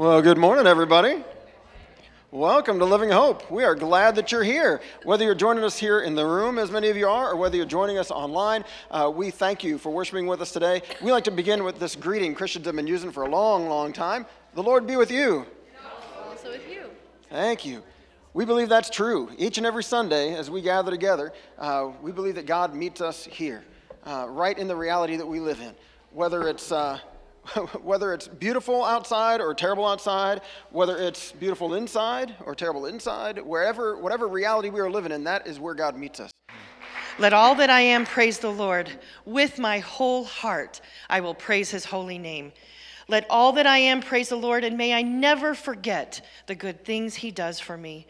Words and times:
Well, 0.00 0.22
good 0.22 0.38
morning, 0.38 0.66
everybody. 0.66 1.22
Welcome 2.30 2.78
to 2.78 2.86
Living 2.86 3.10
Hope. 3.10 3.50
We 3.50 3.64
are 3.64 3.74
glad 3.74 4.14
that 4.14 4.32
you're 4.32 4.42
here. 4.42 4.80
Whether 5.04 5.26
you're 5.26 5.34
joining 5.34 5.62
us 5.62 5.78
here 5.78 6.00
in 6.00 6.14
the 6.14 6.24
room, 6.24 6.58
as 6.58 6.70
many 6.70 6.88
of 6.88 6.96
you 6.96 7.06
are, 7.06 7.32
or 7.32 7.36
whether 7.36 7.54
you're 7.54 7.66
joining 7.66 7.98
us 7.98 8.10
online, 8.10 8.64
uh, 8.90 9.12
we 9.14 9.30
thank 9.30 9.62
you 9.62 9.76
for 9.76 9.90
worshiping 9.90 10.26
with 10.26 10.40
us 10.40 10.52
today. 10.52 10.80
We 11.02 11.12
like 11.12 11.24
to 11.24 11.30
begin 11.30 11.64
with 11.64 11.78
this 11.78 11.96
greeting 11.96 12.34
Christians 12.34 12.64
have 12.64 12.76
been 12.76 12.86
using 12.86 13.12
for 13.12 13.24
a 13.24 13.28
long, 13.28 13.68
long 13.68 13.92
time. 13.92 14.24
The 14.54 14.62
Lord 14.62 14.86
be 14.86 14.96
with 14.96 15.10
you. 15.10 15.44
Also 16.30 16.48
with 16.48 16.66
you. 16.66 16.84
Thank 17.28 17.66
you. 17.66 17.82
We 18.32 18.46
believe 18.46 18.70
that's 18.70 18.88
true. 18.88 19.28
Each 19.36 19.58
and 19.58 19.66
every 19.66 19.84
Sunday, 19.84 20.34
as 20.34 20.50
we 20.50 20.62
gather 20.62 20.90
together, 20.90 21.30
uh, 21.58 21.90
we 22.00 22.10
believe 22.10 22.36
that 22.36 22.46
God 22.46 22.74
meets 22.74 23.02
us 23.02 23.26
here, 23.26 23.64
uh, 24.06 24.28
right 24.30 24.58
in 24.58 24.66
the 24.66 24.76
reality 24.76 25.16
that 25.16 25.28
we 25.28 25.40
live 25.40 25.60
in. 25.60 25.74
Whether 26.14 26.48
it's 26.48 26.72
uh, 26.72 27.00
whether 27.82 28.12
it's 28.12 28.28
beautiful 28.28 28.84
outside 28.84 29.40
or 29.40 29.54
terrible 29.54 29.86
outside, 29.86 30.42
whether 30.70 30.96
it's 30.96 31.32
beautiful 31.32 31.74
inside 31.74 32.34
or 32.44 32.54
terrible 32.54 32.86
inside, 32.86 33.38
wherever, 33.38 33.96
whatever 33.98 34.28
reality 34.28 34.70
we 34.70 34.80
are 34.80 34.90
living 34.90 35.12
in, 35.12 35.24
that 35.24 35.46
is 35.46 35.58
where 35.58 35.74
God 35.74 35.96
meets 35.96 36.20
us. 36.20 36.30
Let 37.18 37.32
all 37.32 37.54
that 37.56 37.70
I 37.70 37.80
am 37.82 38.06
praise 38.06 38.38
the 38.38 38.50
Lord. 38.50 38.90
With 39.24 39.58
my 39.58 39.80
whole 39.80 40.24
heart, 40.24 40.80
I 41.08 41.20
will 41.20 41.34
praise 41.34 41.70
his 41.70 41.84
holy 41.84 42.18
name. 42.18 42.52
Let 43.08 43.26
all 43.28 43.52
that 43.52 43.66
I 43.66 43.78
am 43.78 44.00
praise 44.00 44.28
the 44.28 44.36
Lord, 44.36 44.64
and 44.64 44.78
may 44.78 44.94
I 44.94 45.02
never 45.02 45.54
forget 45.54 46.24
the 46.46 46.54
good 46.54 46.84
things 46.84 47.16
he 47.16 47.30
does 47.30 47.58
for 47.58 47.76
me. 47.76 48.06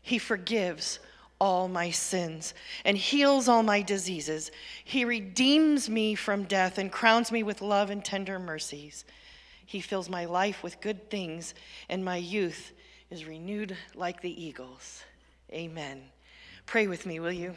He 0.00 0.18
forgives 0.18 1.00
all 1.40 1.68
my 1.68 1.90
sins 1.90 2.54
and 2.84 2.96
heals 2.96 3.48
all 3.48 3.62
my 3.62 3.82
diseases. 3.82 4.50
He 4.84 5.04
redeems 5.04 5.88
me 5.88 6.14
from 6.14 6.44
death 6.44 6.78
and 6.78 6.90
crowns 6.90 7.32
me 7.32 7.42
with 7.42 7.62
love 7.62 7.90
and 7.90 8.04
tender 8.04 8.38
mercies. 8.38 9.04
He 9.66 9.80
fills 9.80 10.08
my 10.08 10.26
life 10.26 10.62
with 10.62 10.80
good 10.80 11.10
things, 11.10 11.54
and 11.88 12.04
my 12.04 12.16
youth 12.16 12.72
is 13.10 13.24
renewed 13.24 13.76
like 13.94 14.20
the 14.20 14.42
eagles. 14.42 15.02
Amen. 15.52 16.02
Pray 16.66 16.86
with 16.86 17.06
me, 17.06 17.20
will 17.20 17.32
you? 17.32 17.54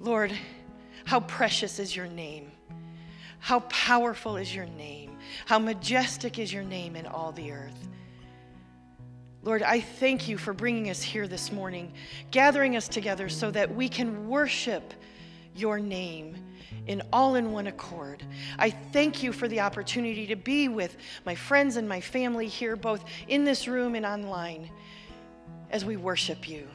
Lord, 0.00 0.32
how 1.04 1.20
precious 1.20 1.78
is 1.78 1.94
your 1.94 2.06
name. 2.06 2.50
How 3.38 3.60
powerful 3.60 4.36
is 4.36 4.54
your 4.54 4.66
name. 4.66 5.18
How 5.46 5.58
majestic 5.58 6.38
is 6.38 6.52
your 6.52 6.62
name 6.62 6.96
in 6.96 7.06
all 7.06 7.32
the 7.32 7.52
earth. 7.52 7.88
Lord, 9.44 9.62
I 9.62 9.78
thank 9.78 10.26
you 10.26 10.38
for 10.38 10.54
bringing 10.54 10.88
us 10.88 11.02
here 11.02 11.28
this 11.28 11.52
morning, 11.52 11.92
gathering 12.30 12.76
us 12.76 12.88
together 12.88 13.28
so 13.28 13.50
that 13.50 13.74
we 13.74 13.90
can 13.90 14.26
worship 14.26 14.94
your 15.54 15.78
name 15.78 16.34
in 16.86 17.02
all 17.12 17.34
in 17.34 17.52
one 17.52 17.66
accord. 17.66 18.22
I 18.58 18.70
thank 18.70 19.22
you 19.22 19.34
for 19.34 19.46
the 19.46 19.60
opportunity 19.60 20.26
to 20.28 20.36
be 20.36 20.68
with 20.68 20.96
my 21.26 21.34
friends 21.34 21.76
and 21.76 21.86
my 21.86 22.00
family 22.00 22.46
here, 22.46 22.74
both 22.74 23.04
in 23.28 23.44
this 23.44 23.68
room 23.68 23.94
and 23.94 24.06
online, 24.06 24.70
as 25.70 25.84
we 25.84 25.98
worship 25.98 26.48
you. 26.48 26.66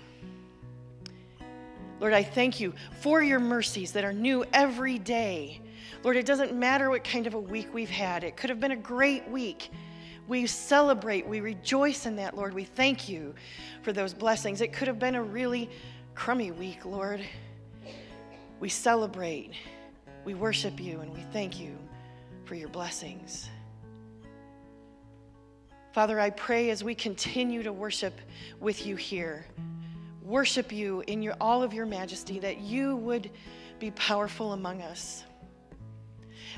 Lord, 2.00 2.14
I 2.14 2.22
thank 2.22 2.59
you 2.59 2.75
for 3.02 3.23
your 3.23 3.40
mercies 3.40 3.94
that 3.94 4.06
are 4.06 4.14
new 4.14 4.45
every 4.53 5.00
day. 5.00 5.59
Lord, 6.03 6.17
it 6.17 6.25
doesn't 6.28 6.53
matter 6.53 6.92
what 6.92 7.03
kind 7.03 7.25
of 7.25 7.34
a 7.34 7.40
week 7.40 7.73
we've 7.73 7.90
had, 7.90 8.23
it 8.23 8.38
could 8.38 8.52
have 8.52 8.59
been 8.59 8.72
a 8.72 8.75
great 8.75 9.28
week. 9.28 9.72
We 10.30 10.45
celebrate, 10.45 11.27
we 11.27 11.39
rejoice 11.39 12.05
in 12.05 12.16
that, 12.17 12.38
Lord. 12.38 12.53
We 12.53 12.63
thank 12.63 13.09
you 13.09 13.33
for 13.81 13.91
those 13.91 14.13
blessings. 14.13 14.61
It 14.61 14.72
could 14.72 14.88
have 14.88 14.99
been 14.99 15.16
a 15.16 15.23
really 15.23 15.72
crummy 16.13 16.52
week, 16.52 16.85
Lord. 16.85 17.19
We 18.59 18.69
celebrate, 18.69 19.53
we 20.25 20.35
worship 20.35 20.80
you, 20.80 21.00
and 21.00 21.11
we 21.11 21.22
thank 21.33 21.59
you 21.59 21.75
for 22.45 22.53
your 22.53 22.69
blessings. 22.69 23.50
Father, 25.94 26.19
I 26.19 26.30
pray 26.30 26.69
as 26.69 26.83
we 26.83 26.94
continue 26.94 27.63
to 27.63 27.73
worship 27.73 28.13
with 28.59 28.85
you 28.85 28.95
here, 28.95 29.47
worship 30.22 30.72
you 30.72 31.03
in 31.07 31.23
your, 31.23 31.33
all 31.41 31.63
of 31.63 31.73
your 31.73 31.88
majesty, 31.88 32.38
that 32.38 32.59
you 32.59 32.97
would 32.97 33.31
be 33.79 33.90
powerful 33.91 34.53
among 34.53 34.84
us. 34.84 35.23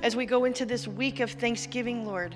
As 0.03 0.13
we 0.13 0.25
go 0.25 0.43
into 0.43 0.65
this 0.65 0.89
week 0.89 1.21
of 1.21 1.31
Thanksgiving, 1.31 2.05
Lord, 2.05 2.35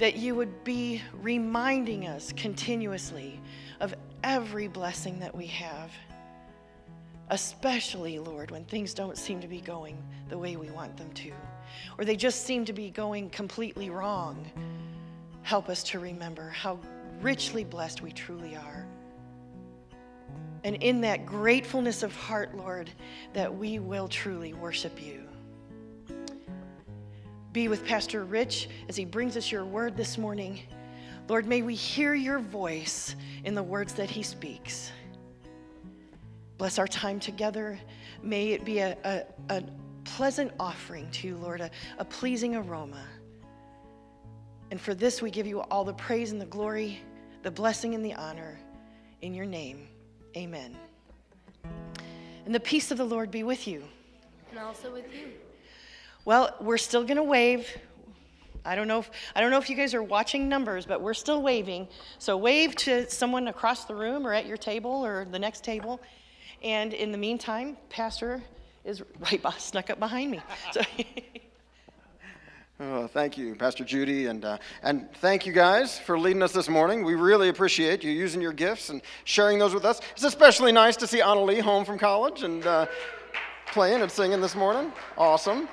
that 0.00 0.16
you 0.16 0.34
would 0.34 0.64
be 0.64 1.02
reminding 1.20 2.06
us 2.06 2.32
continuously 2.32 3.38
of 3.80 3.94
every 4.24 4.66
blessing 4.66 5.20
that 5.20 5.34
we 5.34 5.46
have. 5.46 5.92
Especially, 7.28 8.18
Lord, 8.18 8.50
when 8.50 8.64
things 8.64 8.94
don't 8.94 9.16
seem 9.16 9.40
to 9.40 9.46
be 9.46 9.60
going 9.60 10.02
the 10.30 10.38
way 10.38 10.56
we 10.56 10.70
want 10.70 10.96
them 10.96 11.12
to, 11.12 11.32
or 11.98 12.06
they 12.06 12.16
just 12.16 12.46
seem 12.46 12.64
to 12.64 12.72
be 12.72 12.90
going 12.90 13.28
completely 13.28 13.90
wrong. 13.90 14.50
Help 15.42 15.68
us 15.68 15.82
to 15.84 15.98
remember 15.98 16.48
how 16.48 16.78
richly 17.20 17.62
blessed 17.62 18.00
we 18.00 18.10
truly 18.10 18.56
are. 18.56 18.86
And 20.64 20.76
in 20.76 21.02
that 21.02 21.26
gratefulness 21.26 22.02
of 22.02 22.16
heart, 22.16 22.56
Lord, 22.56 22.90
that 23.34 23.54
we 23.54 23.78
will 23.78 24.08
truly 24.08 24.54
worship 24.54 25.00
you 25.00 25.19
be 27.52 27.68
with 27.68 27.84
Pastor 27.84 28.24
Rich 28.24 28.68
as 28.88 28.96
he 28.96 29.04
brings 29.04 29.36
us 29.36 29.50
your 29.50 29.64
word 29.64 29.96
this 29.96 30.16
morning. 30.16 30.60
Lord, 31.28 31.46
may 31.46 31.62
we 31.62 31.74
hear 31.74 32.14
your 32.14 32.38
voice 32.38 33.16
in 33.44 33.54
the 33.54 33.62
words 33.62 33.94
that 33.94 34.10
he 34.10 34.22
speaks. 34.22 34.92
Bless 36.58 36.78
our 36.78 36.86
time 36.86 37.18
together. 37.18 37.78
May 38.22 38.50
it 38.50 38.64
be 38.64 38.78
a, 38.78 38.96
a, 39.04 39.24
a 39.48 39.64
pleasant 40.04 40.52
offering 40.60 41.10
to 41.12 41.26
you, 41.26 41.36
Lord, 41.36 41.60
a, 41.60 41.70
a 41.98 42.04
pleasing 42.04 42.54
aroma. 42.54 43.02
And 44.70 44.80
for 44.80 44.94
this, 44.94 45.20
we 45.20 45.30
give 45.30 45.46
you 45.46 45.60
all 45.62 45.84
the 45.84 45.94
praise 45.94 46.30
and 46.30 46.40
the 46.40 46.46
glory, 46.46 47.00
the 47.42 47.50
blessing 47.50 47.94
and 47.94 48.04
the 48.04 48.14
honor. 48.14 48.58
In 49.22 49.34
your 49.34 49.46
name, 49.46 49.88
amen. 50.36 50.76
And 52.44 52.54
the 52.54 52.60
peace 52.60 52.90
of 52.90 52.98
the 52.98 53.04
Lord 53.04 53.30
be 53.30 53.42
with 53.42 53.66
you. 53.66 53.82
And 54.50 54.58
also 54.58 54.92
with 54.92 55.12
you. 55.12 55.32
Well, 56.24 56.54
we're 56.60 56.78
still 56.78 57.02
going 57.02 57.16
to 57.16 57.22
wave. 57.22 57.66
I 58.64 58.74
don't 58.74 58.88
know 58.88 59.00
if 59.00 59.10
I 59.34 59.40
don't 59.40 59.50
know 59.50 59.58
if 59.58 59.70
you 59.70 59.76
guys 59.76 59.94
are 59.94 60.02
watching 60.02 60.48
numbers, 60.48 60.84
but 60.84 61.00
we're 61.00 61.14
still 61.14 61.42
waving. 61.42 61.88
So 62.18 62.36
wave 62.36 62.76
to 62.76 63.08
someone 63.10 63.48
across 63.48 63.86
the 63.86 63.94
room 63.94 64.26
or 64.26 64.34
at 64.34 64.46
your 64.46 64.58
table 64.58 64.90
or 64.90 65.24
the 65.24 65.38
next 65.38 65.64
table. 65.64 66.00
And 66.62 66.92
in 66.92 67.10
the 67.10 67.18
meantime, 67.18 67.78
Pastor 67.88 68.42
is 68.84 69.02
right 69.20 69.40
by, 69.42 69.52
snuck 69.52 69.88
up 69.88 69.98
behind 69.98 70.30
me. 70.30 70.40
So 70.72 70.82
Oh, 72.82 73.06
thank 73.06 73.36
you, 73.36 73.54
Pastor 73.54 73.84
Judy, 73.84 74.24
and 74.24 74.42
uh, 74.42 74.56
and 74.82 75.12
thank 75.16 75.44
you 75.44 75.52
guys 75.52 75.98
for 75.98 76.18
leading 76.18 76.42
us 76.42 76.52
this 76.52 76.66
morning. 76.66 77.04
We 77.04 77.14
really 77.14 77.50
appreciate 77.50 78.02
you 78.02 78.10
using 78.10 78.40
your 78.40 78.54
gifts 78.54 78.88
and 78.88 79.02
sharing 79.24 79.58
those 79.58 79.74
with 79.74 79.84
us. 79.84 80.00
It's 80.12 80.24
especially 80.24 80.72
nice 80.72 80.96
to 80.96 81.06
see 81.06 81.20
Anna 81.20 81.42
Lee 81.42 81.58
home 81.58 81.84
from 81.84 81.98
college 81.98 82.42
and 82.42 82.66
uh, 82.66 82.86
playing 83.66 84.00
and 84.00 84.10
singing 84.10 84.40
this 84.40 84.54
morning. 84.54 84.94
Awesome. 85.18 85.68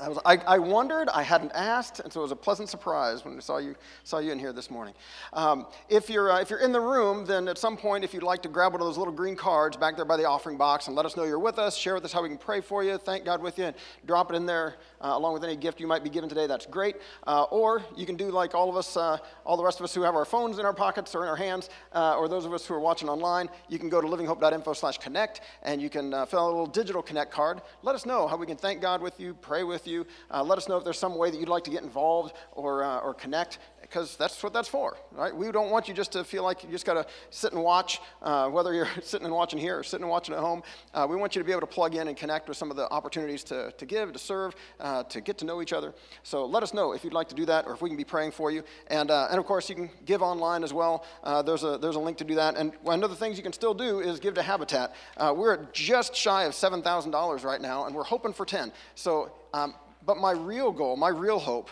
I, 0.00 0.08
was, 0.08 0.18
I, 0.24 0.36
I, 0.46 0.58
wondered, 0.58 1.08
I 1.10 1.22
hadn't 1.22 1.52
asked, 1.52 2.00
and 2.00 2.12
so 2.12 2.20
it 2.20 2.22
was 2.22 2.32
a 2.32 2.36
pleasant 2.36 2.68
surprise 2.68 3.24
when 3.24 3.36
I 3.36 3.40
saw 3.40 3.58
you, 3.58 3.74
saw 4.04 4.18
you 4.18 4.32
in 4.32 4.38
here 4.38 4.52
this 4.52 4.70
morning. 4.70 4.94
Um, 5.32 5.66
if, 5.88 6.08
you're, 6.08 6.32
uh, 6.32 6.40
if 6.40 6.48
you're 6.50 6.60
in 6.60 6.72
the 6.72 6.80
room, 6.80 7.26
then 7.26 7.48
at 7.48 7.58
some 7.58 7.76
point, 7.76 8.04
if 8.04 8.14
you'd 8.14 8.22
like 8.22 8.42
to 8.42 8.48
grab 8.48 8.72
one 8.72 8.80
of 8.80 8.86
those 8.86 8.96
little 8.96 9.12
green 9.12 9.36
cards 9.36 9.76
back 9.76 9.96
there 9.96 10.04
by 10.04 10.16
the 10.16 10.24
offering 10.24 10.56
box 10.56 10.86
and 10.86 10.96
let 10.96 11.04
us 11.04 11.16
know 11.16 11.24
you're 11.24 11.38
with 11.38 11.58
us, 11.58 11.76
share 11.76 11.94
with 11.94 12.04
us 12.04 12.12
how 12.12 12.22
we 12.22 12.28
can 12.28 12.38
pray 12.38 12.60
for 12.60 12.82
you, 12.82 12.96
thank 12.96 13.24
God 13.24 13.42
with 13.42 13.58
you, 13.58 13.64
and 13.64 13.76
drop 14.06 14.32
it 14.32 14.36
in 14.36 14.46
there 14.46 14.76
uh, 15.00 15.12
along 15.14 15.34
with 15.34 15.44
any 15.44 15.56
gift 15.56 15.80
you 15.80 15.86
might 15.86 16.04
be 16.04 16.10
given 16.10 16.28
today, 16.28 16.46
that's 16.46 16.66
great. 16.66 16.96
Uh, 17.26 17.44
or 17.44 17.82
you 17.96 18.06
can 18.06 18.16
do 18.16 18.30
like 18.30 18.54
all 18.54 18.68
of 18.68 18.76
us, 18.76 18.96
uh, 18.96 19.18
all 19.44 19.56
the 19.56 19.64
rest 19.64 19.80
of 19.80 19.84
us 19.84 19.94
who 19.94 20.02
have 20.02 20.14
our 20.14 20.24
phones 20.24 20.58
in 20.58 20.66
our 20.66 20.72
pockets 20.72 21.14
or 21.14 21.22
in 21.22 21.28
our 21.28 21.36
hands, 21.36 21.70
uh, 21.92 22.16
or 22.16 22.28
those 22.28 22.44
of 22.44 22.52
us 22.52 22.66
who 22.66 22.74
are 22.74 22.80
watching 22.80 23.08
online, 23.08 23.48
you 23.68 23.78
can 23.78 23.88
go 23.88 24.00
to 24.00 24.06
livinghope.info 24.06 24.72
slash 24.72 24.98
connect, 24.98 25.40
and 25.62 25.80
you 25.80 25.90
can 25.90 26.12
uh, 26.12 26.26
fill 26.26 26.40
out 26.40 26.46
a 26.46 26.50
little 26.50 26.66
digital 26.66 27.02
connect 27.02 27.30
card. 27.30 27.62
Let 27.82 27.94
us 27.94 28.06
know 28.06 28.26
how 28.26 28.36
we 28.36 28.46
can 28.46 28.56
thank 28.56 28.80
God 28.80 29.00
with 29.00 29.18
you, 29.18 29.34
pray 29.34 29.64
with 29.64 29.86
you, 29.86 30.06
let 30.32 30.58
us 30.58 30.68
know 30.68 30.76
if 30.76 30.84
there's 30.84 30.98
some 30.98 31.16
way 31.16 31.30
that 31.30 31.38
you'd 31.38 31.48
like 31.48 31.64
to 31.64 31.70
get 31.70 31.82
involved 31.82 32.34
or, 32.52 32.84
or 32.84 33.14
connect, 33.14 33.58
because 33.90 34.16
that's 34.16 34.40
what 34.40 34.52
that's 34.52 34.68
for, 34.68 34.96
right? 35.10 35.34
We 35.34 35.50
don't 35.50 35.70
want 35.70 35.88
you 35.88 35.94
just 35.94 36.12
to 36.12 36.22
feel 36.22 36.44
like 36.44 36.62
you 36.62 36.70
just 36.70 36.86
got 36.86 36.94
to 36.94 37.06
sit 37.30 37.52
and 37.52 37.60
watch, 37.60 38.00
uh, 38.22 38.48
whether 38.48 38.72
you're 38.72 38.88
sitting 39.02 39.26
and 39.26 39.34
watching 39.34 39.58
here 39.58 39.80
or 39.80 39.82
sitting 39.82 40.04
and 40.04 40.10
watching 40.10 40.32
at 40.32 40.40
home. 40.40 40.62
Uh, 40.94 41.08
we 41.10 41.16
want 41.16 41.34
you 41.34 41.42
to 41.42 41.44
be 41.44 41.50
able 41.50 41.62
to 41.62 41.66
plug 41.66 41.96
in 41.96 42.06
and 42.06 42.16
connect 42.16 42.48
with 42.48 42.56
some 42.56 42.70
of 42.70 42.76
the 42.76 42.88
opportunities 42.90 43.42
to, 43.44 43.72
to 43.72 43.86
give, 43.86 44.12
to 44.12 44.18
serve, 44.18 44.54
uh, 44.78 45.02
to 45.04 45.20
get 45.20 45.38
to 45.38 45.44
know 45.44 45.60
each 45.60 45.72
other. 45.72 45.92
So 46.22 46.46
let 46.46 46.62
us 46.62 46.72
know 46.72 46.92
if 46.92 47.02
you'd 47.02 47.12
like 47.12 47.28
to 47.30 47.34
do 47.34 47.44
that 47.46 47.66
or 47.66 47.74
if 47.74 47.82
we 47.82 47.90
can 47.90 47.96
be 47.96 48.04
praying 48.04 48.30
for 48.30 48.52
you. 48.52 48.62
And, 48.86 49.10
uh, 49.10 49.26
and 49.28 49.40
of 49.40 49.44
course, 49.44 49.68
you 49.68 49.74
can 49.74 49.90
give 50.04 50.22
online 50.22 50.62
as 50.62 50.72
well. 50.72 51.04
Uh, 51.24 51.42
there's, 51.42 51.64
a, 51.64 51.76
there's 51.76 51.96
a 51.96 52.00
link 52.00 52.16
to 52.18 52.24
do 52.24 52.36
that. 52.36 52.56
And 52.56 52.72
one 52.82 53.02
of 53.02 53.10
the 53.10 53.16
things 53.16 53.36
you 53.36 53.42
can 53.42 53.52
still 53.52 53.74
do 53.74 53.98
is 53.98 54.20
give 54.20 54.34
to 54.34 54.42
Habitat. 54.42 54.94
Uh, 55.16 55.34
we're 55.36 55.64
just 55.72 56.14
shy 56.14 56.44
of 56.44 56.52
$7,000 56.52 57.44
right 57.44 57.60
now, 57.60 57.86
and 57.86 57.94
we're 57.94 58.04
hoping 58.04 58.32
for 58.32 58.46
10. 58.46 58.72
So 58.94 59.32
um, 59.52 59.74
but 60.04 60.18
my 60.18 60.32
real 60.32 60.72
goal, 60.72 60.96
my 60.96 61.08
real 61.08 61.38
hope, 61.38 61.70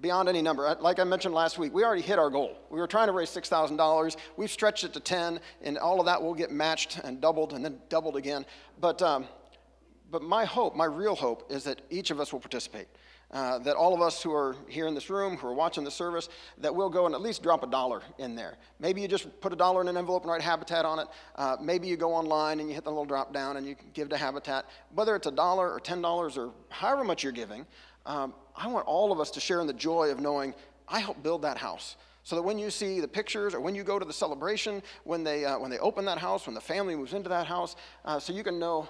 beyond 0.00 0.28
any 0.28 0.42
number, 0.42 0.76
like 0.80 0.98
I 0.98 1.04
mentioned 1.04 1.34
last 1.34 1.58
week, 1.58 1.74
we 1.74 1.84
already 1.84 2.02
hit 2.02 2.18
our 2.18 2.30
goal. 2.30 2.56
We 2.70 2.78
were 2.78 2.86
trying 2.86 3.08
to 3.08 3.12
raise 3.12 3.30
$6,000. 3.30 4.16
We've 4.36 4.50
stretched 4.50 4.84
it 4.84 4.92
to 4.94 5.00
10, 5.00 5.40
and 5.62 5.78
all 5.78 6.00
of 6.00 6.06
that 6.06 6.22
will 6.22 6.34
get 6.34 6.50
matched 6.50 6.98
and 7.04 7.20
doubled 7.20 7.52
and 7.52 7.64
then 7.64 7.78
doubled 7.88 8.16
again. 8.16 8.46
But, 8.80 9.02
um, 9.02 9.26
but 10.10 10.22
my 10.22 10.44
hope, 10.44 10.74
my 10.74 10.86
real 10.86 11.14
hope, 11.14 11.50
is 11.50 11.64
that 11.64 11.80
each 11.90 12.10
of 12.10 12.20
us 12.20 12.32
will 12.32 12.40
participate. 12.40 12.88
uh, 13.32 13.58
that 13.60 13.76
all 13.76 13.94
of 13.94 14.00
us 14.00 14.22
who 14.22 14.32
are 14.34 14.56
here 14.68 14.88
in 14.88 14.94
this 14.94 15.08
room, 15.08 15.36
who 15.36 15.46
are 15.46 15.54
watching 15.54 15.84
the 15.84 15.90
service, 15.90 16.28
that 16.58 16.74
we'll 16.74 16.90
go 16.90 17.06
and 17.06 17.14
at 17.14 17.20
least 17.20 17.42
drop 17.42 17.62
a 17.62 17.66
dollar 17.66 18.02
in 18.18 18.34
there. 18.34 18.56
Maybe 18.80 19.00
you 19.00 19.08
just 19.08 19.40
put 19.40 19.52
a 19.52 19.56
dollar 19.56 19.80
in 19.80 19.88
an 19.88 19.96
envelope 19.96 20.22
and 20.22 20.32
write 20.32 20.42
Habitat 20.42 20.84
on 20.84 20.98
it. 20.98 21.08
Uh, 21.36 21.56
maybe 21.60 21.86
you 21.86 21.96
go 21.96 22.12
online 22.12 22.58
and 22.58 22.68
you 22.68 22.74
hit 22.74 22.84
the 22.84 22.90
little 22.90 23.04
drop 23.04 23.32
down 23.32 23.56
and 23.56 23.66
you 23.66 23.76
give 23.94 24.08
to 24.08 24.16
Habitat. 24.16 24.66
Whether 24.94 25.14
it's 25.14 25.28
a 25.28 25.30
dollar 25.30 25.70
or 25.70 25.78
$10 25.78 26.36
or 26.36 26.52
however 26.70 27.04
much 27.04 27.22
you're 27.22 27.32
giving, 27.32 27.66
um, 28.06 28.34
I 28.56 28.68
want 28.68 28.86
all 28.86 29.12
of 29.12 29.20
us 29.20 29.30
to 29.32 29.40
share 29.40 29.60
in 29.60 29.66
the 29.66 29.72
joy 29.72 30.10
of 30.10 30.20
knowing 30.20 30.54
I 30.88 31.00
helped 31.00 31.22
build 31.22 31.42
that 31.42 31.56
house. 31.56 31.96
So 32.22 32.36
that 32.36 32.42
when 32.42 32.58
you 32.58 32.70
see 32.70 33.00
the 33.00 33.08
pictures 33.08 33.54
or 33.54 33.60
when 33.60 33.74
you 33.74 33.82
go 33.82 33.98
to 33.98 34.04
the 34.04 34.12
celebration, 34.12 34.82
when 35.04 35.24
they, 35.24 35.44
uh, 35.44 35.58
when 35.58 35.70
they 35.70 35.78
open 35.78 36.04
that 36.04 36.18
house, 36.18 36.46
when 36.46 36.54
the 36.54 36.60
family 36.60 36.94
moves 36.94 37.14
into 37.14 37.28
that 37.30 37.46
house, 37.46 37.76
uh, 38.04 38.20
so 38.20 38.32
you 38.32 38.44
can 38.44 38.58
know 38.58 38.88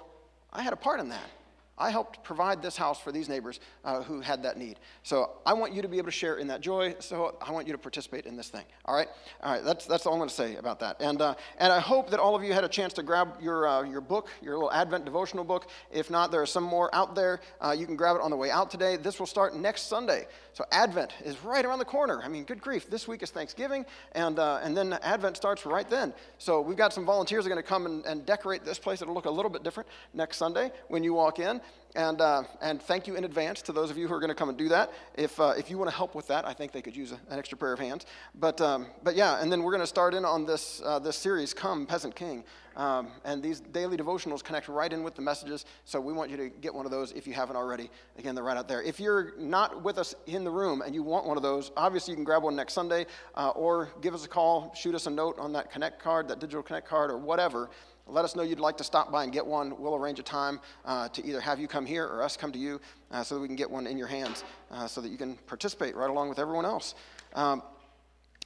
I 0.51 0.61
had 0.61 0.73
a 0.73 0.77
part 0.77 0.99
in 0.99 1.09
that. 1.09 1.29
I 1.77 1.89
helped 1.89 2.23
provide 2.23 2.61
this 2.61 2.77
house 2.77 2.99
for 2.99 3.11
these 3.11 3.27
neighbors 3.27 3.59
uh, 3.83 4.03
who 4.03 4.21
had 4.21 4.43
that 4.43 4.57
need. 4.57 4.77
So 5.03 5.31
I 5.45 5.53
want 5.53 5.73
you 5.73 5.81
to 5.81 5.87
be 5.87 5.97
able 5.97 6.07
to 6.07 6.11
share 6.11 6.35
in 6.35 6.47
that 6.47 6.61
joy. 6.61 6.95
So 6.99 7.37
I 7.41 7.51
want 7.51 7.65
you 7.65 7.73
to 7.73 7.79
participate 7.79 8.25
in 8.25 8.37
this 8.37 8.49
thing. 8.49 8.65
All 8.85 8.95
right? 8.95 9.07
All 9.41 9.53
right, 9.53 9.63
that's, 9.63 9.85
that's 9.85 10.05
all 10.05 10.13
I'm 10.13 10.19
going 10.19 10.29
to 10.29 10.35
say 10.35 10.57
about 10.57 10.79
that. 10.81 11.01
And, 11.01 11.21
uh, 11.21 11.35
and 11.57 11.73
I 11.73 11.79
hope 11.79 12.11
that 12.11 12.19
all 12.19 12.35
of 12.35 12.43
you 12.43 12.53
had 12.53 12.63
a 12.63 12.69
chance 12.69 12.93
to 12.93 13.03
grab 13.03 13.35
your, 13.41 13.67
uh, 13.67 13.83
your 13.83 14.01
book, 14.01 14.29
your 14.41 14.55
little 14.55 14.71
Advent 14.71 15.05
devotional 15.05 15.43
book. 15.43 15.69
If 15.91 16.11
not, 16.11 16.31
there 16.31 16.41
are 16.41 16.45
some 16.47 16.63
more 16.63 16.93
out 16.93 17.15
there. 17.15 17.41
Uh, 17.59 17.75
you 17.77 17.85
can 17.85 17.95
grab 17.95 18.15
it 18.15 18.21
on 18.21 18.29
the 18.29 18.37
way 18.37 18.51
out 18.51 18.69
today. 18.69 18.97
This 18.97 19.19
will 19.19 19.25
start 19.25 19.55
next 19.55 19.83
Sunday. 19.83 20.27
So 20.53 20.65
Advent 20.71 21.13
is 21.23 21.43
right 21.43 21.63
around 21.63 21.79
the 21.79 21.85
corner. 21.85 22.21
I 22.21 22.27
mean, 22.27 22.43
good 22.43 22.61
grief. 22.61 22.89
This 22.89 23.07
week 23.07 23.23
is 23.23 23.31
Thanksgiving, 23.31 23.85
and, 24.13 24.37
uh, 24.37 24.59
and 24.61 24.75
then 24.75 24.93
Advent 25.01 25.37
starts 25.37 25.65
right 25.65 25.89
then. 25.89 26.13
So 26.39 26.59
we've 26.59 26.77
got 26.77 26.93
some 26.93 27.05
volunteers 27.05 27.45
are 27.45 27.49
going 27.49 27.61
to 27.61 27.67
come 27.67 27.85
and, 27.85 28.05
and 28.05 28.25
decorate 28.25 28.65
this 28.65 28.77
place. 28.77 29.01
It'll 29.01 29.13
look 29.13 29.25
a 29.25 29.31
little 29.31 29.51
bit 29.51 29.63
different 29.63 29.87
next 30.13 30.37
Sunday 30.37 30.71
when 30.89 31.03
you 31.03 31.13
walk 31.13 31.39
in. 31.39 31.61
And, 31.95 32.21
uh, 32.21 32.43
and 32.61 32.81
thank 32.81 33.05
you 33.05 33.15
in 33.15 33.25
advance 33.25 33.61
to 33.63 33.73
those 33.73 33.91
of 33.91 33.97
you 33.97 34.07
who 34.07 34.13
are 34.13 34.19
going 34.19 34.29
to 34.29 34.35
come 34.35 34.47
and 34.47 34.57
do 34.57 34.69
that. 34.69 34.93
If, 35.15 35.37
uh, 35.39 35.53
if 35.57 35.69
you 35.69 35.77
want 35.77 35.89
to 35.89 35.95
help 35.95 36.15
with 36.15 36.27
that, 36.27 36.45
I 36.45 36.53
think 36.53 36.71
they 36.71 36.81
could 36.81 36.95
use 36.95 37.11
a, 37.11 37.19
an 37.29 37.37
extra 37.37 37.57
pair 37.57 37.73
of 37.73 37.79
hands. 37.79 38.05
But, 38.33 38.61
um, 38.61 38.87
but 39.03 39.15
yeah, 39.15 39.41
and 39.41 39.51
then 39.51 39.61
we're 39.61 39.71
going 39.71 39.81
to 39.81 39.87
start 39.87 40.13
in 40.13 40.23
on 40.23 40.45
this, 40.45 40.81
uh, 40.85 40.99
this 40.99 41.17
series, 41.17 41.53
Come, 41.53 41.85
Peasant 41.85 42.15
King. 42.15 42.45
Um, 42.77 43.09
and 43.25 43.43
these 43.43 43.59
daily 43.59 43.97
devotionals 43.97 44.41
connect 44.41 44.69
right 44.69 44.91
in 44.91 45.03
with 45.03 45.15
the 45.15 45.21
messages. 45.21 45.65
So 45.83 45.99
we 45.99 46.13
want 46.13 46.31
you 46.31 46.37
to 46.37 46.49
get 46.49 46.73
one 46.73 46.85
of 46.85 46.91
those 46.91 47.11
if 47.11 47.27
you 47.27 47.33
haven't 47.33 47.57
already. 47.57 47.89
Again, 48.17 48.35
they're 48.35 48.45
right 48.45 48.55
out 48.55 48.69
there. 48.69 48.81
If 48.81 48.97
you're 48.99 49.33
not 49.37 49.83
with 49.83 49.97
us 49.97 50.15
in 50.27 50.45
the 50.45 50.51
room 50.51 50.81
and 50.81 50.95
you 50.95 51.03
want 51.03 51.25
one 51.25 51.35
of 51.35 51.43
those, 51.43 51.71
obviously 51.75 52.13
you 52.13 52.15
can 52.15 52.23
grab 52.23 52.43
one 52.43 52.55
next 52.55 52.71
Sunday 52.71 53.07
uh, 53.35 53.49
or 53.49 53.89
give 53.99 54.13
us 54.13 54.23
a 54.23 54.29
call, 54.29 54.73
shoot 54.73 54.95
us 54.95 55.07
a 55.07 55.09
note 55.09 55.37
on 55.37 55.51
that 55.51 55.69
Connect 55.69 56.01
card, 56.01 56.29
that 56.29 56.39
digital 56.39 56.63
Connect 56.63 56.87
card, 56.87 57.11
or 57.11 57.17
whatever. 57.17 57.69
Let 58.11 58.25
us 58.25 58.35
know 58.35 58.43
you'd 58.43 58.59
like 58.59 58.77
to 58.77 58.83
stop 58.83 59.09
by 59.09 59.23
and 59.23 59.31
get 59.31 59.45
one. 59.45 59.79
We'll 59.79 59.95
arrange 59.95 60.19
a 60.19 60.23
time 60.23 60.59
uh, 60.83 61.07
to 61.09 61.25
either 61.25 61.39
have 61.39 61.61
you 61.61 61.67
come 61.69 61.85
here 61.85 62.05
or 62.05 62.21
us 62.23 62.35
come 62.35 62.51
to 62.51 62.59
you 62.59 62.81
uh, 63.09 63.23
so 63.23 63.35
that 63.35 63.41
we 63.41 63.47
can 63.47 63.55
get 63.55 63.71
one 63.71 63.87
in 63.87 63.97
your 63.97 64.07
hands 64.07 64.43
uh, 64.69 64.85
so 64.85 64.99
that 64.99 65.09
you 65.09 65.17
can 65.17 65.35
participate 65.47 65.95
right 65.95 66.09
along 66.09 66.27
with 66.27 66.37
everyone 66.37 66.65
else. 66.65 66.93
Um, 67.35 67.63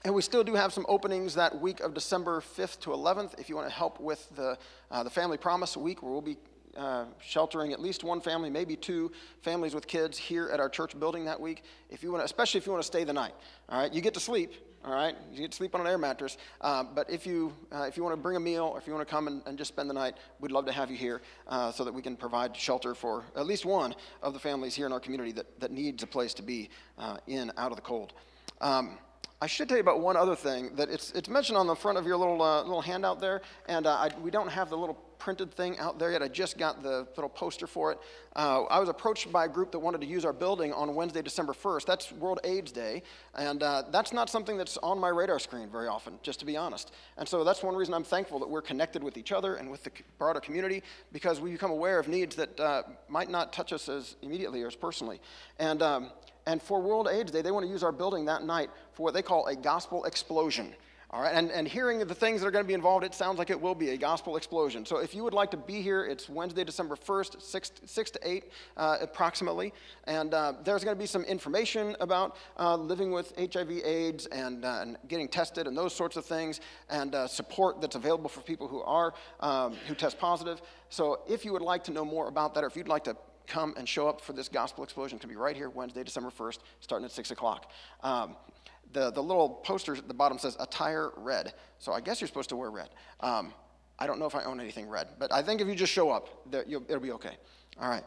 and 0.04 0.14
we 0.14 0.22
still 0.22 0.44
do 0.44 0.54
have 0.54 0.72
some 0.72 0.86
openings 0.88 1.34
that 1.34 1.60
week 1.60 1.80
of 1.80 1.96
December 1.96 2.42
5th 2.42 2.80
to 2.82 2.92
11th. 2.92 3.40
If 3.40 3.50
you 3.50 3.56
want 3.56 3.68
to 3.68 3.74
help 3.74 4.00
with 4.00 4.30
the, 4.36 4.56
uh, 4.92 5.02
the 5.02 5.10
Family 5.10 5.38
Promise 5.38 5.76
Week, 5.78 6.04
where 6.04 6.12
we'll 6.12 6.22
be 6.22 6.38
uh, 6.76 7.06
sheltering 7.22 7.74
at 7.74 7.80
least 7.80 8.04
one 8.04 8.22
family, 8.22 8.50
maybe 8.50 8.76
two 8.76 9.12
families 9.42 9.74
with 9.74 9.88
kids 9.88 10.18
here 10.18 10.50
at 10.50 10.60
our 10.60 10.70
church 10.70 11.00
building 11.00 11.26
that 11.26 11.40
week. 11.40 11.64
If 11.90 12.04
you 12.04 12.12
want 12.12 12.24
especially 12.24 12.60
if 12.60 12.66
you 12.66 12.72
want 12.72 12.84
to 12.84 12.88
stay 12.88 13.04
the 13.04 13.14
night, 13.14 13.34
all 13.70 13.82
right, 13.82 13.94
you 13.94 14.02
get 14.02 14.14
to 14.16 14.20
sleep. 14.20 14.54
All 14.84 14.94
right, 14.94 15.16
you 15.32 15.40
get 15.40 15.50
to 15.50 15.58
sleep 15.58 15.74
on 15.74 15.82
an 15.82 15.88
air 15.88 15.98
mattress. 15.98 16.38
Uh, 16.62 16.84
but 16.84 17.10
if 17.10 17.26
you 17.26 17.52
uh, 17.72 17.86
if 17.88 17.98
you 17.98 18.04
want 18.04 18.14
to 18.14 18.22
bring 18.22 18.38
a 18.38 18.40
meal 18.40 18.66
or 18.66 18.78
if 18.78 18.86
you 18.86 18.94
want 18.94 19.08
to 19.08 19.12
come 19.12 19.28
and, 19.28 19.42
and 19.48 19.58
just 19.58 19.70
spend 19.70 19.90
the 19.90 19.96
night, 19.96 20.16
we'd 20.40 20.52
love 20.52 20.68
to 20.68 20.72
have 20.72 20.92
you 20.92 20.96
here 20.96 21.24
uh, 21.48 21.72
so 21.72 21.84
that 21.84 21.92
we 21.92 22.04
can 22.04 22.16
provide 22.16 22.56
shelter 22.56 22.94
for 22.94 23.24
at 23.36 23.48
least 23.48 23.66
one 23.66 23.96
of 24.22 24.34
the 24.34 24.40
families 24.40 24.76
here 24.76 24.86
in 24.86 24.94
our 24.94 25.00
community 25.00 25.32
that, 25.32 25.60
that 25.60 25.72
needs 25.72 26.04
a 26.04 26.08
place 26.08 26.36
to 26.36 26.44
be 26.44 26.70
uh, 27.00 27.18
in 27.26 27.52
out 27.58 27.72
of 27.72 27.78
the 27.78 27.82
cold. 27.82 28.14
Um, 28.62 29.00
I 29.42 29.48
should 29.48 29.68
tell 29.68 29.78
you 29.78 29.82
about 29.82 30.00
one 30.00 30.16
other 30.16 30.36
thing 30.36 30.76
that 30.76 30.90
it's, 30.90 31.12
it's 31.12 31.28
mentioned 31.28 31.58
on 31.58 31.68
the 31.68 31.76
front 31.76 31.98
of 31.98 32.06
your 32.06 32.16
little, 32.16 32.42
uh, 32.42 32.64
little 32.64 32.82
handout 32.82 33.20
there, 33.20 33.42
and 33.68 33.86
uh, 33.86 33.92
I, 33.92 34.10
we 34.22 34.32
don't 34.32 34.48
have 34.48 34.70
the 34.70 34.78
little 34.78 34.96
printed 35.20 35.54
thing 35.54 35.78
out 35.78 36.00
there 36.00 36.12
yet. 36.12 36.22
I 36.22 36.30
just 36.30 36.58
got 36.58 36.84
the 36.84 37.06
little 37.18 37.30
poster 37.30 37.68
for 37.68 37.92
it. 37.92 38.00
Uh, 38.36 38.64
I 38.64 38.80
was 38.80 38.88
approached 38.88 39.32
by 39.32 39.46
a 39.46 39.48
group 39.48 39.72
that 39.72 39.80
wanted 39.80 40.00
to 40.02 40.08
use 40.08 40.24
our 40.24 40.32
building 40.32 40.72
on 40.72 40.96
Wednesday, 40.96 41.22
December 41.22 41.52
1st. 41.52 41.86
That's 41.86 42.12
World 42.14 42.40
AIDS 42.46 42.72
Day, 42.72 43.04
and 43.34 43.62
uh, 43.62 43.84
that's 43.92 44.14
not 44.14 44.30
something 44.30 44.56
that's 44.56 44.78
on 44.78 45.00
my 45.00 45.10
radar 45.10 45.40
screen 45.40 45.70
very 45.70 45.88
often, 45.88 46.18
just 46.22 46.40
to 46.40 46.46
be 46.46 46.56
honest. 46.56 46.94
And 47.18 47.28
so 47.28 47.44
that's 47.44 47.62
one 47.62 47.76
reason 47.76 47.94
I'm 47.94 48.04
thankful 48.06 48.40
that 48.40 48.50
we're 48.50 48.62
connected 48.62 49.04
with 49.04 49.18
each 49.18 49.34
other 49.34 49.56
and 49.56 49.70
with 49.70 49.84
the 49.84 49.92
broader 50.18 50.40
community 50.40 50.82
because 51.12 51.42
we 51.42 51.52
become 51.52 51.72
aware 51.72 52.00
of 52.00 52.08
needs 52.08 52.38
that 52.38 52.58
uh, 52.58 52.84
might 53.10 53.30
not 53.30 53.52
touch 53.52 53.74
us 53.74 53.90
as 53.90 54.16
immediately 54.22 54.64
or 54.64 54.68
as 54.68 54.76
personally. 54.76 55.20
And 55.60 55.82
um, 55.82 56.12
and 56.48 56.62
for 56.62 56.80
World 56.80 57.08
AIDS 57.12 57.32
Day, 57.32 57.42
they 57.42 57.52
want 57.52 57.66
to 57.66 57.72
use 57.72 57.84
our 57.84 57.92
building 57.92 58.26
that 58.26 58.44
night 58.44 58.70
for 58.94 59.04
what 59.04 59.14
they 59.14 59.22
call 59.22 59.48
a 59.48 59.56
gospel 59.56 60.06
explosion. 60.06 60.74
All 61.12 61.22
right, 61.22 61.34
and, 61.34 61.50
and 61.52 61.68
hearing 61.68 62.00
the 62.00 62.16
things 62.16 62.42
that 62.42 62.48
are 62.48 62.52
going 62.52 62.66
to 62.66 62.68
be 62.68 62.74
involved, 62.74 63.06
it 63.06 63.14
sounds 63.14 63.38
like 63.38 63.50
it 63.50 63.62
will 63.62 63.74
be 63.74 63.92
a 63.92 63.98
gospel 63.98 64.36
explosion. 64.36 64.86
So 64.86 64.98
if 64.98 65.16
you 65.16 65.24
would 65.24 65.36
like 65.36 65.50
to 65.52 65.58
be 65.58 65.82
here, 65.82 66.04
it's 66.04 66.28
Wednesday, 66.28 66.64
December 66.64 66.96
1st, 66.96 67.42
6, 67.42 67.72
6 67.86 68.12
to 68.12 68.20
8 68.22 68.44
uh, 68.76 68.98
approximately. 69.00 69.72
And 70.06 70.34
uh, 70.34 70.54
there's 70.64 70.84
going 70.84 70.96
to 70.98 71.00
be 71.00 71.06
some 71.06 71.24
information 71.24 71.96
about 72.00 72.36
uh, 72.60 72.76
living 72.76 73.12
with 73.12 73.34
HIV, 73.38 73.70
AIDS, 73.86 74.26
and, 74.26 74.66
uh, 74.66 74.80
and, 74.82 74.98
getting 75.08 75.30
tested 75.30 75.68
and 75.68 75.78
those 75.78 75.96
sorts 75.96 76.18
of 76.18 76.26
things, 76.26 76.60
and 76.90 77.16
uh, 77.16 77.28
support 77.28 77.80
that's 77.80 77.96
available 77.96 78.28
for 78.28 78.42
people 78.42 78.68
who 78.68 78.82
are, 78.82 79.14
um, 79.40 79.74
who 79.88 79.96
test 79.96 80.20
positive. 80.20 80.62
So 80.90 81.22
if 81.30 81.46
you 81.46 81.54
would 81.54 81.62
like 81.62 81.84
to 81.86 81.92
know 81.92 82.04
more 82.04 82.28
about 82.28 82.56
that, 82.56 82.64
or 82.64 82.68
if 82.68 82.76
you'd 82.76 82.90
like 82.90 83.04
to 83.06 83.16
come 83.48 83.74
and 83.78 83.88
show 83.88 84.08
up 84.08 84.22
for 84.22 84.34
this 84.34 84.50
gospel 84.50 84.84
explosion. 84.84 85.18
It's 85.18 85.26
going 85.26 85.34
to 85.34 85.38
be 85.38 85.42
right 85.42 85.56
here 85.56 85.70
Wednesday, 85.70 86.04
December 86.04 86.30
1st, 86.30 86.60
starting 86.80 87.06
at 87.06 87.12
6 87.12 87.32
o'clock. 87.32 87.72
Um, 88.04 88.36
the, 88.94 89.12
the 89.12 89.22
little 89.22 89.50
poster 89.50 89.96
at 89.96 90.08
the 90.08 90.14
bottom 90.14 90.38
says 90.38 90.56
attire 90.60 91.12
red. 91.18 91.54
So 91.80 91.92
I 91.92 92.02
guess 92.02 92.22
you're 92.22 92.28
supposed 92.28 92.50
to 92.50 92.56
wear 92.56 92.72
red. 92.72 92.90
Um, 93.20 93.54
I 93.98 94.08
don't 94.08 94.20
know 94.20 94.26
if 94.26 94.36
I 94.36 94.44
own 94.44 94.60
anything 94.60 94.90
red, 94.90 95.08
but 95.20 95.32
I 95.32 95.42
think 95.42 95.62
if 95.62 95.68
you 95.68 95.76
just 95.76 95.92
show 95.92 96.10
up, 96.10 96.30
it'll 96.52 97.00
be 97.00 97.12
okay. 97.12 97.38
All 97.80 97.90
right. 97.90 98.04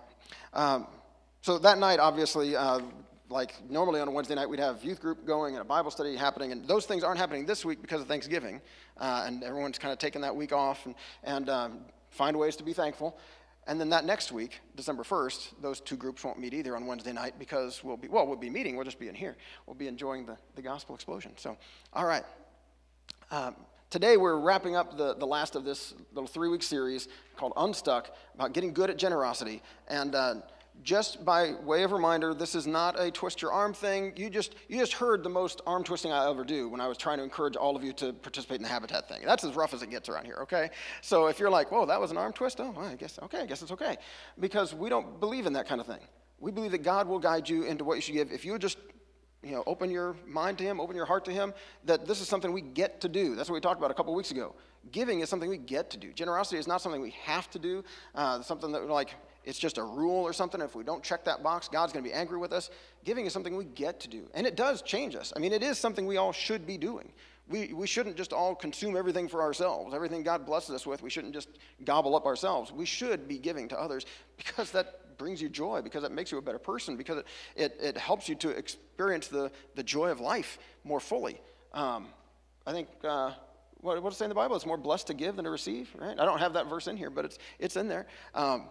Um, 0.53 0.87
so 1.43 1.59
that 1.59 1.79
night, 1.79 1.99
obviously, 1.99 2.57
uh, 2.57 2.81
like 3.31 3.55
normally 3.71 4.01
on 4.01 4.09
a 4.09 4.11
Wednesday 4.11 4.35
night, 4.35 4.49
we'd 4.49 4.61
have 4.61 4.83
youth 4.85 5.01
group 5.01 5.27
going 5.27 5.55
and 5.55 5.63
a 5.63 5.65
Bible 5.65 5.91
study 5.91 6.17
happening, 6.17 6.53
and 6.53 6.67
those 6.67 6.87
things 6.87 7.05
aren't 7.05 7.19
happening 7.19 7.47
this 7.47 7.65
week 7.65 7.81
because 7.81 8.01
of 8.01 8.07
Thanksgiving, 8.07 8.61
uh, 8.99 9.25
and 9.27 9.45
everyone's 9.45 9.79
kind 9.79 9.93
of 9.93 9.99
taking 9.99 10.23
that 10.23 10.35
week 10.35 10.53
off 10.53 10.85
and, 10.87 10.95
and 11.25 11.49
um, 11.49 11.81
find 12.11 12.37
ways 12.37 12.57
to 12.57 12.65
be 12.65 12.73
thankful. 12.73 13.19
And 13.69 13.79
then 13.79 13.91
that 13.91 14.07
next 14.07 14.33
week, 14.33 14.63
December 14.77 15.03
1st, 15.03 15.61
those 15.61 15.79
two 15.81 15.97
groups 15.97 16.25
won't 16.25 16.39
meet 16.39 16.55
either 16.55 16.75
on 16.75 16.87
Wednesday 16.87 17.13
night 17.13 17.35
because 17.39 17.85
we'll 17.85 17.99
be, 17.99 18.09
well, 18.09 18.27
we'll 18.27 18.39
be 18.39 18.49
meeting, 18.49 18.77
we'll 18.77 18.87
just 18.87 18.99
be 18.99 19.09
in 19.09 19.15
here. 19.15 19.37
We'll 19.67 19.77
be 19.77 19.89
enjoying 19.89 20.25
the, 20.25 20.39
the 20.57 20.63
gospel 20.63 20.95
explosion. 20.95 21.33
So, 21.37 21.59
all 21.93 22.07
right. 22.07 22.25
Um, 23.31 23.57
today 23.91 24.17
we're 24.17 24.39
wrapping 24.39 24.75
up 24.75 24.97
the, 24.97 25.15
the 25.15 25.27
last 25.27 25.55
of 25.55 25.67
this 25.67 25.93
little 26.15 26.27
three 26.27 26.49
week 26.49 26.63
series 26.63 27.09
called 27.37 27.53
Unstuck 27.59 28.11
about 28.35 28.55
getting 28.55 28.73
good 28.73 28.89
at 28.89 28.97
generosity. 28.97 29.61
And 29.87 30.15
uh, 30.15 30.37
just 30.83 31.25
by 31.25 31.53
way 31.65 31.83
of 31.83 31.93
reminder, 31.93 32.35
this 32.35 32.55
is 32.55 32.67
not 32.67 32.99
a 32.99 33.11
twist 33.11 33.43
your 33.43 33.53
arm 33.53 33.75
thing. 33.75 34.13
You 34.17 34.31
just, 34.31 34.55
you 34.69 34.79
just 34.79 34.93
heard 34.93 35.23
the 35.23 35.29
most 35.29 35.61
arm 35.67 35.85
twisting 35.85 36.13
I 36.13 36.29
ever 36.31 36.45
do 36.45 36.69
when 36.69 36.81
I 36.81 36.89
was 36.89 36.97
trying 36.97 37.19
to 37.19 37.25
encourage 37.25 37.57
all 37.57 37.77
of 37.77 37.85
you 37.85 37.93
to 37.95 38.13
participate 38.13 38.57
in 38.57 38.63
the 38.63 38.69
habitat 38.69 39.09
thing. 39.09 39.23
That's 39.25 39.45
as 39.45 39.55
rough 39.55 39.75
as 39.75 39.83
it 39.83 39.91
gets 39.91 40.09
around 40.09 40.25
here, 40.25 40.39
okay? 40.43 40.71
So 41.01 41.27
if 41.27 41.39
you're 41.39 41.51
like, 41.51 41.71
whoa, 41.71 41.87
that 41.87 42.01
was 42.01 42.11
an 42.11 42.17
arm 42.17 42.33
twist? 42.33 42.61
Oh, 42.61 42.73
well, 42.77 42.87
I 42.87 42.95
guess, 42.95 43.19
okay, 43.23 43.41
I 43.41 43.47
guess 43.47 43.63
it's 43.63 43.73
okay. 43.73 43.97
Because 44.39 44.75
we 44.75 44.89
don't 44.89 45.21
believe 45.21 45.47
in 45.47 45.53
that 45.55 45.69
kind 45.69 45.81
of 45.81 45.87
thing. 45.87 46.01
We 46.41 46.53
believe 46.53 46.71
that 46.71 46.83
God 46.83 47.09
will 47.09 47.19
guide 47.19 47.49
you 47.49 47.65
into 47.65 47.85
what 47.85 47.97
you 47.97 48.01
should 48.01 48.15
give. 48.15 48.31
If 48.31 48.45
you 48.45 48.59
just 48.59 48.79
you 49.43 49.53
know, 49.53 49.63
open 49.67 49.91
your 49.91 50.17
mind 50.27 50.59
to 50.59 50.65
Him, 50.65 50.81
open 50.81 50.97
your 50.97 51.07
heart 51.07 51.25
to 51.27 51.33
Him, 51.33 51.55
that 51.85 52.07
this 52.07 52.21
is 52.21 52.29
something 52.29 52.53
we 52.53 52.61
get 52.61 53.01
to 53.03 53.09
do. 53.09 53.35
That's 53.35 53.49
what 53.49 53.55
we 53.55 53.61
talked 53.61 53.79
about 53.79 53.91
a 53.91 53.95
couple 53.95 54.15
weeks 54.15 54.31
ago. 54.31 54.55
Giving 54.91 55.21
is 55.21 55.29
something 55.29 55.49
we 55.49 55.59
get 55.59 55.91
to 55.91 55.97
do. 55.97 56.13
Generosity 56.13 56.59
is 56.59 56.67
not 56.67 56.81
something 56.81 57.01
we 57.01 57.15
have 57.23 57.49
to 57.51 57.59
do, 57.59 57.85
uh, 58.15 58.43
something 58.43 58.73
that, 58.73 58.83
we're 58.83 58.93
like, 58.93 59.15
it's 59.49 59.59
just 59.59 59.79
a 59.79 59.83
rule 59.83 60.25
or 60.25 60.35
something. 60.35 60.61
If 60.61 60.75
we 60.75 60.85
don't 60.85 61.03
check 61.03 61.25
that 61.25 61.43
box, 61.43 61.69
God's 61.69 61.95
going 61.95 62.05
to 62.05 62.11
be 62.11 62.15
angry 62.15 62.37
with 62.37 62.53
us. 62.53 62.69
Giving 63.03 63.25
is 63.25 63.33
something 63.33 63.57
we 63.57 63.65
get 63.65 63.99
to 64.01 64.09
do. 64.09 64.29
And 64.35 64.47
it 64.47 64.57
does 64.57 64.83
change 64.83 65.15
us. 65.15 65.33
I 65.35 65.39
mean, 65.39 65.55
it 65.55 65.63
is 65.63 65.79
something 65.79 66.07
we 66.07 66.19
all 66.19 66.33
should 66.33 66.67
be 66.67 66.77
doing. 66.77 67.11
We, 67.49 67.73
we 67.73 67.87
shouldn't 67.87 68.17
just 68.17 68.35
all 68.35 68.55
consume 68.55 68.95
everything 68.95 69.27
for 69.27 69.41
ourselves. 69.41 69.95
Everything 69.95 70.23
God 70.23 70.45
blesses 70.45 70.75
us 70.75 70.87
with, 70.87 71.03
we 71.03 71.09
shouldn't 71.09 71.33
just 71.33 71.49
gobble 71.87 72.15
up 72.15 72.27
ourselves. 72.27 72.71
We 72.71 72.85
should 72.85 73.27
be 73.27 73.39
giving 73.39 73.69
to 73.69 73.81
others 73.81 74.05
because 74.37 74.71
that 74.73 75.17
brings 75.17 75.41
you 75.41 75.49
joy, 75.49 75.81
because 75.81 76.05
it 76.05 76.13
makes 76.13 76.31
you 76.31 76.37
a 76.37 76.43
better 76.43 76.59
person, 76.59 76.99
because 76.99 77.17
it, 77.17 77.27
it, 77.57 77.79
it 77.81 77.97
helps 77.97 78.29
you 78.29 78.35
to 78.35 78.51
experience 78.51 79.29
the, 79.29 79.51
the 79.77 79.83
joy 79.83 80.11
of 80.11 80.21
life 80.21 80.59
more 80.85 81.01
fully. 81.01 81.41
Um, 81.73 82.09
I 82.67 82.73
think. 82.73 82.89
Uh, 83.03 83.33
what, 83.81 84.03
does 84.03 84.15
it 84.15 84.17
say 84.17 84.25
in 84.25 84.29
the 84.29 84.35
Bible? 84.35 84.57
It's 84.57 84.67
more 84.67 84.77
blessed 84.77 85.07
to 85.07 85.15
give 85.15 85.37
than 85.37 85.45
to 85.45 85.51
receive, 85.51 85.89
right? 85.97 86.19
I 86.19 86.25
don't 86.25 86.41
have 86.41 86.55
that 86.55 86.69
verse 86.69 86.89
in 86.89 86.97
here, 86.97 87.11
but 87.11 87.25
it's, 87.25 87.39
it's 87.61 87.77
in 87.77 87.87
there. 87.87 88.07
Um, 88.35 88.65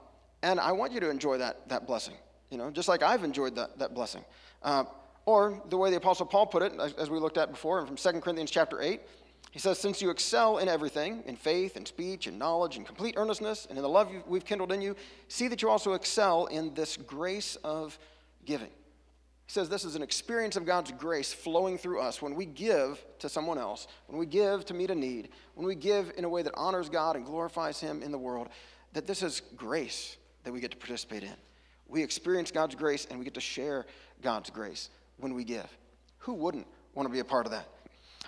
and 0.43 0.59
I 0.59 0.71
want 0.71 0.91
you 0.91 0.99
to 0.99 1.09
enjoy 1.09 1.37
that, 1.39 1.67
that 1.69 1.87
blessing, 1.87 2.15
you 2.49 2.57
know, 2.57 2.69
just 2.69 2.87
like 2.87 3.03
I've 3.03 3.23
enjoyed 3.23 3.55
that, 3.55 3.79
that 3.79 3.93
blessing. 3.93 4.23
Uh, 4.61 4.85
or 5.25 5.61
the 5.69 5.77
way 5.77 5.89
the 5.89 5.97
Apostle 5.97 6.25
Paul 6.25 6.45
put 6.45 6.63
it, 6.63 6.73
as, 6.79 6.93
as 6.93 7.09
we 7.09 7.19
looked 7.19 7.37
at 7.37 7.51
before, 7.51 7.79
and 7.79 7.87
from 7.87 7.97
2 7.97 8.21
Corinthians 8.21 8.49
chapter 8.49 8.81
8, 8.81 9.01
he 9.51 9.59
says, 9.59 9.79
Since 9.79 10.01
you 10.01 10.09
excel 10.09 10.59
in 10.59 10.69
everything, 10.69 11.23
in 11.25 11.35
faith, 11.35 11.75
in 11.75 11.85
speech, 11.85 12.27
in 12.27 12.37
knowledge, 12.37 12.77
in 12.77 12.83
complete 12.83 13.15
earnestness, 13.17 13.65
and 13.69 13.77
in 13.77 13.81
the 13.81 13.89
love 13.89 14.11
we've 14.27 14.45
kindled 14.45 14.71
in 14.71 14.81
you, 14.81 14.95
see 15.27 15.47
that 15.47 15.61
you 15.61 15.69
also 15.69 15.93
excel 15.93 16.45
in 16.45 16.73
this 16.73 16.95
grace 16.95 17.57
of 17.63 17.97
giving. 18.45 18.69
He 19.47 19.53
says 19.53 19.69
this 19.69 19.85
is 19.85 19.95
an 19.95 20.03
experience 20.03 20.57
of 20.57 20.65
God's 20.65 20.91
grace 20.91 21.31
flowing 21.33 21.77
through 21.77 22.01
us 22.01 22.21
when 22.21 22.35
we 22.35 22.45
give 22.45 23.03
to 23.19 23.29
someone 23.29 23.57
else, 23.57 23.87
when 24.07 24.19
we 24.19 24.25
give 24.25 24.65
to 24.65 24.73
meet 24.73 24.91
a 24.91 24.95
need, 24.95 25.29
when 25.55 25.65
we 25.65 25.75
give 25.75 26.11
in 26.17 26.25
a 26.25 26.29
way 26.29 26.41
that 26.41 26.53
honors 26.55 26.89
God 26.89 27.15
and 27.15 27.25
glorifies 27.25 27.79
Him 27.79 28.03
in 28.03 28.11
the 28.11 28.17
world, 28.17 28.49
that 28.93 29.07
this 29.07 29.23
is 29.23 29.41
grace 29.55 30.17
that 30.47 30.53
we 30.53 30.61
get 30.61 30.71
to 30.71 30.77
participate 30.77 31.23
in. 31.23 31.35
We 31.89 32.01
experience 32.01 32.51
God's 32.51 32.73
grace 32.73 33.05
and 33.09 33.19
we 33.19 33.25
get 33.25 33.33
to 33.33 33.41
share 33.41 33.85
God's 34.21 34.49
grace 34.49 34.89
when 35.17 35.33
we 35.33 35.43
give. 35.43 35.67
Who 36.19 36.35
wouldn't 36.35 36.65
want 36.93 37.05
to 37.05 37.11
be 37.11 37.19
a 37.19 37.25
part 37.25 37.45
of 37.45 37.51
that? 37.51 37.67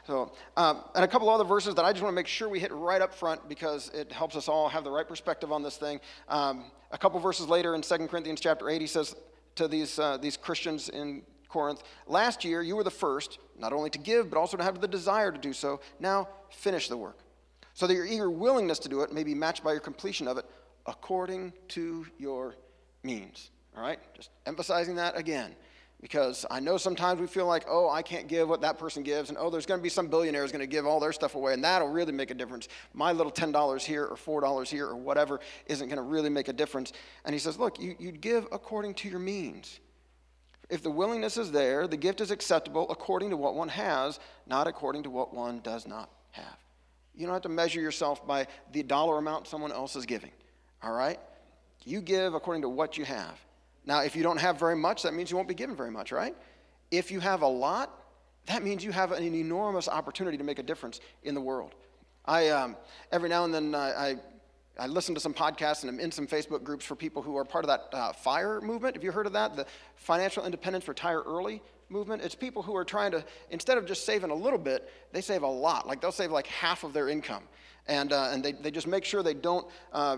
So, 0.06 0.34
um, 0.58 0.84
and 0.96 1.06
a 1.06 1.08
couple 1.08 1.30
other 1.30 1.46
verses 1.46 1.76
that 1.76 1.86
I 1.86 1.94
just 1.94 2.04
want 2.04 2.12
to 2.12 2.16
make 2.18 2.28
sure 2.28 2.50
we 2.50 2.60
hit 2.60 2.74
right 2.74 3.02
up 3.02 3.16
front 3.16 3.48
because 3.48 3.90
it 3.94 4.12
helps 4.12 4.36
us 4.36 4.50
all 4.50 4.68
have 4.68 4.84
the 4.84 4.92
right 4.92 5.08
perspective 5.08 5.54
on 5.54 5.64
this 5.64 5.78
thing. 5.78 6.02
Um, 6.28 6.66
a 6.92 6.98
couple 6.98 7.22
verses 7.22 7.48
later 7.48 7.74
in 7.74 7.84
2 7.84 8.08
Corinthians 8.08 8.42
chapter 8.42 8.70
8, 8.70 8.82
he 8.82 8.88
says 8.88 9.16
to 9.56 9.70
these, 9.70 9.98
uh, 9.98 10.18
these 10.18 10.36
Christians 10.36 10.90
in 10.90 11.22
Corinth, 11.48 11.84
Last 12.06 12.44
year 12.44 12.62
you 12.62 12.76
were 12.76 12.84
the 12.84 12.92
first, 12.92 13.40
not 13.58 13.72
only 13.72 13.90
to 13.92 14.00
give, 14.00 14.30
but 14.30 14.38
also 14.38 14.58
to 14.58 14.64
have 14.64 14.82
the 14.82 14.90
desire 14.90 15.32
to 15.32 15.38
do 15.38 15.54
so. 15.54 15.80
Now 16.02 16.28
finish 16.52 16.90
the 16.90 16.98
work, 16.98 17.20
so 17.74 17.88
that 17.88 17.94
your 17.94 18.06
eager 18.06 18.30
willingness 18.30 18.80
to 18.80 18.90
do 18.90 19.04
it 19.04 19.14
may 19.14 19.24
be 19.24 19.34
matched 19.34 19.64
by 19.64 19.72
your 19.72 19.80
completion 19.80 20.28
of 20.28 20.38
it 20.38 20.46
according 20.86 21.54
to 21.70 22.06
your 22.18 22.56
means. 23.04 23.52
All 23.76 23.82
right? 23.82 24.00
Just 24.16 24.30
emphasizing 24.46 24.96
that 24.96 25.18
again. 25.18 25.56
Because 26.02 26.46
I 26.50 26.62
know 26.62 26.78
sometimes 26.78 27.20
we 27.20 27.28
feel 27.28 27.46
like, 27.46 27.66
oh, 27.68 27.90
I 27.90 28.02
can't 28.02 28.30
give 28.30 28.48
what 28.48 28.62
that 28.62 28.80
person 28.80 29.04
gives, 29.04 29.28
and 29.28 29.38
oh, 29.38 29.50
there's 29.50 29.66
going 29.66 29.82
to 29.82 29.84
be 29.84 29.90
some 29.90 30.08
billionaire 30.08 30.44
who's 30.44 30.52
going 30.52 30.62
to 30.62 30.68
give 30.68 30.86
all 30.86 31.02
their 31.02 31.12
stuff 31.12 31.36
away, 31.36 31.54
and 31.54 31.62
that'll 31.62 31.90
really 31.90 32.14
make 32.14 32.32
a 32.32 32.34
difference. 32.34 32.70
My 32.94 33.12
little 33.12 33.34
$10 33.34 33.82
here 33.84 34.06
or 34.06 34.42
$4 34.42 34.68
here 34.70 34.88
or 34.88 34.96
whatever 34.96 35.42
isn't 35.66 35.90
going 35.90 35.98
to 35.98 36.04
really 36.04 36.30
make 36.30 36.48
a 36.48 36.54
difference. 36.54 36.94
And 37.26 37.34
he 37.34 37.40
says, 37.40 37.60
look, 37.60 37.82
you, 37.82 37.98
you 38.00 38.14
give 38.14 38.48
according 38.54 38.94
to 38.96 39.10
your 39.10 39.20
means. 39.20 39.82
If 40.70 40.84
the 40.84 40.92
willingness 40.92 41.36
is 41.36 41.52
there, 41.52 41.88
the 41.88 41.98
gift 41.98 42.22
is 42.22 42.32
acceptable 42.32 42.90
according 42.90 43.32
to 43.32 43.38
what 43.38 43.56
one 43.56 43.70
has, 43.70 44.20
not 44.46 44.68
according 44.68 45.04
to 45.04 45.10
what 45.10 45.34
one 45.34 45.60
does 45.60 45.88
not 45.88 46.10
have. 46.32 46.58
You 47.16 47.26
don't 47.26 47.34
have 47.34 47.42
to 47.44 47.50
measure 47.50 47.82
yourself 47.82 48.26
by 48.26 48.48
the 48.72 48.84
dollar 48.84 49.18
amount 49.18 49.48
someone 49.48 49.72
else 49.72 49.96
is 49.96 50.06
giving, 50.06 50.32
all 50.84 50.92
right? 50.92 51.20
You 51.86 52.02
give 52.02 52.34
according 52.34 52.62
to 52.64 52.70
what 52.70 52.98
you 52.98 53.06
have. 53.06 53.40
Now, 53.86 54.02
if 54.02 54.16
you 54.16 54.24
don't 54.24 54.38
have 54.38 54.60
very 54.60 54.76
much, 54.76 55.04
that 55.04 55.14
means 55.14 55.32
you 55.32 55.38
won't 55.38 55.48
be 55.48 55.56
given 55.56 55.76
very 55.76 55.92
much, 55.92 56.12
right? 56.12 56.36
If 56.92 57.12
you 57.12 57.20
have 57.20 57.42
a 57.42 57.48
lot, 57.48 58.04
that 58.46 58.64
means 58.64 58.84
you 58.84 58.92
have 58.92 59.12
an 59.12 59.24
enormous 59.24 59.88
opportunity 59.88 60.38
to 60.38 60.44
make 60.44 60.60
a 60.60 60.64
difference 60.64 61.00
in 61.24 61.36
the 61.36 61.42
world. 61.42 61.76
I, 62.26 62.50
um, 62.50 62.76
every 63.12 63.30
now 63.30 63.46
and 63.46 63.54
then, 63.54 63.74
uh, 63.74 63.78
I, 63.78 64.16
I 64.78 64.88
listen 64.88 65.14
to 65.16 65.22
some 65.22 65.34
podcasts 65.34 65.82
and 65.82 65.90
I'm 65.90 66.00
in 66.00 66.12
some 66.12 66.28
Facebook 66.28 66.64
groups 66.64 66.86
for 66.86 66.96
people 66.96 67.22
who 67.22 67.38
are 67.38 67.44
part 67.44 67.66
of 67.66 67.70
that 67.70 67.98
uh, 67.98 68.14
FIRE 68.14 68.62
movement. 68.62 68.96
Have 68.96 69.04
you 69.04 69.12
heard 69.12 69.26
of 69.26 69.34
that? 69.34 69.56
The 69.56 69.66
Financial 69.96 70.46
Independence 70.46 70.88
Retire 70.88 71.22
Early 71.22 71.62
movement. 71.90 72.22
It's 72.22 72.36
people 72.36 72.62
who 72.62 72.76
are 72.76 72.86
trying 72.86 73.12
to, 73.12 73.24
instead 73.50 73.78
of 73.78 73.86
just 73.86 74.06
saving 74.06 74.30
a 74.30 74.36
little 74.36 74.60
bit, 74.60 74.90
they 75.12 75.22
save 75.22 75.42
a 75.42 75.48
lot. 75.48 75.88
Like 75.88 76.02
they'll 76.02 76.12
save 76.12 76.32
like 76.32 76.48
half 76.48 76.84
of 76.84 76.94
their 76.94 77.10
income. 77.10 77.44
And, 77.88 78.14
uh, 78.14 78.30
and 78.32 78.44
they, 78.44 78.52
they 78.52 78.72
just 78.72 78.88
make 78.88 79.04
sure 79.04 79.24
they 79.24 79.34
don't 79.34 79.68
uh, 79.92 80.18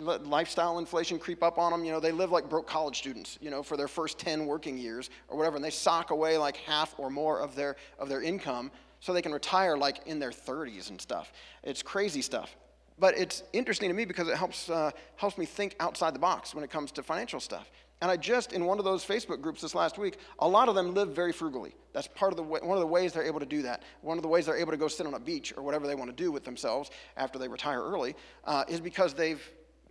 lifestyle 0.00 0.78
inflation 0.78 1.18
creep 1.18 1.42
up 1.42 1.58
on 1.58 1.72
them. 1.72 1.84
You 1.84 1.92
know, 1.92 2.00
they 2.00 2.12
live 2.12 2.30
like 2.30 2.48
broke 2.48 2.66
college 2.66 2.98
students, 2.98 3.38
you 3.40 3.50
know, 3.50 3.62
for 3.62 3.76
their 3.76 3.88
first 3.88 4.18
10 4.18 4.46
working 4.46 4.76
years 4.78 5.10
or 5.28 5.36
whatever, 5.36 5.56
and 5.56 5.64
they 5.64 5.70
sock 5.70 6.10
away 6.10 6.38
like 6.38 6.56
half 6.56 6.94
or 6.98 7.10
more 7.10 7.40
of 7.40 7.54
their, 7.54 7.76
of 7.98 8.08
their 8.08 8.22
income 8.22 8.70
so 9.00 9.12
they 9.12 9.22
can 9.22 9.32
retire 9.32 9.76
like 9.76 10.06
in 10.06 10.18
their 10.18 10.30
30s 10.30 10.90
and 10.90 11.00
stuff. 11.00 11.32
It's 11.62 11.82
crazy 11.82 12.22
stuff. 12.22 12.56
But 12.98 13.18
it's 13.18 13.42
interesting 13.52 13.88
to 13.88 13.94
me 13.94 14.04
because 14.04 14.28
it 14.28 14.36
helps, 14.36 14.70
uh, 14.70 14.92
helps 15.16 15.36
me 15.36 15.46
think 15.46 15.74
outside 15.80 16.14
the 16.14 16.20
box 16.20 16.54
when 16.54 16.62
it 16.62 16.70
comes 16.70 16.92
to 16.92 17.02
financial 17.02 17.40
stuff. 17.40 17.70
And 18.00 18.10
I 18.10 18.16
just, 18.16 18.52
in 18.52 18.64
one 18.66 18.78
of 18.78 18.84
those 18.84 19.04
Facebook 19.04 19.40
groups 19.40 19.62
this 19.62 19.74
last 19.74 19.98
week, 19.98 20.18
a 20.38 20.48
lot 20.48 20.68
of 20.68 20.74
them 20.74 20.94
live 20.94 21.10
very 21.10 21.32
frugally. 21.32 21.74
That's 21.92 22.08
part 22.08 22.32
of 22.32 22.36
the 22.36 22.42
way, 22.42 22.60
one 22.62 22.76
of 22.76 22.80
the 22.80 22.86
ways 22.86 23.12
they're 23.12 23.24
able 23.24 23.40
to 23.40 23.46
do 23.46 23.62
that. 23.62 23.82
One 24.02 24.18
of 24.18 24.22
the 24.22 24.28
ways 24.28 24.46
they're 24.46 24.56
able 24.56 24.72
to 24.72 24.76
go 24.76 24.88
sit 24.88 25.06
on 25.06 25.14
a 25.14 25.18
beach 25.18 25.54
or 25.56 25.62
whatever 25.62 25.86
they 25.86 25.94
want 25.94 26.10
to 26.10 26.16
do 26.16 26.30
with 26.30 26.44
themselves 26.44 26.90
after 27.16 27.38
they 27.38 27.48
retire 27.48 27.82
early 27.82 28.14
uh, 28.44 28.64
is 28.68 28.80
because 28.80 29.14
they've 29.14 29.42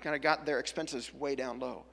kind 0.03 0.15
of 0.15 0.21
got 0.21 0.45
their 0.45 0.59
expenses 0.59 1.13
way 1.13 1.35
down 1.35 1.59
low. 1.59 1.85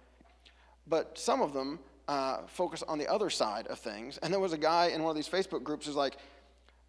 But 0.87 1.17
some 1.17 1.41
of 1.41 1.53
them 1.53 1.79
uh, 2.09 2.39
focus 2.49 2.83
on 2.83 2.99
the 2.99 3.07
other 3.07 3.31
side 3.31 3.69
of 3.69 3.79
things. 3.79 4.19
And 4.19 4.33
there 4.33 4.41
was 4.41 4.53
a 4.53 4.59
guy 4.59 4.89
in 4.89 5.03
one 5.03 5.11
of 5.11 5.17
these 5.17 5.29
Facebook 5.29 5.63
groups 5.63 5.87
who's 5.87 5.95
like, 5.95 6.17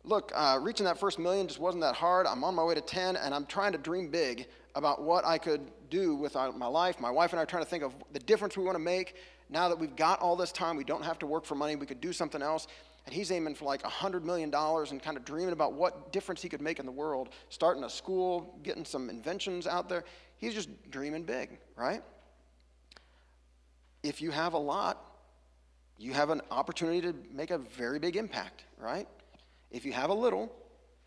look, 0.04 0.32
uh, 0.34 0.58
reaching 0.60 0.86
that 0.86 1.00
first 1.00 1.20
million 1.20 1.48
just 1.48 1.60
wasn't 1.60 1.84
that 1.84 1.94
hard. 1.94 2.26
I'm 2.26 2.44
on 2.44 2.56
my 2.56 2.64
way 2.64 2.74
to 2.74 2.82
10, 2.82 3.16
and 3.16 3.34
I'm 3.34 3.46
trying 3.46 3.72
to 3.74 3.78
dream 3.78 4.10
big 4.10 4.48
about 4.74 5.04
what 5.04 5.24
I 5.24 5.38
could 5.38 5.62
do 5.92 6.16
with 6.16 6.34
my 6.34 6.66
life. 6.66 7.00
My 7.00 7.12
wife 7.12 7.34
and 7.34 7.40
I 7.40 7.44
are 7.44 7.46
trying 7.46 7.64
to 7.64 7.70
think 7.70 7.84
of 7.84 7.94
the 8.12 8.20
difference 8.20 8.58
we 8.58 8.64
want 8.64 8.76
to 8.76 8.84
make. 8.84 9.16
Now 9.50 9.70
that 9.70 9.78
we've 9.78 9.96
got 9.96 10.20
all 10.22 10.36
this 10.36 10.52
time, 10.52 10.76
we 10.76 10.84
don't 10.84 11.04
have 11.04 11.20
to 11.20 11.28
work 11.28 11.46
for 11.46 11.56
money, 11.56 11.76
we 11.76 11.86
could 11.86 12.02
do 12.02 12.14
something 12.14 12.42
else. 12.42 12.68
And 13.06 13.14
he's 13.14 13.32
aiming 13.32 13.56
for 13.56 13.66
like 13.66 13.82
$100 13.82 14.24
million 14.24 14.54
and 14.54 15.04
kind 15.04 15.18
of 15.18 15.26
dreaming 15.26 15.54
about 15.54 15.74
what 15.74 16.12
difference 16.12 16.42
he 16.42 16.50
could 16.50 16.62
make 16.62 16.80
in 16.80 16.86
the 16.86 16.92
world, 16.92 17.30
starting 17.50 17.84
a 17.84 17.90
school, 17.90 18.60
getting 18.64 18.86
some 18.86 19.10
inventions 19.10 19.68
out 19.68 19.90
there. 19.90 20.04
He's 20.42 20.56
just 20.56 20.70
dreaming 20.90 21.24
big, 21.24 21.60
right? 21.76 22.02
If 24.02 24.22
you 24.22 24.32
have 24.32 24.54
a 24.54 24.58
lot, 24.58 25.00
you 26.00 26.14
have 26.14 26.32
an 26.32 26.42
opportunity 26.50 27.00
to 27.02 27.14
make 27.32 27.52
a 27.52 27.60
very 27.60 28.00
big 28.00 28.16
impact, 28.16 28.64
right? 28.80 29.08
If 29.70 29.86
you 29.86 29.94
have 29.94 30.10
a 30.10 30.16
little, 30.16 30.52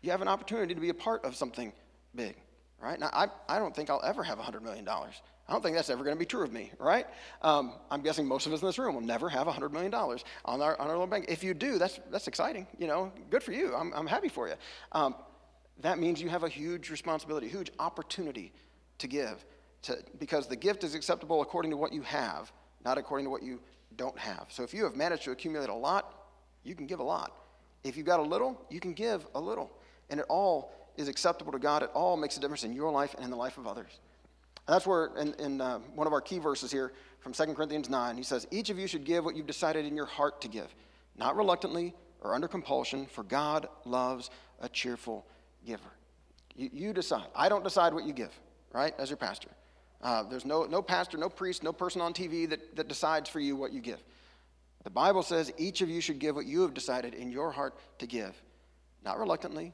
you 0.01 0.11
have 0.11 0.21
an 0.21 0.29
opportunity 0.29 0.73
to 0.73 0.79
be 0.79 0.87
a 0.87 0.93
part 0.93 1.25
of 1.25 1.35
something 1.35 1.73
big, 2.15 2.37
right? 2.81 2.97
Now, 2.97 3.09
I, 3.11 3.27
I 3.49 3.59
don't 3.59 3.75
think 3.75 3.89
I'll 3.89 4.01
ever 4.05 4.23
have 4.23 4.39
$100 4.39 4.61
million. 4.61 4.87
I 4.87 5.51
don't 5.51 5.61
think 5.61 5.75
that's 5.75 5.89
ever 5.89 6.05
going 6.05 6.15
to 6.15 6.19
be 6.19 6.25
true 6.25 6.43
of 6.43 6.53
me, 6.53 6.71
right? 6.79 7.05
Um, 7.41 7.73
I'm 7.91 8.01
guessing 8.01 8.25
most 8.25 8.47
of 8.47 8.53
us 8.53 8.61
in 8.61 8.67
this 8.67 8.79
room 8.79 8.95
will 8.95 9.01
never 9.01 9.27
have 9.27 9.47
$100 9.47 9.69
million 9.73 9.93
on 9.93 10.17
our, 10.61 10.79
on 10.79 10.87
our 10.87 10.93
little 10.93 11.07
bank. 11.07 11.25
If 11.27 11.43
you 11.43 11.53
do, 11.53 11.77
that's, 11.77 11.99
that's 12.09 12.29
exciting. 12.29 12.67
You 12.79 12.87
know, 12.87 13.11
good 13.29 13.43
for 13.43 13.51
you. 13.51 13.75
I'm, 13.75 13.91
I'm 13.93 14.07
happy 14.07 14.29
for 14.29 14.47
you. 14.47 14.55
Um, 14.93 15.13
that 15.81 15.99
means 15.99 16.21
you 16.21 16.29
have 16.29 16.43
a 16.43 16.49
huge 16.49 16.89
responsibility, 16.89 17.49
huge 17.49 17.69
opportunity 17.79 18.53
to 18.99 19.07
give. 19.07 19.45
To, 19.83 19.97
because 20.19 20.47
the 20.47 20.55
gift 20.55 20.83
is 20.83 20.95
acceptable 20.95 21.41
according 21.41 21.71
to 21.71 21.77
what 21.77 21.93
you 21.93 22.01
have, 22.01 22.51
not 22.83 22.97
according 22.97 23.25
to 23.25 23.29
what 23.29 23.43
you 23.43 23.59
don't 23.97 24.17
have. 24.17 24.47
So 24.49 24.63
if 24.63 24.73
you 24.73 24.83
have 24.83 24.95
managed 24.95 25.23
to 25.23 25.31
accumulate 25.31 25.69
a 25.69 25.75
lot, 25.75 26.13
you 26.63 26.75
can 26.75 26.87
give 26.87 26.99
a 26.99 27.03
lot. 27.03 27.31
If 27.83 27.95
you've 27.97 28.05
got 28.05 28.19
a 28.19 28.23
little, 28.23 28.59
you 28.69 28.79
can 28.79 28.93
give 28.93 29.27
a 29.35 29.39
little. 29.39 29.71
And 30.09 30.19
it 30.19 30.25
all 30.27 30.73
is 30.97 31.07
acceptable 31.07 31.51
to 31.51 31.59
God. 31.59 31.83
It 31.83 31.91
all 31.93 32.17
makes 32.17 32.37
a 32.37 32.39
difference 32.39 32.63
in 32.63 32.73
your 32.73 32.91
life 32.91 33.13
and 33.13 33.23
in 33.23 33.29
the 33.29 33.37
life 33.37 33.57
of 33.57 33.67
others. 33.67 33.99
And 34.67 34.73
that's 34.73 34.87
where, 34.87 35.11
in, 35.17 35.33
in 35.35 35.61
uh, 35.61 35.79
one 35.93 36.07
of 36.07 36.13
our 36.13 36.21
key 36.21 36.39
verses 36.39 36.71
here 36.71 36.93
from 37.19 37.33
2 37.33 37.53
Corinthians 37.53 37.89
9, 37.89 38.17
he 38.17 38.23
says, 38.23 38.47
Each 38.49 38.69
of 38.71 38.79
you 38.79 38.87
should 38.87 39.03
give 39.03 39.23
what 39.23 39.35
you've 39.35 39.45
decided 39.45 39.85
in 39.85 39.95
your 39.95 40.07
heart 40.07 40.41
to 40.41 40.47
give, 40.47 40.73
not 41.17 41.35
reluctantly 41.35 41.93
or 42.21 42.33
under 42.33 42.47
compulsion, 42.47 43.05
for 43.05 43.23
God 43.23 43.67
loves 43.85 44.31
a 44.59 44.67
cheerful 44.67 45.25
giver. 45.65 45.83
You, 46.55 46.69
you 46.73 46.93
decide. 46.93 47.27
I 47.35 47.49
don't 47.49 47.63
decide 47.63 47.93
what 47.93 48.05
you 48.05 48.13
give 48.13 48.31
right, 48.73 48.93
as 48.97 49.09
your 49.09 49.17
pastor. 49.17 49.49
Uh, 50.01 50.23
there's 50.23 50.45
no, 50.45 50.65
no 50.65 50.81
pastor, 50.81 51.17
no 51.17 51.29
priest, 51.29 51.63
no 51.63 51.73
person 51.73 52.01
on 52.01 52.13
TV 52.13 52.49
that, 52.49 52.75
that 52.75 52.87
decides 52.87 53.29
for 53.29 53.39
you 53.39 53.55
what 53.55 53.71
you 53.71 53.81
give. 53.81 54.01
The 54.83 54.89
Bible 54.91 55.23
says 55.23 55.51
each 55.57 55.81
of 55.81 55.89
you 55.89 55.99
should 55.99 56.19
give 56.19 56.35
what 56.35 56.45
you 56.45 56.61
have 56.61 56.73
decided 56.73 57.15
in 57.15 57.31
your 57.31 57.51
heart 57.51 57.75
to 57.99 58.05
give, 58.05 58.39
not 59.03 59.17
reluctantly, 59.17 59.73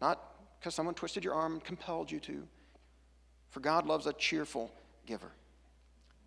not 0.00 0.20
because 0.58 0.74
someone 0.74 0.94
twisted 0.94 1.24
your 1.24 1.34
arm 1.34 1.54
and 1.54 1.64
compelled 1.64 2.10
you 2.10 2.20
to. 2.20 2.46
For 3.50 3.60
God 3.60 3.86
loves 3.86 4.06
a 4.06 4.12
cheerful 4.12 4.70
giver. 5.04 5.32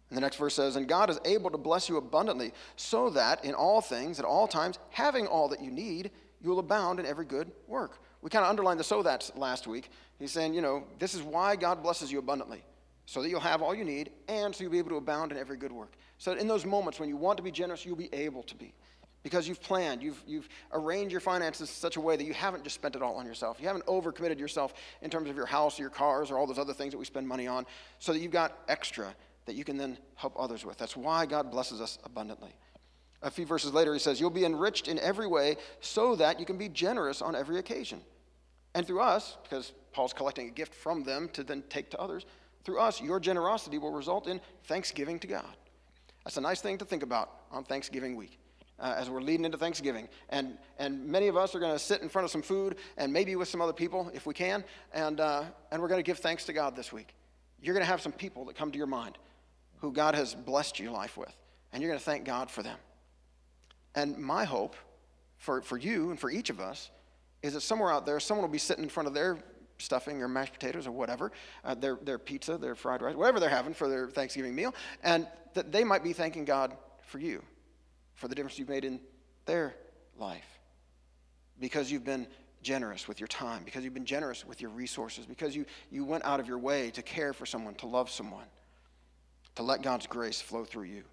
And 0.09 0.17
the 0.17 0.21
next 0.21 0.37
verse 0.37 0.55
says, 0.55 0.75
And 0.75 0.87
God 0.87 1.09
is 1.09 1.19
able 1.23 1.51
to 1.51 1.57
bless 1.57 1.87
you 1.87 1.97
abundantly, 1.97 2.51
so 2.75 3.09
that 3.11 3.45
in 3.45 3.53
all 3.53 3.79
things, 3.79 4.19
at 4.19 4.25
all 4.25 4.47
times, 4.47 4.79
having 4.89 5.27
all 5.27 5.47
that 5.49 5.61
you 5.61 5.71
need, 5.71 6.11
you 6.41 6.49
will 6.49 6.59
abound 6.59 6.99
in 6.99 7.05
every 7.05 7.25
good 7.25 7.51
work. 7.67 7.99
We 8.21 8.29
kind 8.29 8.43
of 8.43 8.49
underlined 8.49 8.79
the 8.79 8.83
so 8.83 9.01
that's 9.01 9.35
last 9.35 9.67
week. 9.67 9.89
He's 10.19 10.31
saying, 10.31 10.53
you 10.53 10.61
know, 10.61 10.83
this 10.99 11.13
is 11.13 11.21
why 11.21 11.55
God 11.55 11.81
blesses 11.81 12.11
you 12.11 12.19
abundantly, 12.19 12.63
so 13.05 13.21
that 13.21 13.29
you'll 13.29 13.39
have 13.39 13.61
all 13.61 13.73
you 13.73 13.85
need 13.85 14.11
and 14.27 14.53
so 14.53 14.63
you'll 14.63 14.71
be 14.71 14.77
able 14.77 14.89
to 14.89 14.97
abound 14.97 15.31
in 15.31 15.37
every 15.37 15.57
good 15.57 15.71
work. 15.71 15.93
So 16.17 16.33
in 16.33 16.47
those 16.47 16.65
moments 16.65 16.99
when 16.99 17.07
you 17.09 17.17
want 17.17 17.37
to 17.37 17.43
be 17.43 17.51
generous, 17.51 17.85
you'll 17.85 17.95
be 17.95 18.13
able 18.13 18.43
to 18.43 18.55
be. 18.55 18.73
Because 19.21 19.47
you've 19.47 19.61
planned, 19.61 20.01
you've, 20.01 20.21
you've 20.25 20.47
arranged 20.71 21.11
your 21.11 21.19
finances 21.19 21.61
in 21.61 21.67
such 21.67 21.97
a 21.97 22.01
way 22.01 22.15
that 22.15 22.23
you 22.23 22.33
haven't 22.33 22.63
just 22.63 22.75
spent 22.75 22.95
it 22.95 23.01
all 23.01 23.15
on 23.15 23.25
yourself. 23.25 23.57
You 23.59 23.67
haven't 23.67 23.85
overcommitted 23.85 24.39
yourself 24.39 24.73
in 25.01 25.09
terms 25.09 25.29
of 25.29 25.35
your 25.35 25.45
house 25.45 25.77
or 25.77 25.83
your 25.83 25.89
cars 25.89 26.31
or 26.31 26.37
all 26.37 26.47
those 26.47 26.59
other 26.59 26.73
things 26.73 26.91
that 26.93 26.97
we 26.97 27.05
spend 27.05 27.27
money 27.27 27.45
on, 27.45 27.65
so 27.99 28.13
that 28.13 28.19
you've 28.19 28.31
got 28.31 28.57
extra 28.69 29.13
that 29.45 29.55
you 29.55 29.65
can 29.65 29.77
then 29.77 29.97
help 30.15 30.33
others 30.37 30.63
with. 30.65 30.77
That's 30.77 30.95
why 30.95 31.25
God 31.25 31.51
blesses 31.51 31.81
us 31.81 31.97
abundantly. 32.03 32.51
A 33.21 33.29
few 33.29 33.45
verses 33.45 33.73
later, 33.73 33.93
he 33.93 33.99
says, 33.99 34.19
You'll 34.19 34.29
be 34.29 34.45
enriched 34.45 34.87
in 34.87 34.97
every 34.99 35.27
way 35.27 35.57
so 35.81 36.15
that 36.15 36.39
you 36.39 36.45
can 36.45 36.57
be 36.57 36.69
generous 36.69 37.21
on 37.21 37.35
every 37.35 37.59
occasion. 37.59 38.01
And 38.73 38.85
through 38.85 39.01
us, 39.01 39.37
because 39.43 39.73
Paul's 39.91 40.13
collecting 40.13 40.47
a 40.47 40.51
gift 40.51 40.73
from 40.73 41.03
them 41.03 41.29
to 41.33 41.43
then 41.43 41.63
take 41.69 41.89
to 41.91 41.99
others, 41.99 42.25
through 42.63 42.79
us, 42.79 43.01
your 43.01 43.19
generosity 43.19 43.77
will 43.77 43.91
result 43.91 44.27
in 44.27 44.39
thanksgiving 44.65 45.19
to 45.19 45.27
God. 45.27 45.55
That's 46.23 46.37
a 46.37 46.41
nice 46.41 46.61
thing 46.61 46.77
to 46.77 46.85
think 46.85 47.03
about 47.03 47.31
on 47.51 47.63
Thanksgiving 47.63 48.15
week. 48.15 48.37
Uh, 48.79 48.95
as 48.97 49.09
we're 49.09 49.19
leading 49.19 49.43
into 49.43 49.57
Thanksgiving. 49.57 50.07
And, 50.29 50.57
and 50.77 51.05
many 51.05 51.27
of 51.27 51.35
us 51.35 51.53
are 51.53 51.59
going 51.59 51.73
to 51.73 51.79
sit 51.79 52.01
in 52.01 52.07
front 52.07 52.23
of 52.23 52.31
some 52.31 52.41
food 52.41 52.77
and 52.95 53.11
maybe 53.11 53.35
with 53.35 53.49
some 53.49 53.59
other 53.59 53.73
people 53.73 54.09
if 54.13 54.25
we 54.25 54.33
can, 54.33 54.63
and, 54.93 55.19
uh, 55.19 55.43
and 55.69 55.81
we're 55.81 55.89
going 55.89 55.99
to 55.99 56.03
give 56.03 56.19
thanks 56.19 56.45
to 56.45 56.53
God 56.53 56.77
this 56.77 56.93
week. 56.93 57.13
You're 57.61 57.73
going 57.73 57.83
to 57.83 57.89
have 57.91 57.99
some 57.99 58.13
people 58.13 58.45
that 58.45 58.55
come 58.55 58.71
to 58.71 58.77
your 58.77 58.87
mind 58.87 59.17
who 59.79 59.91
God 59.91 60.15
has 60.15 60.33
blessed 60.33 60.79
your 60.79 60.93
life 60.93 61.17
with, 61.17 61.35
and 61.73 61.81
you're 61.81 61.91
going 61.91 61.99
to 61.99 62.05
thank 62.05 62.23
God 62.23 62.49
for 62.49 62.63
them. 62.63 62.77
And 63.95 64.17
my 64.17 64.45
hope 64.45 64.75
for, 65.37 65.61
for 65.61 65.77
you 65.77 66.09
and 66.09 66.19
for 66.19 66.29
each 66.29 66.49
of 66.49 66.59
us 66.59 66.91
is 67.41 67.53
that 67.53 67.61
somewhere 67.61 67.91
out 67.91 68.05
there, 68.05 68.19
someone 68.19 68.43
will 68.43 68.51
be 68.51 68.57
sitting 68.57 68.83
in 68.83 68.89
front 68.89 69.07
of 69.07 69.13
their 69.13 69.37
stuffing 69.77 70.21
or 70.21 70.27
mashed 70.27 70.53
potatoes 70.53 70.85
or 70.85 70.91
whatever, 70.91 71.31
uh, 71.63 71.73
their, 71.73 71.97
their 72.03 72.19
pizza, 72.19 72.57
their 72.57 72.75
fried 72.75 73.01
rice, 73.01 73.15
whatever 73.15 73.39
they're 73.39 73.49
having 73.49 73.73
for 73.73 73.87
their 73.87 74.09
Thanksgiving 74.09 74.53
meal, 74.53 74.75
and 75.03 75.25
that 75.53 75.71
they 75.71 75.83
might 75.83 76.03
be 76.03 76.13
thanking 76.13 76.45
God 76.45 76.75
for 77.01 77.19
you, 77.19 77.41
for 78.15 78.27
the 78.27 78.35
difference 78.35 78.59
you've 78.59 78.69
made 78.69 78.83
in 78.83 78.99
their 79.45 79.75
life. 80.17 80.59
Because 81.59 81.91
you've 81.91 82.03
been 82.05 82.27
generous 82.61 83.07
with 83.07 83.21
your 83.21 83.27
time, 83.27 83.63
because 83.63 83.83
you've 83.83 83.93
been 83.93 84.05
generous 84.05 84.45
with 84.45 84.61
your 84.61 84.69
resources, 84.71 85.25
because 85.25 85.55
you, 85.55 85.65
you 85.89 86.03
went 86.03 86.25
out 86.25 86.41
of 86.41 86.47
your 86.47 86.57
way 86.57 86.91
to 86.91 87.01
care 87.01 87.31
for 87.31 87.45
someone, 87.45 87.73
to 87.75 87.87
love 87.87 88.09
someone, 88.09 88.45
to 89.55 89.63
let 89.63 89.81
God's 89.81 90.07
grace 90.07 90.41
flow 90.41 90.65
through 90.65 90.83
you. 90.83 91.03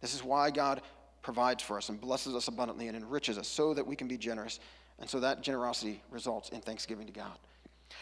This 0.00 0.14
is 0.14 0.24
why 0.24 0.50
God 0.50 0.80
provides 1.22 1.62
for 1.62 1.76
us 1.76 1.88
and 1.88 2.00
blesses 2.00 2.34
us 2.34 2.48
abundantly 2.48 2.88
and 2.88 2.96
enriches 2.96 3.38
us 3.38 3.48
so 3.48 3.74
that 3.74 3.86
we 3.86 3.96
can 3.96 4.08
be 4.08 4.16
generous. 4.16 4.60
And 4.98 5.08
so 5.08 5.20
that 5.20 5.42
generosity 5.42 6.02
results 6.10 6.50
in 6.50 6.60
thanksgiving 6.60 7.06
to 7.06 7.12
God. 7.12 7.38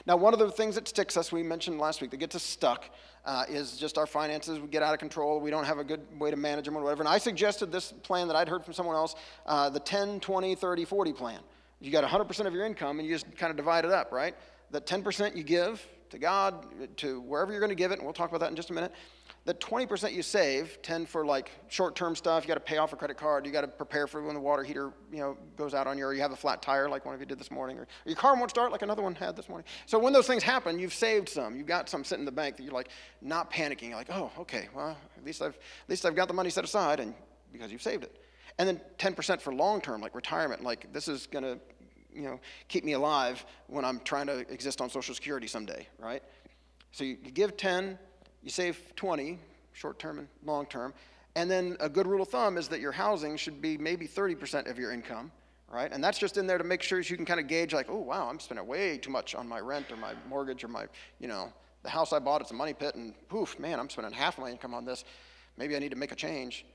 Now, 0.06 0.16
one 0.16 0.32
of 0.32 0.38
the 0.38 0.50
things 0.50 0.74
that 0.74 0.86
sticks 0.86 1.16
us, 1.16 1.32
we 1.32 1.42
mentioned 1.42 1.78
last 1.78 2.00
week, 2.00 2.10
that 2.10 2.18
gets 2.18 2.36
us 2.36 2.42
stuck, 2.42 2.90
uh, 3.24 3.44
is 3.48 3.76
just 3.76 3.98
our 3.98 4.06
finances. 4.06 4.58
We 4.60 4.68
get 4.68 4.82
out 4.82 4.92
of 4.92 5.00
control. 5.00 5.40
We 5.40 5.50
don't 5.50 5.64
have 5.64 5.78
a 5.78 5.84
good 5.84 6.02
way 6.18 6.30
to 6.30 6.36
manage 6.36 6.66
them 6.66 6.76
or 6.76 6.82
whatever. 6.82 7.02
And 7.02 7.08
I 7.08 7.18
suggested 7.18 7.72
this 7.72 7.92
plan 7.92 8.28
that 8.28 8.36
I'd 8.36 8.48
heard 8.48 8.64
from 8.64 8.74
someone 8.74 8.96
else 8.96 9.14
uh, 9.46 9.70
the 9.70 9.80
10, 9.80 10.20
20, 10.20 10.54
30, 10.54 10.84
40 10.84 11.12
plan. 11.12 11.40
You 11.80 11.90
got 11.90 12.04
100% 12.04 12.46
of 12.46 12.52
your 12.52 12.66
income 12.66 12.98
and 12.98 13.08
you 13.08 13.14
just 13.14 13.34
kind 13.36 13.50
of 13.50 13.56
divide 13.56 13.84
it 13.84 13.90
up, 13.90 14.12
right? 14.12 14.34
That 14.70 14.86
10% 14.86 15.36
you 15.36 15.42
give 15.42 15.84
to 16.10 16.18
God, 16.18 16.66
to 16.98 17.20
wherever 17.20 17.52
you're 17.52 17.60
going 17.60 17.70
to 17.70 17.76
give 17.76 17.90
it, 17.90 17.98
and 17.98 18.04
we'll 18.04 18.14
talk 18.14 18.30
about 18.30 18.40
that 18.40 18.50
in 18.50 18.56
just 18.56 18.70
a 18.70 18.72
minute 18.72 18.92
the 19.48 19.54
20% 19.54 20.12
you 20.12 20.20
save 20.20 20.82
tend 20.82 21.08
for 21.08 21.24
like 21.24 21.50
short-term 21.68 22.14
stuff. 22.14 22.44
You 22.44 22.48
got 22.48 22.56
to 22.56 22.60
pay 22.60 22.76
off 22.76 22.92
a 22.92 22.96
credit 22.96 23.16
card. 23.16 23.46
You 23.46 23.50
got 23.50 23.62
to 23.62 23.66
prepare 23.66 24.06
for 24.06 24.22
when 24.22 24.34
the 24.34 24.40
water 24.42 24.62
heater, 24.62 24.92
you 25.10 25.20
know, 25.20 25.38
goes 25.56 25.72
out 25.72 25.86
on 25.86 25.96
you, 25.96 26.04
or 26.04 26.12
you 26.12 26.20
have 26.20 26.32
a 26.32 26.36
flat 26.36 26.60
tire 26.60 26.86
like 26.86 27.06
one 27.06 27.14
of 27.14 27.20
you 27.20 27.24
did 27.24 27.38
this 27.38 27.50
morning, 27.50 27.78
or 27.78 27.88
your 28.04 28.14
car 28.14 28.36
won't 28.36 28.50
start 28.50 28.72
like 28.72 28.82
another 28.82 29.00
one 29.00 29.14
had 29.14 29.36
this 29.36 29.48
morning. 29.48 29.64
So 29.86 29.98
when 29.98 30.12
those 30.12 30.26
things 30.26 30.42
happen, 30.42 30.78
you've 30.78 30.92
saved 30.92 31.30
some. 31.30 31.56
You've 31.56 31.66
got 31.66 31.88
some 31.88 32.04
sitting 32.04 32.20
in 32.20 32.26
the 32.26 32.30
bank 32.30 32.58
that 32.58 32.62
you're 32.62 32.74
like 32.74 32.90
not 33.22 33.50
panicking. 33.50 33.88
You're 33.88 33.96
like, 33.96 34.10
oh, 34.10 34.30
okay, 34.40 34.68
well, 34.74 34.94
at 35.16 35.24
least 35.24 35.40
I've 35.40 35.56
at 35.56 35.88
least 35.88 36.04
I've 36.04 36.14
got 36.14 36.28
the 36.28 36.34
money 36.34 36.50
set 36.50 36.64
aside, 36.64 37.00
and 37.00 37.14
because 37.50 37.72
you've 37.72 37.80
saved 37.80 38.04
it. 38.04 38.14
And 38.58 38.68
then 38.68 38.82
10% 38.98 39.40
for 39.40 39.54
long-term, 39.54 40.02
like 40.02 40.14
retirement. 40.14 40.62
Like 40.62 40.92
this 40.92 41.08
is 41.08 41.26
gonna, 41.26 41.56
you 42.12 42.24
know, 42.24 42.38
keep 42.68 42.84
me 42.84 42.92
alive 42.92 43.46
when 43.66 43.86
I'm 43.86 44.00
trying 44.00 44.26
to 44.26 44.40
exist 44.52 44.82
on 44.82 44.90
Social 44.90 45.14
Security 45.14 45.46
someday, 45.46 45.86
right? 45.98 46.22
So 46.92 47.04
you 47.04 47.16
give 47.16 47.56
10 47.56 47.98
you 48.42 48.50
save 48.50 48.80
20, 48.96 49.38
short 49.72 49.98
term 49.98 50.18
and 50.18 50.28
long 50.44 50.66
term. 50.66 50.92
And 51.36 51.50
then 51.50 51.76
a 51.80 51.88
good 51.88 52.06
rule 52.06 52.22
of 52.22 52.28
thumb 52.28 52.56
is 52.56 52.68
that 52.68 52.80
your 52.80 52.92
housing 52.92 53.36
should 53.36 53.62
be 53.62 53.78
maybe 53.78 54.08
30% 54.08 54.68
of 54.68 54.78
your 54.78 54.92
income, 54.92 55.30
right? 55.70 55.92
And 55.92 56.02
that's 56.02 56.18
just 56.18 56.36
in 56.36 56.46
there 56.46 56.58
to 56.58 56.64
make 56.64 56.82
sure 56.82 57.00
you 57.00 57.16
can 57.16 57.24
kind 57.24 57.38
of 57.38 57.46
gauge, 57.46 57.72
like, 57.72 57.88
oh, 57.88 57.98
wow, 57.98 58.28
I'm 58.28 58.40
spending 58.40 58.66
way 58.66 58.98
too 58.98 59.10
much 59.10 59.34
on 59.34 59.48
my 59.48 59.60
rent 59.60 59.92
or 59.92 59.96
my 59.96 60.14
mortgage 60.28 60.64
or 60.64 60.68
my, 60.68 60.86
you 61.20 61.28
know, 61.28 61.52
the 61.84 61.90
house 61.90 62.12
I 62.12 62.18
bought, 62.18 62.40
it's 62.40 62.50
a 62.50 62.54
money 62.54 62.74
pit, 62.74 62.96
and 62.96 63.14
poof, 63.28 63.58
man, 63.58 63.78
I'm 63.78 63.88
spending 63.88 64.12
half 64.12 64.36
my 64.38 64.50
income 64.50 64.74
on 64.74 64.84
this. 64.84 65.04
Maybe 65.56 65.76
I 65.76 65.78
need 65.78 65.90
to 65.90 65.96
make 65.96 66.10
a 66.10 66.16
change. 66.16 66.66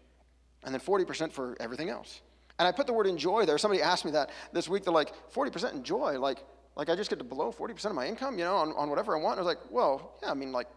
And 0.63 0.73
then 0.73 0.79
40% 0.79 1.33
for 1.33 1.57
everything 1.59 1.89
else. 1.89 2.21
And 2.57 2.67
I 2.67 2.71
put 2.71 2.87
the 2.87 2.93
word 2.93 3.07
enjoy 3.07 3.45
there. 3.45 3.57
Somebody 3.57 3.81
asked 3.81 4.05
me 4.05 4.11
that 4.11 4.29
this 4.53 4.69
week. 4.69 4.83
They're 4.83 4.93
like, 4.93 5.13
40% 5.33 5.73
enjoy? 5.73 6.17
Like, 6.19 6.37
like 6.77 6.89
I 6.89 6.95
just 6.95 7.09
get 7.09 7.19
to 7.19 7.25
blow 7.25 7.51
40% 7.51 7.85
of 7.85 7.95
my 7.95 8.07
income, 8.07 8.39
you 8.39 8.45
know, 8.45 8.55
on, 8.55 8.71
on 8.73 8.89
whatever 8.89 9.17
I 9.17 9.21
want? 9.21 9.39
And 9.39 9.45
I 9.45 9.49
was 9.49 9.55
like, 9.55 9.71
well, 9.71 10.13
yeah, 10.21 10.31
I 10.31 10.33
mean, 10.33 10.51
like 10.51 10.67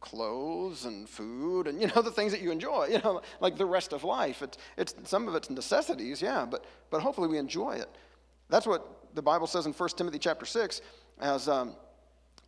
clothes 0.00 0.84
and 0.84 1.08
food 1.08 1.66
and 1.66 1.80
you 1.80 1.88
know 1.88 2.02
the 2.02 2.10
things 2.10 2.32
that 2.32 2.40
you 2.40 2.50
enjoy 2.50 2.86
you 2.86 2.98
know 3.00 3.20
like 3.40 3.56
the 3.56 3.66
rest 3.66 3.92
of 3.92 4.04
life. 4.04 4.42
It's, 4.42 4.58
it's 4.76 4.94
some 5.04 5.28
of 5.28 5.34
it's 5.34 5.50
necessities 5.50 6.22
yeah 6.22 6.46
but 6.48 6.64
but 6.90 7.02
hopefully 7.02 7.28
we 7.28 7.38
enjoy 7.38 7.72
it. 7.76 7.88
That's 8.48 8.66
what 8.66 9.14
the 9.14 9.22
bible 9.22 9.46
says 9.46 9.66
in 9.66 9.72
1 9.72 9.88
timothy 9.90 10.18
chapter 10.18 10.46
6 10.46 10.80
as 11.20 11.48
um, 11.48 11.74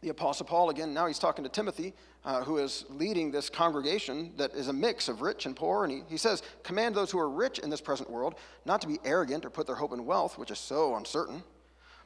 the 0.03 0.11
apostle 0.11 0.47
paul 0.47 0.71
again 0.71 0.95
now 0.95 1.07
he's 1.07 1.19
talking 1.19 1.43
to 1.43 1.51
timothy 1.51 1.95
uh, 2.25 2.43
who 2.45 2.59
is 2.59 2.85
leading 2.91 3.31
this 3.31 3.49
congregation 3.49 4.33
that 4.37 4.53
is 4.53 4.69
a 4.69 4.73
mix 4.73 5.09
of 5.09 5.23
rich 5.23 5.47
and 5.47 5.57
poor 5.57 5.85
and 5.85 5.93
he, 5.93 6.03
he 6.09 6.17
says 6.17 6.43
command 6.63 6.95
those 6.95 7.11
who 7.11 7.19
are 7.19 7.29
rich 7.29 7.59
in 7.59 7.71
this 7.71 7.81
present 7.81 8.09
world 8.09 8.35
not 8.65 8.81
to 8.81 8.87
be 8.87 8.99
arrogant 9.05 9.45
or 9.45 9.51
put 9.51 9.67
their 9.67 9.77
hope 9.77 9.93
in 9.93 10.05
wealth 10.05 10.39
which 10.39 10.51
is 10.51 10.59
so 10.59 10.95
uncertain 10.97 11.43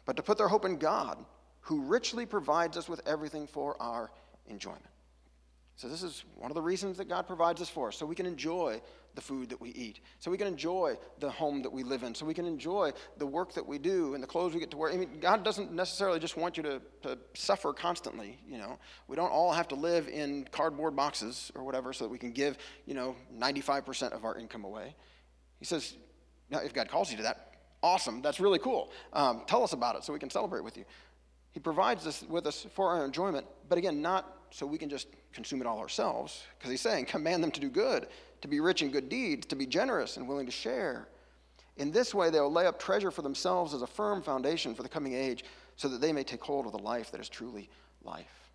but 0.07 0.17
to 0.17 0.23
put 0.23 0.39
their 0.39 0.49
hope 0.49 0.65
in 0.65 0.77
god 0.77 1.19
who 1.61 1.83
richly 1.83 2.25
provides 2.25 2.77
us 2.77 2.89
with 2.89 3.01
everything 3.07 3.47
for 3.47 3.77
our 3.83 4.11
enjoyment 4.49 4.85
so, 5.77 5.89
this 5.89 6.05
is 6.05 6.25
one 6.37 6.53
of 6.53 6.55
the 6.55 6.63
reasons 6.63 6.99
that 6.99 7.09
God 7.09 7.27
provides 7.27 7.61
us 7.61 7.69
for, 7.69 7.91
so 7.91 8.07
we 8.07 8.15
can 8.15 8.27
enjoy 8.27 8.81
the 9.17 9.21
food 9.21 9.49
that 9.49 9.61
we 9.61 9.71
eat, 9.71 9.99
so 10.21 10.31
we 10.31 10.39
can 10.39 10.47
enjoy 10.47 10.97
the 11.19 11.29
home 11.29 11.63
that 11.63 11.73
we 11.73 11.83
live 11.83 12.05
in, 12.05 12.15
so 12.15 12.25
we 12.25 12.35
can 12.35 12.47
enjoy 12.47 12.93
the 13.19 13.27
work 13.27 13.53
that 13.55 13.67
we 13.67 13.79
do 13.79 14.15
and 14.15 14.23
the 14.23 14.27
clothes 14.27 14.55
we 14.55 14.61
get 14.61 14.71
to 14.71 14.77
wear. 14.77 14.93
I 14.93 14.97
mean, 14.97 15.19
God 15.21 15.45
doesn't 15.45 15.73
necessarily 15.73 16.21
just 16.21 16.37
want 16.37 16.57
you 16.57 16.63
to, 16.63 16.81
to 17.03 17.19
suffer 17.35 17.73
constantly, 17.73 18.39
you 18.49 18.57
know. 18.57 18.79
We 19.09 19.17
don't 19.17 19.31
all 19.31 19.53
have 19.53 19.67
to 19.69 19.75
live 19.75 20.07
in 20.07 20.47
cardboard 20.53 20.95
boxes 20.95 21.51
or 21.57 21.65
whatever 21.65 21.93
so 21.93 22.05
that 22.05 22.11
we 22.11 22.19
can 22.19 22.31
give, 22.31 22.57
you 22.87 22.95
know, 22.95 23.17
95% 23.37 24.13
of 24.13 24.25
our 24.25 24.39
income 24.39 24.65
away. 24.65 24.95
He 25.59 25.65
says, 25.65 25.95
now, 26.51 26.61
if 26.61 26.73
God 26.73 26.89
calls 26.89 27.11
you 27.11 27.17
to 27.17 27.25
that, 27.25 27.55
awesome, 27.83 28.23
that's 28.23 28.39
really 28.39 28.61
cool. 28.61 28.93
Um, 29.13 29.43
tell 29.49 29.65
us 29.65 29.73
about 29.73 29.97
it 29.97 30.05
so 30.05 30.13
we 30.13 30.21
can 30.21 30.31
celebrate 30.31 30.63
with 30.63 30.77
you. 30.77 30.85
He 31.51 31.59
provides 31.59 32.05
this 32.05 32.23
with 32.23 32.47
us 32.47 32.67
for 32.75 32.91
our 32.91 33.05
enjoyment, 33.05 33.47
but 33.69 33.79
again, 33.79 34.03
not 34.03 34.44
so 34.55 34.65
we 34.65 34.79
can 34.79 34.89
just 34.89 35.09
consume 35.33 35.61
it 35.61 35.67
all 35.67 35.81
ourselves, 35.81 36.45
because 36.57 36.71
he's 36.71 36.81
saying, 36.81 37.07
command 37.07 37.43
them 37.43 37.51
to 37.51 37.59
do 37.59 37.69
good, 37.69 38.07
to 38.41 38.47
be 38.47 38.61
rich 38.61 38.83
in 38.83 38.91
good 38.93 39.09
deeds, 39.09 39.47
to 39.47 39.57
be 39.57 39.67
generous 39.67 40.17
and 40.17 40.29
willing 40.29 40.47
to 40.47 40.53
share. 40.53 41.09
In 41.77 41.91
this 41.91 42.15
way, 42.15 42.31
they 42.31 42.39
will 42.39 42.53
lay 42.53 42.65
up 42.65 42.79
treasure 42.79 43.11
for 43.11 43.23
themselves 43.23 43.75
as 43.75 43.83
a 43.83 43.87
firm 43.89 44.23
foundation 44.23 44.73
for 44.73 44.85
the 44.85 44.89
coming 44.89 45.13
age, 45.13 45.45
so 45.75 45.89
that 45.89 46.01
they 46.01 46.13
may 46.13 46.23
take 46.23 46.41
hold 46.41 46.67
of 46.67 46.73
the 46.73 46.79
life 46.79 47.11
that 47.11 47.21
is 47.21 47.29
truly 47.29 47.69
life. 48.05 48.53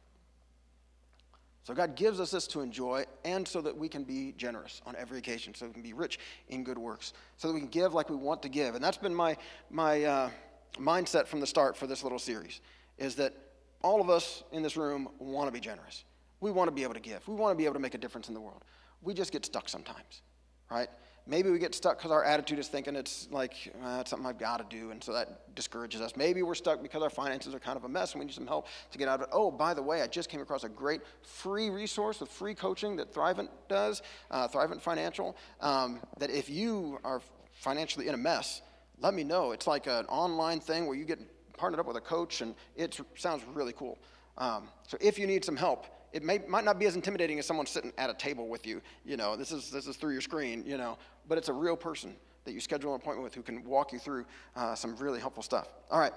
So 1.65 1.73
God 1.73 1.95
gives 1.95 2.21
us 2.21 2.31
this 2.31 2.47
to 2.47 2.61
enjoy, 2.61 3.03
and 3.25 3.45
so 3.45 3.59
that 3.59 3.75
we 3.75 3.89
can 3.89 4.05
be 4.05 4.33
generous 4.37 4.81
on 4.85 4.95
every 4.95 5.17
occasion, 5.17 5.53
so 5.53 5.67
we 5.67 5.73
can 5.73 5.83
be 5.83 5.91
rich 5.91 6.17
in 6.47 6.63
good 6.63 6.77
works, 6.77 7.11
so 7.35 7.49
that 7.49 7.53
we 7.53 7.59
can 7.59 7.67
give 7.67 7.93
like 7.93 8.09
we 8.09 8.15
want 8.15 8.41
to 8.43 8.49
give. 8.49 8.73
And 8.73 8.81
that's 8.81 8.95
been 8.95 9.13
my, 9.13 9.35
my 9.69 10.05
uh, 10.05 10.29
mindset 10.77 11.27
from 11.27 11.41
the 11.41 11.47
start 11.47 11.75
for 11.75 11.87
this 11.87 12.03
little 12.03 12.19
series, 12.19 12.61
is 12.97 13.15
that 13.15 13.33
all 13.81 14.01
of 14.01 14.09
us 14.09 14.43
in 14.51 14.63
this 14.63 14.75
room 14.75 15.09
want 15.19 15.47
to 15.47 15.51
be 15.51 15.59
generous. 15.59 16.03
We 16.41 16.51
want 16.51 16.67
to 16.69 16.71
be 16.71 16.83
able 16.83 16.93
to 16.93 16.99
give. 16.99 17.27
We 17.27 17.35
want 17.35 17.51
to 17.51 17.57
be 17.57 17.65
able 17.65 17.75
to 17.75 17.79
make 17.79 17.95
a 17.95 17.97
difference 17.97 18.27
in 18.27 18.33
the 18.33 18.41
world. 18.41 18.63
We 19.01 19.13
just 19.13 19.31
get 19.31 19.45
stuck 19.45 19.69
sometimes, 19.69 20.21
right? 20.69 20.89
Maybe 21.27 21.51
we 21.51 21.59
get 21.59 21.75
stuck 21.75 21.97
because 21.97 22.11
our 22.11 22.23
attitude 22.23 22.57
is 22.57 22.69
thinking 22.69 22.95
it's 22.95 23.27
like, 23.29 23.53
uh, 23.83 23.99
it's 24.01 24.09
something 24.09 24.25
I've 24.25 24.39
got 24.39 24.57
to 24.57 24.75
do, 24.75 24.89
and 24.89 25.03
so 25.03 25.13
that 25.13 25.53
discourages 25.53 26.01
us. 26.01 26.15
Maybe 26.15 26.41
we're 26.41 26.55
stuck 26.55 26.81
because 26.81 27.03
our 27.03 27.09
finances 27.09 27.53
are 27.53 27.59
kind 27.59 27.77
of 27.77 27.83
a 27.83 27.89
mess 27.89 28.13
and 28.13 28.19
we 28.19 28.25
need 28.25 28.33
some 28.33 28.47
help 28.47 28.67
to 28.91 28.97
get 28.97 29.07
out 29.07 29.21
of 29.21 29.27
it. 29.27 29.29
Oh, 29.31 29.51
by 29.51 29.73
the 29.73 29.81
way, 29.81 30.01
I 30.01 30.07
just 30.07 30.29
came 30.29 30.41
across 30.41 30.63
a 30.63 30.69
great 30.69 31.01
free 31.21 31.69
resource 31.69 32.19
with 32.19 32.29
free 32.29 32.55
coaching 32.55 32.95
that 32.95 33.13
Thrivent 33.13 33.49
does, 33.67 34.01
uh, 34.31 34.47
Thrivent 34.47 34.81
Financial, 34.81 35.37
um, 35.61 35.99
that 36.17 36.31
if 36.31 36.49
you 36.49 36.99
are 37.03 37.21
financially 37.51 38.07
in 38.07 38.15
a 38.15 38.17
mess, 38.17 38.61
let 38.99 39.13
me 39.13 39.23
know. 39.23 39.51
It's 39.51 39.67
like 39.67 39.87
an 39.87 40.05
online 40.05 40.59
thing 40.59 40.87
where 40.87 40.95
you 40.95 41.05
get 41.05 41.19
partnered 41.59 41.81
up 41.81 41.87
with 41.87 41.97
a 41.97 42.01
coach, 42.01 42.41
and 42.41 42.55
it 42.77 42.97
sounds 43.15 43.43
really 43.53 43.73
cool. 43.73 43.97
Um, 44.37 44.69
so 44.87 44.97
if 45.01 45.19
you 45.19 45.27
need 45.27 45.43
some 45.43 45.57
help, 45.57 45.85
it 46.13 46.23
may, 46.23 46.39
might 46.47 46.63
not 46.63 46.79
be 46.79 46.85
as 46.85 46.95
intimidating 46.95 47.37
as 47.37 47.45
someone 47.45 47.65
sitting 47.65 47.91
at 47.97 48.09
a 48.09 48.13
table 48.13 48.47
with 48.47 48.65
you. 48.65 48.81
You 49.05 49.17
know, 49.17 49.35
this 49.35 49.51
is, 49.51 49.69
this 49.69 49.85
is 49.85 49.97
through 49.97 50.13
your 50.13 50.21
screen, 50.21 50.63
you 50.65 50.77
know, 50.77 50.97
but 51.27 51.37
it's 51.37 51.49
a 51.49 51.53
real 51.53 51.75
person 51.75 52.15
that 52.45 52.53
you 52.53 52.61
schedule 52.61 52.95
an 52.95 53.01
appointment 53.01 53.25
with 53.25 53.35
who 53.35 53.43
can 53.43 53.63
walk 53.65 53.91
you 53.91 53.99
through 53.99 54.25
uh, 54.55 54.73
some 54.73 54.95
really 54.95 55.19
helpful 55.19 55.43
stuff. 55.43 55.67
All 55.91 55.99
right. 55.99 56.13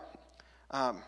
Um, 0.70 1.02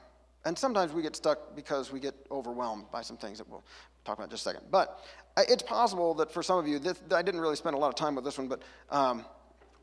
and 0.45 0.59
sometimes 0.59 0.93
we 0.93 1.01
get 1.01 1.15
stuck 1.17 1.55
because 1.55 1.93
we 1.93 2.01
get 2.01 2.15
overwhelmed 2.31 2.91
by 2.91 3.01
some 3.01 3.17
things 3.17 3.39
that 3.39 3.49
we'll 3.49 3.65
talk 4.05 4.19
about 4.19 4.25
in 4.25 4.31
just 4.31 4.45
a 4.47 4.51
second. 4.51 4.67
But 4.71 5.01
uh, 5.37 5.45
it's 5.49 5.63
possible 5.63 6.13
that 6.15 6.31
for 6.31 6.43
some 6.43 6.59
of 6.59 6.67
you, 6.67 6.79
this, 6.81 7.01
I 7.13 7.23
didn't 7.23 7.41
really 7.41 7.57
spend 7.57 7.77
a 7.77 7.79
lot 7.79 7.89
of 7.89 7.95
time 7.95 8.17
with 8.17 8.25
this 8.25 8.37
one, 8.37 8.49
but 8.49 8.63
um, 8.91 9.25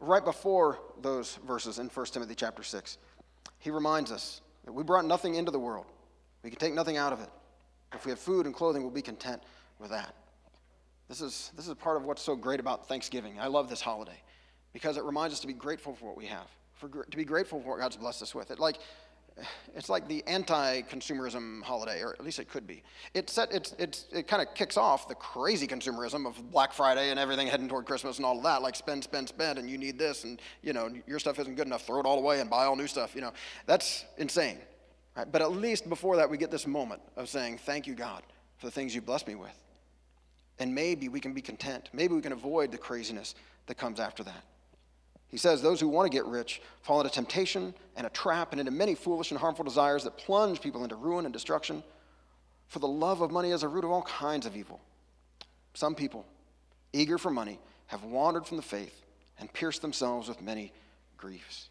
right 0.02 0.24
before 0.24 0.80
those 1.02 1.40
verses 1.48 1.80
in 1.80 1.88
1 1.88 2.06
Timothy 2.08 2.36
chapter 2.36 2.64
6, 2.64 2.98
he 3.62 3.70
reminds 3.72 4.12
us 4.12 4.42
that 4.66 4.74
we 4.74 4.84
brought 4.84 5.06
nothing 5.06 5.36
into 5.36 5.52
the 5.52 5.60
world. 5.60 5.86
We 6.44 6.50
can 6.50 6.60
take 6.60 6.74
nothing 6.74 6.98
out 6.98 7.14
of 7.14 7.22
it. 7.22 7.30
If 7.94 8.06
we 8.06 8.10
have 8.10 8.20
food 8.20 8.46
and 8.46 8.56
clothing, 8.56 8.82
we'll 8.82 8.92
be 8.92 9.02
content 9.02 9.42
with 9.80 9.92
that. 9.92 10.16
This 11.08 11.22
is, 11.22 11.52
this 11.56 11.68
is 11.68 11.76
part 11.76 11.98
of 11.98 12.04
what's 12.04 12.22
so 12.22 12.36
great 12.36 12.60
about 12.60 12.88
Thanksgiving. 12.88 13.40
I 13.40 13.48
love 13.48 13.70
this 13.70 13.82
holiday 13.82 14.20
because 14.74 14.98
it 14.98 15.04
reminds 15.04 15.34
us 15.34 15.40
to 15.42 15.48
be 15.48 15.54
grateful 15.54 15.94
for 15.94 16.06
what 16.06 16.18
we 16.18 16.26
have, 16.26 16.48
for, 16.74 16.90
to 16.90 17.18
be 17.18 17.24
grateful 17.24 17.62
for 17.62 17.72
what 17.72 17.80
God's 17.80 17.98
blessed 17.98 18.24
us 18.24 18.34
with. 18.34 18.50
It 18.50 18.60
like, 18.60 18.78
it's 19.76 19.90
like 19.90 20.08
the 20.08 20.24
anti-consumerism 20.28 21.64
holiday, 21.64 22.02
or 22.02 22.14
at 22.14 22.24
least 22.24 22.40
it 22.40 22.50
could 22.50 22.68
be. 22.68 22.84
It 23.14 23.30
set, 23.30 23.52
it's, 23.52 23.74
it's, 23.80 24.06
it 24.12 24.28
kind 24.28 24.42
of 24.42 24.54
kicks 24.54 24.78
off 24.78 25.08
the 25.08 25.16
crazy 25.16 25.68
consumerism 25.68 26.28
of 26.28 26.52
Black 26.52 26.74
Friday 26.74 27.10
and 27.10 27.20
everything 27.20 27.48
heading 27.48 27.70
toward 27.70 27.86
Christmas 27.86 28.18
and 28.18 28.26
all 28.26 28.38
of 28.38 28.44
that, 28.44 28.62
like 28.62 28.76
spend, 28.76 29.04
spend, 29.04 29.30
spend, 29.30 29.58
and 29.58 29.70
you 29.70 29.78
need 29.78 29.98
this, 29.98 30.24
and 30.24 30.42
you 30.62 30.74
know 30.74 30.90
your 31.08 31.20
stuff 31.20 31.40
isn't 31.40 31.56
good 31.56 31.68
enough, 31.68 31.86
throw 31.86 32.00
it 32.00 32.06
all 32.06 32.20
away 32.20 32.40
and 32.40 32.50
buy 32.50 32.66
all 32.66 32.76
new 32.76 32.88
stuff. 32.88 33.16
You 33.16 33.22
know 33.22 33.34
that's 33.66 34.06
insane. 34.18 34.58
Right? 35.16 35.30
But 35.30 35.42
at 35.42 35.52
least 35.52 35.90
before 35.90 36.18
that, 36.18 36.30
we 36.30 36.38
get 36.38 36.52
this 36.52 36.68
moment 36.68 37.02
of 37.16 37.30
saying, 37.30 37.60
"Thank 37.60 37.88
you, 37.88 37.96
God, 37.96 38.24
for 38.58 38.68
the 38.68 38.72
things 38.72 38.94
you 38.94 39.02
blessed 39.02 39.28
me 39.28 39.36
with," 39.36 39.58
and 40.60 40.74
maybe 40.76 41.10
we 41.10 41.20
can 41.20 41.34
be 41.34 41.42
content. 41.42 41.90
Maybe 41.94 42.14
we 42.14 42.22
can 42.22 42.34
avoid 42.34 42.72
the 42.72 42.78
craziness 42.78 43.36
that 43.68 43.76
comes 43.76 44.00
after 44.00 44.24
that. 44.24 44.44
He 45.32 45.38
says, 45.38 45.62
Those 45.62 45.80
who 45.80 45.88
want 45.88 46.12
to 46.12 46.16
get 46.16 46.26
rich 46.26 46.62
fall 46.82 47.00
into 47.00 47.12
temptation 47.12 47.74
and 47.96 48.06
a 48.06 48.10
trap 48.12 48.52
and 48.52 48.60
into 48.60 48.72
many 48.72 48.94
foolish 48.96 49.32
and 49.32 49.40
harmful 49.40 49.66
desires 49.66 50.04
that 50.04 50.18
plunge 50.18 50.62
people 50.62 50.84
into 50.84 50.96
ruin 50.96 51.26
and 51.26 51.34
destruction. 51.34 51.84
For 52.68 52.80
the 52.80 52.88
love 52.88 53.22
of 53.22 53.32
money 53.32 53.52
is 53.52 53.64
a 53.64 53.68
root 53.68 53.84
of 53.84 53.92
all 53.92 54.04
kinds 54.04 54.46
of 54.46 54.56
evil. 54.56 54.80
Some 55.74 55.96
people, 55.96 56.26
eager 56.94 57.18
for 57.18 57.32
money, 57.32 57.60
have 57.88 58.04
wandered 58.04 58.46
from 58.46 58.58
the 58.58 58.64
faith 58.64 59.02
and 59.40 59.52
pierced 59.52 59.82
themselves 59.82 60.28
with 60.28 60.42
many 60.42 60.74
griefs. 61.18 61.70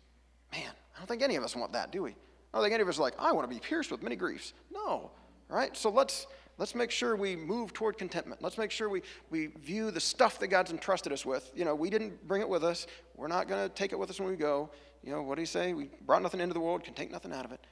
Man, 0.53 0.71
I 0.95 0.99
don't 0.99 1.07
think 1.07 1.23
any 1.23 1.37
of 1.37 1.45
us 1.45 1.55
want 1.55 1.73
that, 1.73 1.93
do 1.93 2.03
we? 2.03 2.11
I 2.11 2.15
don't 2.55 2.63
think 2.63 2.75
any 2.75 2.83
of 2.83 2.89
us 2.89 2.99
are 2.99 3.03
like, 3.03 3.15
I 3.19 3.33
want 3.33 3.49
to 3.49 3.55
be 3.55 3.61
pierced 3.61 3.91
with 3.91 4.03
many 4.03 4.17
griefs. 4.17 4.53
No, 4.73 5.11
right? 5.49 5.77
So 5.77 5.91
let's 5.91 6.27
let's 6.61 6.75
make 6.75 6.91
sure 6.91 7.17
we 7.17 7.35
move 7.35 7.73
toward 7.73 7.97
contentment. 7.97 8.43
Let's 8.43 8.59
make 8.59 8.71
sure 8.71 8.91
we, 8.91 9.01
we 9.31 9.47
view 9.47 9.91
the 9.91 9.99
stuff 9.99 10.39
that 10.41 10.49
God's 10.49 10.71
entrusted 10.71 11.11
us 11.11 11.25
with. 11.25 11.51
You 11.57 11.65
know, 11.65 11.75
we 11.75 11.89
didn't 11.89 12.29
bring 12.29 12.43
it 12.43 12.49
with 12.49 12.63
us. 12.63 12.87
We're 13.17 13.29
not 13.29 13.49
going 13.49 13.67
to 13.67 13.75
take 13.75 13.93
it 13.93 13.99
with 13.99 14.11
us 14.11 14.21
when 14.21 14.29
we 14.29 14.37
go. 14.37 14.69
You 15.03 15.11
know, 15.11 15.23
what 15.23 15.37
do 15.37 15.41
you 15.41 15.47
say? 15.47 15.73
We 15.73 15.89
brought 16.05 16.21
nothing 16.21 16.39
into 16.39 16.53
the 16.53 16.61
world, 16.61 16.85
can 16.85 16.93
take 16.93 17.11
nothing 17.11 17.33
out 17.33 17.47
of 17.47 17.53
it. 17.53 17.67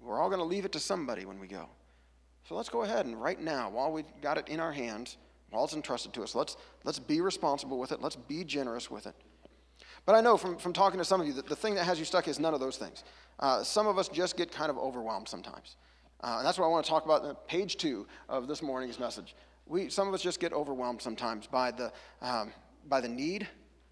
We're 0.00 0.18
all 0.18 0.30
going 0.30 0.40
to 0.40 0.46
leave 0.46 0.64
it 0.64 0.72
to 0.72 0.80
somebody 0.80 1.26
when 1.26 1.38
we 1.38 1.46
go. 1.46 1.68
So 2.48 2.54
let's 2.54 2.70
go 2.70 2.82
ahead 2.82 3.04
and 3.04 3.20
right 3.20 3.38
now, 3.38 3.68
while 3.68 3.92
we've 3.92 4.06
got 4.22 4.38
it 4.38 4.48
in 4.48 4.58
our 4.58 4.72
hands, 4.72 5.18
while 5.50 5.64
it's 5.64 5.74
entrusted 5.74 6.14
to 6.14 6.22
us, 6.22 6.34
let's, 6.34 6.56
let's 6.84 6.98
be 6.98 7.20
responsible 7.20 7.78
with 7.78 7.92
it. 7.92 8.00
Let's 8.00 8.16
be 8.16 8.42
generous 8.42 8.90
with 8.90 9.06
it. 9.06 9.14
But 10.06 10.14
I 10.14 10.22
know 10.22 10.38
from, 10.38 10.56
from 10.56 10.72
talking 10.72 10.96
to 10.98 11.04
some 11.04 11.20
of 11.20 11.26
you 11.26 11.34
that 11.34 11.46
the 11.46 11.56
thing 11.56 11.74
that 11.74 11.84
has 11.84 11.98
you 11.98 12.06
stuck 12.06 12.26
is 12.26 12.40
none 12.40 12.54
of 12.54 12.60
those 12.60 12.78
things. 12.78 13.04
Uh, 13.38 13.62
some 13.62 13.86
of 13.86 13.98
us 13.98 14.08
just 14.08 14.38
get 14.38 14.50
kind 14.50 14.70
of 14.70 14.78
overwhelmed 14.78 15.28
sometimes. 15.28 15.76
Uh, 16.22 16.36
and 16.38 16.46
that's 16.46 16.58
what 16.58 16.66
I 16.66 16.68
want 16.68 16.84
to 16.84 16.90
talk 16.90 17.04
about 17.04 17.24
in 17.24 17.34
page 17.46 17.76
two 17.76 18.06
of 18.28 18.48
this 18.48 18.62
morning's 18.62 18.98
message. 18.98 19.34
We, 19.66 19.88
some 19.88 20.08
of 20.08 20.14
us 20.14 20.22
just 20.22 20.40
get 20.40 20.52
overwhelmed 20.52 21.02
sometimes 21.02 21.46
by 21.46 21.70
the, 21.70 21.92
um, 22.22 22.52
by 22.88 23.00
the 23.00 23.08
need. 23.08 23.46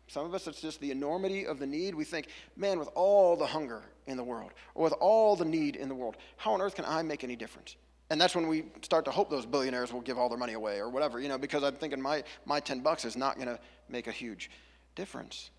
Some 0.09 0.25
of 0.25 0.35
us, 0.35 0.47
it's 0.47 0.61
just 0.61 0.81
the 0.81 0.91
enormity 0.91 1.47
of 1.47 1.59
the 1.59 1.67
need. 1.67 1.95
We 1.95 2.05
think, 2.05 2.29
man, 2.57 2.79
with 2.79 2.89
all 2.95 3.37
the 3.37 3.47
hunger 3.47 3.83
in 4.07 4.17
the 4.17 4.25
world, 4.25 4.53
or 4.75 4.85
with 4.85 4.95
all 4.95 5.37
the 5.37 5.45
need 5.45 5.77
in 5.77 5.89
the 5.89 5.95
world, 5.95 6.17
how 6.37 6.55
on 6.55 6.61
earth 6.61 6.77
can 6.77 6.85
I 6.85 7.03
make 7.03 7.25
any 7.25 7.37
difference? 7.37 7.77
And 8.09 8.21
that's 8.21 8.37
when 8.37 8.47
we 8.47 8.67
start 8.83 9.05
to 9.07 9.11
hope 9.11 9.31
those 9.31 9.47
billionaires 9.47 9.93
will 9.93 10.01
give 10.01 10.17
all 10.17 10.29
their 10.29 10.39
money 10.39 10.53
away 10.53 10.79
or 10.79 10.89
whatever, 10.89 11.21
you 11.21 11.29
know, 11.29 11.39
because 11.39 11.65
I'm 11.65 11.75
thinking 11.75 12.01
my, 12.01 12.23
my 12.45 12.61
10 12.61 12.81
bucks 12.81 13.05
is 13.05 13.17
not 13.17 13.35
going 13.35 13.49
to 13.49 13.59
make 13.89 14.07
a 14.07 14.13
huge 14.13 14.51
difference 14.95 15.51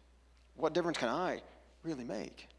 what 0.58 0.74
difference 0.74 0.98
can 0.98 1.10
I 1.10 1.42
really 1.84 2.04
make? 2.04 2.50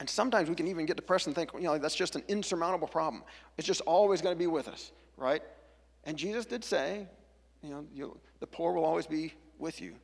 And 0.00 0.10
sometimes 0.10 0.48
we 0.48 0.56
can 0.56 0.66
even 0.66 0.86
get 0.86 0.96
depressed 0.96 1.26
and 1.26 1.36
think, 1.36 1.52
you 1.54 1.60
know, 1.60 1.78
that's 1.78 1.94
just 1.94 2.16
an 2.16 2.24
insurmountable 2.28 2.88
problem. 2.88 3.22
It's 3.58 3.66
just 3.66 3.80
always 3.82 4.20
going 4.20 4.34
to 4.34 4.38
be 4.38 4.46
with 4.46 4.68
us, 4.68 4.92
right? 5.16 5.42
And 6.04 6.16
Jesus 6.16 6.46
did 6.46 6.64
say, 6.64 7.06
you 7.62 7.70
know, 7.70 8.16
the 8.40 8.46
poor 8.46 8.72
will 8.72 8.84
always 8.84 9.06
be 9.06 9.34
with 9.58 9.80
you. 9.80 9.94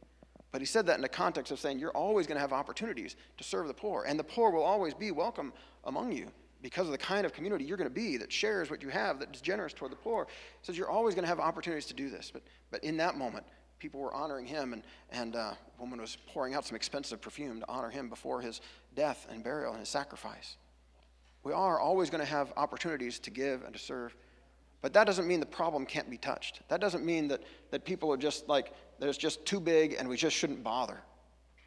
But 0.52 0.60
he 0.60 0.66
said 0.66 0.86
that 0.86 0.96
in 0.96 1.02
the 1.02 1.08
context 1.08 1.52
of 1.52 1.60
saying 1.60 1.78
you're 1.78 1.90
always 1.90 2.26
going 2.26 2.36
to 2.36 2.40
have 2.40 2.52
opportunities 2.52 3.16
to 3.38 3.44
serve 3.44 3.68
the 3.68 3.74
poor, 3.74 4.04
and 4.06 4.18
the 4.18 4.24
poor 4.24 4.50
will 4.50 4.62
always 4.62 4.94
be 4.94 5.10
welcome 5.10 5.52
among 5.84 6.12
you 6.12 6.28
because 6.62 6.86
of 6.86 6.92
the 6.92 6.98
kind 6.98 7.24
of 7.24 7.32
community 7.32 7.64
you're 7.64 7.76
going 7.76 7.88
to 7.88 7.94
be 7.94 8.16
that 8.16 8.32
shares 8.32 8.70
what 8.70 8.82
you 8.82 8.88
have, 8.88 9.18
that 9.20 9.34
is 9.34 9.40
generous 9.40 9.72
toward 9.72 9.92
the 9.92 9.96
poor. 9.96 10.26
He 10.28 10.66
says 10.66 10.76
you're 10.76 10.90
always 10.90 11.14
going 11.14 11.22
to 11.22 11.28
have 11.28 11.40
opportunities 11.40 11.86
to 11.86 11.94
do 11.94 12.10
this. 12.10 12.30
But, 12.32 12.42
but 12.70 12.84
in 12.84 12.96
that 12.98 13.16
moment, 13.16 13.46
people 13.80 14.00
were 14.00 14.14
honoring 14.14 14.46
him, 14.46 14.72
and, 14.72 14.82
and 15.10 15.34
uh, 15.34 15.38
a 15.38 15.80
woman 15.80 16.00
was 16.00 16.16
pouring 16.28 16.54
out 16.54 16.64
some 16.64 16.76
expensive 16.76 17.20
perfume 17.20 17.60
to 17.60 17.68
honor 17.68 17.88
him 17.88 18.08
before 18.08 18.40
his 18.40 18.60
death 18.94 19.26
and 19.30 19.42
burial 19.42 19.72
and 19.72 19.80
his 19.80 19.88
sacrifice. 19.88 20.56
We 21.42 21.52
are 21.52 21.80
always 21.80 22.10
going 22.10 22.20
to 22.20 22.30
have 22.30 22.52
opportunities 22.56 23.18
to 23.20 23.30
give 23.30 23.64
and 23.64 23.72
to 23.72 23.80
serve, 23.80 24.14
but 24.82 24.92
that 24.92 25.06
doesn't 25.06 25.26
mean 25.26 25.40
the 25.40 25.46
problem 25.46 25.86
can't 25.86 26.08
be 26.10 26.18
touched. 26.18 26.60
That 26.68 26.80
doesn't 26.80 27.04
mean 27.04 27.28
that, 27.28 27.42
that 27.70 27.84
people 27.84 28.12
are 28.12 28.18
just 28.18 28.48
like, 28.48 28.72
it's 29.00 29.18
just 29.18 29.44
too 29.46 29.58
big 29.58 29.96
and 29.98 30.06
we 30.06 30.16
just 30.16 30.36
shouldn't 30.36 30.62
bother, 30.62 31.00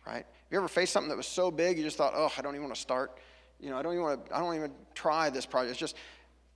right? 0.06 0.26
You 0.52 0.58
ever 0.58 0.68
faced 0.68 0.94
something 0.94 1.10
that 1.10 1.18
was 1.18 1.28
so 1.28 1.50
big 1.50 1.78
you 1.78 1.84
just 1.84 1.98
thought, 1.98 2.14
oh, 2.16 2.32
I 2.38 2.42
don't 2.44 2.54
even 2.54 2.66
want 2.66 2.76
to 2.76 2.82
start? 2.82 3.18
You 3.60 3.72
know, 3.72 3.78
I 3.78 3.82
don't 3.82 3.94
even 3.94 4.04
want 4.04 4.26
to, 4.28 4.36
I 4.36 4.40
don't 4.40 4.56
even 4.56 4.72
try 4.94 5.32
this 5.32 5.48
project. 5.48 5.72
It's 5.72 5.80
just, 5.80 5.96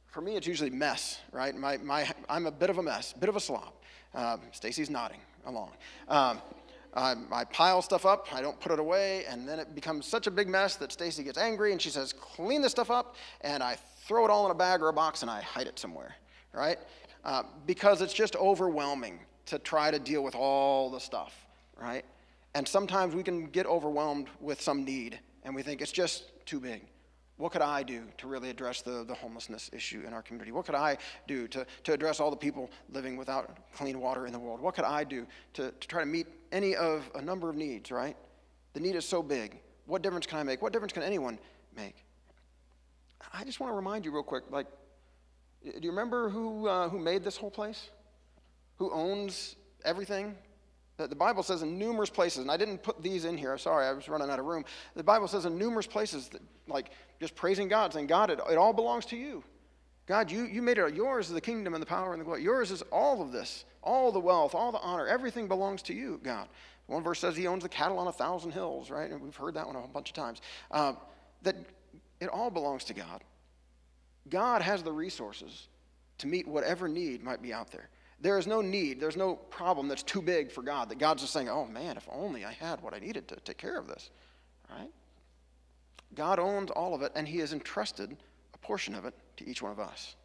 for 0.05 0.21
me, 0.21 0.35
it's 0.35 0.45
usually 0.45 0.69
mess, 0.69 1.19
right? 1.31 1.55
My, 1.55 1.77
my, 1.77 2.07
I'm 2.29 2.45
a 2.45 2.51
bit 2.51 2.69
of 2.69 2.77
a 2.77 2.83
mess, 2.83 3.13
bit 3.13 3.29
of 3.29 3.35
a 3.35 3.39
slop. 3.39 3.83
Um, 4.13 4.41
Stacy's 4.51 4.89
nodding 4.89 5.19
along. 5.47 5.71
Um, 6.07 6.41
I, 6.93 7.15
I, 7.31 7.43
pile 7.45 7.81
stuff 7.81 8.05
up, 8.05 8.27
I 8.33 8.41
don't 8.41 8.59
put 8.59 8.71
it 8.71 8.79
away, 8.79 9.25
and 9.25 9.47
then 9.47 9.59
it 9.59 9.75
becomes 9.75 10.05
such 10.05 10.27
a 10.27 10.31
big 10.31 10.47
mess 10.47 10.75
that 10.77 10.91
Stacy 10.91 11.23
gets 11.23 11.37
angry 11.37 11.71
and 11.71 11.81
she 11.81 11.89
says, 11.89 12.13
"Clean 12.13 12.61
this 12.61 12.71
stuff 12.71 12.89
up," 12.89 13.15
and 13.41 13.61
I 13.61 13.77
throw 14.07 14.25
it 14.25 14.31
all 14.31 14.45
in 14.45 14.51
a 14.51 14.55
bag 14.55 14.81
or 14.81 14.89
a 14.89 14.93
box 14.93 15.21
and 15.21 15.29
I 15.29 15.41
hide 15.41 15.67
it 15.67 15.77
somewhere, 15.77 16.15
right? 16.53 16.77
Uh, 17.23 17.43
because 17.65 18.01
it's 18.01 18.13
just 18.13 18.35
overwhelming 18.37 19.19
to 19.47 19.59
try 19.59 19.91
to 19.91 19.99
deal 19.99 20.23
with 20.23 20.35
all 20.35 20.89
the 20.89 20.99
stuff, 20.99 21.35
right? 21.79 22.05
And 22.55 22.67
sometimes 22.67 23.13
we 23.13 23.23
can 23.23 23.47
get 23.47 23.65
overwhelmed 23.65 24.27
with 24.39 24.61
some 24.61 24.83
need, 24.83 25.19
and 25.43 25.53
we 25.53 25.61
think 25.61 25.81
it's 25.81 25.91
just 25.91 26.45
too 26.45 26.59
big. 26.59 26.81
What 27.37 27.51
could 27.51 27.61
I 27.61 27.83
do 27.83 28.03
to 28.17 28.27
really 28.27 28.49
address 28.49 28.81
the, 28.81 29.03
the 29.03 29.13
homelessness 29.13 29.69
issue 29.71 30.03
in 30.05 30.13
our 30.13 30.23
community? 30.23 30.51
What 30.51 30.65
could 30.65 30.75
I 30.75 30.97
do 31.27 31.47
to, 31.49 31.65
to 31.83 31.93
address 31.93 32.19
all 32.19 32.31
the 32.31 32.37
people 32.37 32.71
living 32.91 33.15
without 33.15 33.57
clean 33.75 33.99
water 33.99 34.25
in 34.25 34.33
the 34.33 34.39
world? 34.39 34.59
What 34.59 34.73
could 34.73 34.85
I 34.85 35.03
do 35.03 35.27
to, 35.53 35.71
to 35.71 35.87
try 35.87 36.01
to 36.01 36.07
meet 36.07 36.27
any 36.51 36.75
of 36.75 37.09
a 37.13 37.21
number 37.21 37.49
of 37.49 37.55
needs, 37.55 37.91
right? 37.91 38.17
The 38.73 38.79
need 38.79 38.95
is 38.95 39.05
so 39.05 39.21
big. 39.21 39.59
What 39.85 40.01
difference 40.01 40.25
can 40.25 40.39
I 40.39 40.43
make? 40.43 40.63
What 40.63 40.73
difference 40.73 40.93
can 40.93 41.03
anyone 41.03 41.37
make? 41.75 42.03
I 43.31 43.43
just 43.43 43.59
want 43.59 43.71
to 43.71 43.75
remind 43.75 44.03
you 44.03 44.11
real 44.11 44.23
quick 44.23 44.43
like, 44.49 44.67
do 45.63 45.79
you 45.79 45.89
remember 45.89 46.29
who, 46.29 46.67
uh, 46.67 46.89
who 46.89 46.97
made 46.97 47.23
this 47.23 47.37
whole 47.37 47.51
place? 47.51 47.89
Who 48.77 48.91
owns 48.91 49.55
everything? 49.85 50.35
The 50.97 51.15
Bible 51.15 51.43
says 51.43 51.61
in 51.61 51.77
numerous 51.77 52.09
places, 52.09 52.39
and 52.39 52.49
I 52.49 52.57
didn't 52.57 52.79
put 52.79 53.03
these 53.03 53.25
in 53.25 53.37
here, 53.37 53.55
sorry, 53.59 53.85
I 53.85 53.93
was 53.93 54.09
running 54.09 54.31
out 54.31 54.39
of 54.39 54.45
room. 54.45 54.65
The 54.95 55.03
Bible 55.03 55.27
says 55.27 55.45
in 55.45 55.55
numerous 55.55 55.85
places, 55.85 56.27
that, 56.29 56.41
like 56.67 56.89
just 57.19 57.35
praising 57.35 57.67
God, 57.67 57.93
saying, 57.93 58.07
God, 58.07 58.31
it, 58.31 58.39
it 58.49 58.57
all 58.57 58.73
belongs 58.73 59.05
to 59.07 59.15
you. 59.15 59.43
God, 60.07 60.31
you, 60.31 60.45
you 60.45 60.61
made 60.61 60.79
it 60.79 60.95
yours 60.95 61.27
is 61.27 61.33
the 61.33 61.41
kingdom 61.41 61.75
and 61.75 61.81
the 61.81 61.87
power 61.87 62.13
and 62.13 62.21
the 62.21 62.25
glory. 62.25 62.41
Yours 62.41 62.71
is 62.71 62.81
all 62.91 63.21
of 63.21 63.31
this, 63.31 63.65
all 63.83 64.11
the 64.11 64.19
wealth, 64.19 64.55
all 64.55 64.71
the 64.71 64.79
honor, 64.79 65.05
everything 65.05 65.47
belongs 65.47 65.83
to 65.83 65.93
you, 65.93 66.19
God. 66.23 66.47
One 66.87 67.03
verse 67.03 67.19
says 67.19 67.35
he 67.35 67.45
owns 67.45 67.63
the 67.63 67.69
cattle 67.69 67.99
on 67.99 68.07
a 68.07 68.11
thousand 68.11 68.51
hills, 68.51 68.89
right? 68.89 69.11
And 69.11 69.21
we've 69.21 69.35
heard 69.35 69.53
that 69.55 69.67
one 69.67 69.75
a 69.75 69.87
bunch 69.87 70.09
of 70.09 70.15
times. 70.15 70.41
Uh, 70.71 70.93
that 71.43 71.57
it 72.19 72.29
all 72.29 72.49
belongs 72.49 72.85
to 72.85 72.93
God. 72.93 73.23
God 74.29 74.61
has 74.61 74.81
the 74.81 74.91
resources 74.91 75.67
to 76.19 76.27
meet 76.27 76.47
whatever 76.47 76.87
need 76.87 77.23
might 77.23 77.41
be 77.41 77.53
out 77.53 77.71
there. 77.71 77.89
There 78.19 78.37
is 78.39 78.47
no 78.47 78.61
need, 78.61 78.99
there's 78.99 79.17
no 79.17 79.35
problem 79.35 79.87
that's 79.87 80.03
too 80.03 80.21
big 80.21 80.51
for 80.51 80.63
God, 80.63 80.89
that 80.89 80.97
God's 80.97 81.21
just 81.21 81.33
saying, 81.33 81.49
oh 81.49 81.65
man, 81.65 81.97
if 81.97 82.07
only 82.11 82.45
I 82.45 82.51
had 82.51 82.81
what 82.81 82.93
I 82.93 82.99
needed 82.99 83.27
to 83.27 83.35
take 83.37 83.57
care 83.57 83.77
of 83.77 83.87
this, 83.87 84.09
right? 84.69 84.89
God 86.15 86.39
owns 86.39 86.71
all 86.71 86.95
of 86.95 87.03
it, 87.03 87.11
and 87.15 87.27
He 87.27 87.37
has 87.39 87.53
entrusted 87.53 88.17
a 88.53 88.57
portion 88.57 88.95
of 88.95 89.05
it 89.05 89.13
to 89.37 89.47
each 89.47 89.61
one 89.61 89.71
of 89.71 89.79
us. 89.79 90.15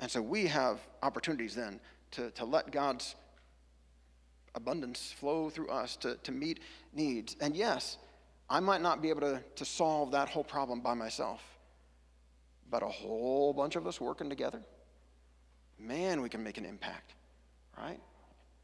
And 0.00 0.10
so 0.10 0.20
we 0.20 0.46
have 0.46 0.80
opportunities 1.02 1.54
then 1.54 1.78
to, 2.12 2.30
to 2.32 2.44
let 2.44 2.72
God's 2.72 3.14
abundance 4.56 5.14
flow 5.16 5.50
through 5.50 5.68
us 5.68 5.94
to, 5.96 6.16
to 6.16 6.32
meet 6.32 6.60
needs. 6.92 7.36
And 7.40 7.56
yes, 7.56 7.98
I 8.50 8.58
might 8.58 8.82
not 8.82 9.00
be 9.00 9.08
able 9.08 9.20
to, 9.20 9.42
to 9.54 9.64
solve 9.64 10.10
that 10.12 10.28
whole 10.28 10.44
problem 10.44 10.80
by 10.80 10.94
myself, 10.94 11.40
but 12.68 12.82
a 12.82 12.88
whole 12.88 13.52
bunch 13.52 13.76
of 13.76 13.86
us 13.86 14.00
working 14.00 14.28
together 14.28 14.60
man, 15.82 16.22
we 16.22 16.28
can 16.28 16.42
make 16.42 16.58
an 16.58 16.64
impact, 16.64 17.14
right? 17.76 18.00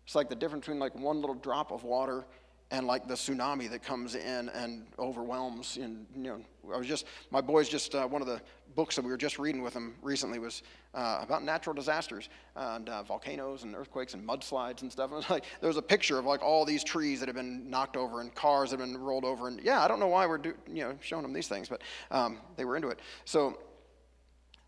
It's 0.04 0.14
like 0.14 0.28
the 0.28 0.36
difference 0.36 0.66
between 0.66 0.78
like 0.78 0.94
one 0.94 1.20
little 1.20 1.34
drop 1.34 1.70
of 1.70 1.84
water 1.84 2.24
and 2.70 2.86
like 2.86 3.08
the 3.08 3.14
tsunami 3.14 3.68
that 3.70 3.82
comes 3.82 4.14
in 4.14 4.48
and 4.50 4.86
overwhelms. 4.98 5.78
And 5.78 6.06
you 6.14 6.22
know, 6.22 6.40
I 6.72 6.78
was 6.78 6.86
just 6.86 7.06
my 7.30 7.40
boys 7.40 7.68
just 7.68 7.94
uh, 7.94 8.06
one 8.06 8.20
of 8.20 8.28
the 8.28 8.40
books 8.74 8.96
that 8.96 9.04
we 9.04 9.10
were 9.10 9.16
just 9.16 9.38
reading 9.38 9.62
with 9.62 9.74
them 9.74 9.96
recently 10.02 10.38
was 10.38 10.62
uh, 10.94 11.20
about 11.22 11.42
natural 11.42 11.74
disasters 11.74 12.28
and 12.54 12.88
uh, 12.88 13.02
volcanoes 13.02 13.64
and 13.64 13.74
earthquakes 13.74 14.14
and 14.14 14.26
mudslides 14.26 14.82
and 14.82 14.92
stuff. 14.92 15.10
And 15.12 15.16
was 15.16 15.30
like 15.30 15.44
there 15.60 15.68
was 15.68 15.78
a 15.78 15.82
picture 15.82 16.18
of 16.18 16.26
like 16.26 16.42
all 16.42 16.64
these 16.64 16.84
trees 16.84 17.20
that 17.20 17.28
have 17.28 17.36
been 17.36 17.68
knocked 17.68 17.96
over 17.96 18.20
and 18.20 18.34
cars 18.34 18.70
that 18.70 18.80
have 18.80 18.88
been 18.88 18.98
rolled 18.98 19.24
over. 19.24 19.48
And 19.48 19.60
yeah, 19.62 19.82
I 19.82 19.88
don't 19.88 20.00
know 20.00 20.08
why 20.08 20.26
we're 20.26 20.38
do, 20.38 20.54
you 20.66 20.84
know 20.84 20.94
showing 21.00 21.22
them 21.22 21.32
these 21.32 21.48
things, 21.48 21.68
but 21.68 21.82
um, 22.10 22.38
they 22.56 22.64
were 22.64 22.76
into 22.76 22.88
it. 22.88 23.00
So 23.24 23.58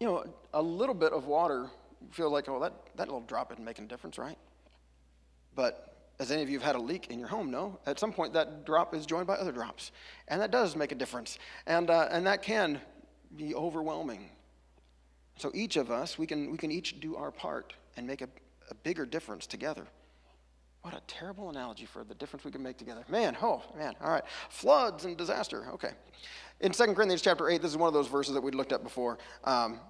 you 0.00 0.06
know, 0.06 0.24
a 0.54 0.62
little 0.62 0.94
bit 0.94 1.12
of 1.12 1.26
water 1.26 1.70
feel 2.10 2.30
like, 2.30 2.48
oh, 2.48 2.60
that, 2.60 2.72
that 2.96 3.06
little 3.06 3.20
drop 3.20 3.52
isn't 3.52 3.64
making 3.64 3.84
a 3.84 3.88
difference, 3.88 4.18
right? 4.18 4.38
But 5.54 5.90
as 6.18 6.30
any 6.30 6.42
of 6.42 6.50
you 6.50 6.58
have 6.58 6.66
had 6.66 6.76
a 6.76 6.80
leak 6.80 7.08
in 7.08 7.18
your 7.18 7.28
home 7.28 7.50
know, 7.50 7.78
at 7.86 7.98
some 7.98 8.12
point 8.12 8.34
that 8.34 8.66
drop 8.66 8.94
is 8.94 9.06
joined 9.06 9.26
by 9.26 9.34
other 9.34 9.52
drops. 9.52 9.90
And 10.28 10.40
that 10.40 10.50
does 10.50 10.76
make 10.76 10.92
a 10.92 10.94
difference. 10.94 11.38
And, 11.66 11.88
uh, 11.88 12.08
and 12.10 12.26
that 12.26 12.42
can 12.42 12.80
be 13.36 13.54
overwhelming. 13.54 14.28
So 15.36 15.50
each 15.54 15.76
of 15.76 15.90
us, 15.90 16.18
we 16.18 16.26
can, 16.26 16.50
we 16.50 16.58
can 16.58 16.70
each 16.70 17.00
do 17.00 17.16
our 17.16 17.30
part 17.30 17.72
and 17.96 18.06
make 18.06 18.20
a, 18.20 18.28
a 18.70 18.74
bigger 18.74 19.06
difference 19.06 19.46
together. 19.46 19.86
What 20.82 20.94
a 20.94 21.00
terrible 21.06 21.50
analogy 21.50 21.86
for 21.86 22.04
the 22.04 22.14
difference 22.14 22.44
we 22.44 22.50
can 22.50 22.62
make 22.62 22.76
together. 22.76 23.04
Man, 23.08 23.36
oh, 23.42 23.62
man, 23.76 23.94
all 24.02 24.10
right. 24.10 24.24
Floods 24.48 25.04
and 25.04 25.16
disaster, 25.16 25.68
okay. 25.72 25.90
In 26.60 26.72
2 26.72 26.84
Corinthians 26.94 27.22
chapter 27.22 27.48
8, 27.48 27.62
this 27.62 27.70
is 27.70 27.76
one 27.76 27.88
of 27.88 27.94
those 27.94 28.08
verses 28.08 28.34
that 28.34 28.42
we'd 28.42 28.54
looked 28.54 28.72
at 28.72 28.82
before. 28.82 29.18
Um, 29.44 29.80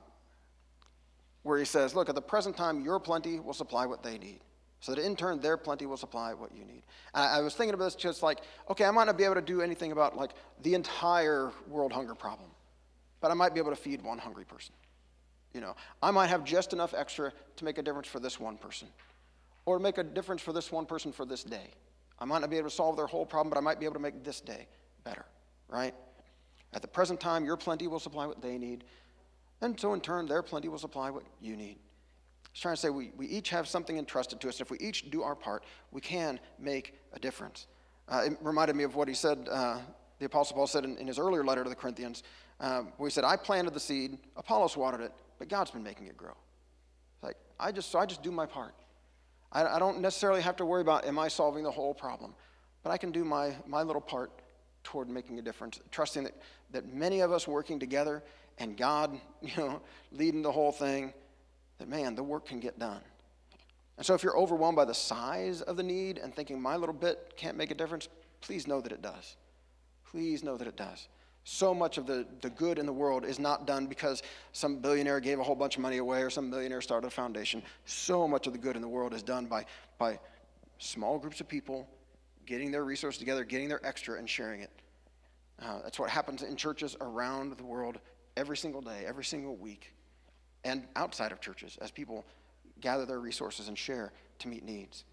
where 1.43 1.59
he 1.59 1.65
says, 1.65 1.95
Look, 1.95 2.09
at 2.09 2.15
the 2.15 2.23
present 2.23 2.57
time, 2.57 2.81
your 2.81 2.99
plenty 3.01 3.41
will 3.41 3.55
supply 3.55 3.87
what 3.87 4.03
they 4.03 4.19
need. 4.19 4.41
so 4.81 4.95
that 4.95 5.05
in 5.05 5.15
turn 5.15 5.41
their 5.41 5.57
plenty 5.57 5.87
will 5.87 5.97
supply 5.97 6.33
what 6.33 6.55
you 6.55 6.65
need. 6.65 6.83
And 7.15 7.25
I, 7.25 7.41
was 7.41 7.55
thinking 7.55 7.75
about 7.75 7.85
this 7.85 7.95
just 7.95 8.23
like, 8.23 8.41
okay, 8.71 8.85
I 8.85 8.91
might 8.91 9.05
not 9.05 9.19
be 9.19 9.25
able 9.25 9.35
to 9.35 9.43
do 9.43 9.61
anything 9.61 9.93
about 9.93 10.17
like 10.17 10.31
the 10.63 10.75
entire 10.75 11.53
world 11.69 11.93
hunger 11.93 12.15
problem, 12.15 12.49
but 13.21 13.31
I 13.31 13.35
might 13.35 13.55
be 13.55 13.61
able 13.61 13.71
to 13.71 13.77
feed 13.77 14.03
one 14.03 14.19
hungry 14.19 14.45
person. 14.45 14.75
You 15.53 15.61
know, 15.61 15.75
I 16.03 16.11
might 16.13 16.29
have 16.29 16.45
just 16.45 16.73
enough 16.73 16.95
extra 16.95 17.33
to 17.57 17.65
make 17.65 17.79
a 17.79 17.83
difference 17.83 18.09
for 18.09 18.21
this 18.21 18.39
one 18.39 18.57
person, 18.57 18.89
or 19.67 19.79
make 19.79 19.99
a 19.99 20.05
difference 20.05 20.43
for 20.43 20.53
this 20.53 20.71
one 20.71 20.87
person 20.87 21.13
for 21.13 21.27
this 21.27 21.43
day. 21.43 21.75
I 22.19 22.25
might 22.25 22.41
not 22.41 22.51
be 22.51 22.57
able 22.57 22.69
to 22.69 22.75
solve 22.75 22.97
their 22.97 23.07
whole 23.07 23.27
problem, 23.27 23.51
but 23.51 23.59
I 23.59 23.63
might 23.63 23.81
be 23.81 23.87
able 23.87 23.95
to 23.95 24.01
make 24.01 24.23
this 24.23 24.41
day 24.41 24.67
better, 25.05 25.25
right? 25.69 25.95
At 26.73 26.83
the 26.83 26.89
present 26.89 27.19
time, 27.19 27.45
your 27.45 27.57
plenty 27.57 27.89
will 27.89 27.99
supply 27.99 28.27
what 28.27 28.41
they 28.41 28.59
need, 28.59 28.85
and 29.61 29.79
so 29.79 29.93
in 29.95 30.01
turn, 30.01 30.27
their 30.27 30.43
plenty 30.43 30.69
will 30.69 30.79
supply 30.79 31.11
what 31.11 31.25
you 31.41 31.57
need. 31.57 31.79
He's 32.53 32.63
trying 32.63 32.75
to 32.75 32.81
say 32.81 32.91
we, 32.91 33.13
we 33.17 33.27
each 33.27 33.51
have 33.51 33.69
something 33.69 33.99
entrusted 33.99 34.41
to 34.41 34.49
us. 34.49 34.57
And 34.57 34.67
If 34.67 34.71
we 34.71 34.79
each 34.79 35.11
do 35.11 35.23
our 35.23 35.35
part, 35.35 35.65
we 35.93 36.01
can 36.01 36.41
make 36.59 36.95
a 37.13 37.19
difference. 37.19 37.67
Uh, 38.09 38.23
it 38.27 38.39
reminded 38.41 38.75
me 38.75 38.85
of 38.85 38.97
what 38.97 39.07
he 39.07 39.15
said, 39.15 39.49
uh, 39.51 39.79
the 40.19 40.27
Apostle 40.27 40.57
Paul 40.57 40.67
said 40.67 40.85
in, 40.85 40.97
in, 40.99 41.07
his 41.07 41.19
earlier 41.19 41.45
letter 41.45 41.63
to 41.63 41.71
the 41.71 41.77
Corinthians, 41.77 42.25
uh, 42.59 42.83
where 42.97 43.09
he 43.09 43.13
said, 43.13 43.25
I 43.25 43.37
planted 43.37 43.73
the 43.73 43.81
seed, 43.81 44.19
Apollos 44.37 44.77
watered 44.77 45.01
it, 45.01 45.13
but 45.39 45.49
God's 45.49 45.71
been 45.71 45.85
making 45.85 46.09
it 46.09 46.17
grow. 46.17 46.37
Like, 47.23 47.37
I 47.59 47.71
just, 47.71 47.91
so 47.91 47.99
I 47.99 48.07
just 48.07 48.23
do 48.23 48.33
my 48.33 48.47
part. 48.47 48.75
I, 49.53 49.65
I 49.65 49.79
don't 49.79 50.01
necessarily 50.01 50.43
have 50.43 50.57
to 50.57 50.65
worry 50.65 50.81
about, 50.81 51.05
am 51.05 51.19
I 51.19 51.29
solving 51.29 51.63
the 51.63 51.71
whole 51.71 51.95
problem? 51.95 52.35
But 52.83 52.91
I 52.91 52.99
can 52.99 53.13
do 53.13 53.25
my, 53.25 53.55
my 53.67 53.83
little 53.83 54.03
part 54.03 54.33
toward 54.83 55.09
making 55.09 55.39
a 55.39 55.43
difference, 55.43 55.81
trusting 55.91 56.25
that, 56.25 56.35
that 56.73 56.93
many 56.93 57.21
of 57.21 57.31
us 57.31 57.47
working 57.47 57.79
together 57.79 58.23
and 58.61 58.77
God, 58.77 59.19
you 59.43 59.51
know, 59.57 59.81
leading 60.13 60.43
the 60.43 60.53
whole 60.53 60.71
thing, 60.71 61.13
that 61.79 61.89
man, 61.89 62.15
the 62.15 62.23
work 62.23 62.47
can 62.47 62.61
get 62.61 62.79
done. 62.79 63.01
And 63.97 64.07
so 64.07 64.15
if 64.15 64.23
you're 64.23 64.37
overwhelmed 64.37 64.77
by 64.77 64.85
the 64.85 64.95
size 64.95 65.61
of 65.63 65.77
the 65.77 65.83
need 65.83 66.19
and 66.19 66.35
thinking 66.35 66.61
my 66.61 66.77
little 66.77 66.95
bit 66.95 67.35
can't 67.37 67.57
make 67.57 67.71
a 67.71 67.75
difference, 67.75 68.09
please 68.41 68.67
know 68.67 68.81
that 68.81 68.93
it 68.93 69.03
does. 69.03 69.37
Please 70.11 70.43
know 70.43 70.57
that 70.57 70.67
it 70.67 70.77
does. 70.77 71.09
So 71.45 71.75
much 71.75 71.99
of 71.99 72.07
the, 72.07 72.27
the 72.43 72.51
good 72.51 72.79
in 72.79 72.87
the 72.87 72.93
world 72.93 73.25
is 73.25 73.39
not 73.39 73.67
done 73.67 73.87
because 73.87 74.23
some 74.53 74.79
billionaire 74.79 75.21
gave 75.21 75.39
a 75.39 75.43
whole 75.43 75.55
bunch 75.55 75.77
of 75.77 75.83
money 75.83 75.99
away 75.99 76.23
or 76.23 76.31
some 76.31 76.49
millionaire 76.49 76.81
started 76.81 77.07
a 77.07 77.11
foundation. 77.11 77.63
So 77.87 78.29
much 78.29 78.47
of 78.47 78.53
the 78.53 78.59
good 78.59 78.77
in 78.77 78.83
the 78.83 78.89
world 78.89 79.15
is 79.15 79.23
done 79.23 79.47
by, 79.47 79.65
by 79.99 80.19
small 80.79 81.19
groups 81.19 81.41
of 81.41 81.49
people 81.49 81.89
getting 82.47 82.71
their 82.71 82.85
resources 82.85 83.19
together, 83.19 83.45
getting 83.45 83.69
their 83.69 83.85
extra, 83.87 84.19
and 84.19 84.29
sharing 84.29 84.61
it. 84.61 84.71
Uh, 85.63 85.81
that's 85.83 85.99
what 85.99 86.11
happens 86.11 86.43
in 86.43 86.57
churches 86.57 86.97
around 87.01 87.57
the 87.57 87.65
world 87.65 87.99
every 88.41 88.57
single 88.57 88.81
day, 88.81 89.05
every 89.07 89.25
single 89.25 89.55
week, 89.55 89.93
and 90.65 90.87
outside 90.97 91.31
of 91.31 91.41
churches 91.41 91.79
as 91.83 91.91
people 91.91 92.25
gather 92.81 93.05
their 93.05 93.21
resources 93.21 93.69
and 93.69 93.77
share 93.77 94.13
to 94.39 94.49
meet 94.49 94.65
needs. 94.65 95.05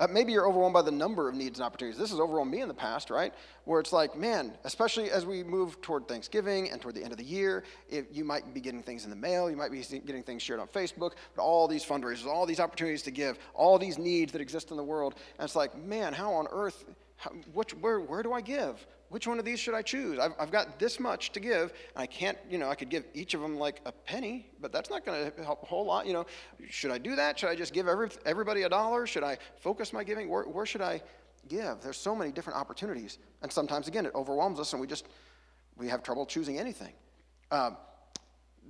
Uh, 0.00 0.08
maybe 0.10 0.32
you're 0.32 0.48
overwhelmed 0.48 0.74
by 0.74 0.82
the 0.82 0.90
number 0.90 1.28
of 1.28 1.36
needs 1.36 1.60
and 1.60 1.64
opportunities. 1.64 1.98
This 1.98 2.10
has 2.10 2.18
overwhelmed 2.18 2.50
me 2.50 2.62
in 2.62 2.68
the 2.68 2.74
past, 2.74 3.10
right? 3.10 3.32
Where 3.64 3.78
it's 3.78 3.92
like, 3.92 4.16
man, 4.16 4.56
especially 4.64 5.10
as 5.10 5.24
we 5.24 5.44
move 5.44 5.80
toward 5.80 6.08
Thanksgiving 6.08 6.70
and 6.70 6.80
toward 6.80 6.96
the 6.96 7.02
end 7.04 7.12
of 7.12 7.18
the 7.18 7.24
year, 7.24 7.62
you 8.10 8.24
might 8.24 8.52
be 8.52 8.60
getting 8.60 8.82
things 8.82 9.04
in 9.04 9.10
the 9.10 9.16
mail, 9.16 9.48
you 9.48 9.56
might 9.56 9.70
be 9.70 9.82
getting 10.04 10.24
things 10.24 10.42
shared 10.42 10.58
on 10.58 10.66
Facebook, 10.66 11.12
but 11.36 11.42
all 11.42 11.68
these 11.68 11.84
fundraisers, 11.84 12.26
all 12.26 12.46
these 12.46 12.58
opportunities 12.58 13.02
to 13.02 13.12
give, 13.12 13.38
all 13.54 13.78
these 13.78 13.98
needs 13.98 14.32
that 14.32 14.40
exist 14.40 14.72
in 14.72 14.76
the 14.76 14.82
world. 14.82 15.14
And 15.38 15.44
it's 15.44 15.54
like, 15.54 15.76
man, 15.76 16.12
how 16.12 16.32
on 16.32 16.48
earth, 16.50 16.84
which, 17.52 17.72
where, 17.74 18.00
where 18.00 18.22
do 18.22 18.32
I 18.32 18.40
give? 18.40 18.86
which 19.14 19.28
one 19.28 19.38
of 19.38 19.44
these 19.44 19.60
should 19.60 19.74
I 19.74 19.82
choose? 19.82 20.18
I've, 20.18 20.32
I've 20.40 20.50
got 20.50 20.80
this 20.80 20.98
much 20.98 21.30
to 21.34 21.38
give. 21.38 21.72
And 21.94 22.02
I 22.02 22.06
can't, 22.06 22.36
you 22.50 22.58
know, 22.58 22.68
I 22.68 22.74
could 22.74 22.88
give 22.88 23.04
each 23.14 23.34
of 23.34 23.40
them 23.40 23.56
like 23.56 23.80
a 23.86 23.92
penny, 23.92 24.50
but 24.60 24.72
that's 24.72 24.90
not 24.90 25.06
going 25.06 25.30
to 25.30 25.44
help 25.44 25.62
a 25.62 25.66
whole 25.66 25.86
lot. 25.86 26.04
You 26.04 26.14
know, 26.14 26.26
should 26.68 26.90
I 26.90 26.98
do 26.98 27.14
that? 27.14 27.38
Should 27.38 27.48
I 27.48 27.54
just 27.54 27.72
give 27.72 27.86
every, 27.86 28.08
everybody 28.26 28.62
a 28.62 28.68
dollar? 28.68 29.06
Should 29.06 29.22
I 29.22 29.38
focus 29.60 29.92
my 29.92 30.02
giving? 30.02 30.28
Where, 30.28 30.42
where 30.42 30.66
should 30.66 30.80
I 30.80 31.00
give? 31.46 31.80
There's 31.80 31.96
so 31.96 32.12
many 32.16 32.32
different 32.32 32.58
opportunities. 32.58 33.18
And 33.42 33.52
sometimes, 33.52 33.86
again, 33.86 34.04
it 34.04 34.16
overwhelms 34.16 34.58
us 34.58 34.72
and 34.72 34.80
we 34.80 34.88
just, 34.88 35.06
we 35.76 35.86
have 35.86 36.02
trouble 36.02 36.26
choosing 36.26 36.58
anything. 36.58 36.92
Uh, 37.52 37.70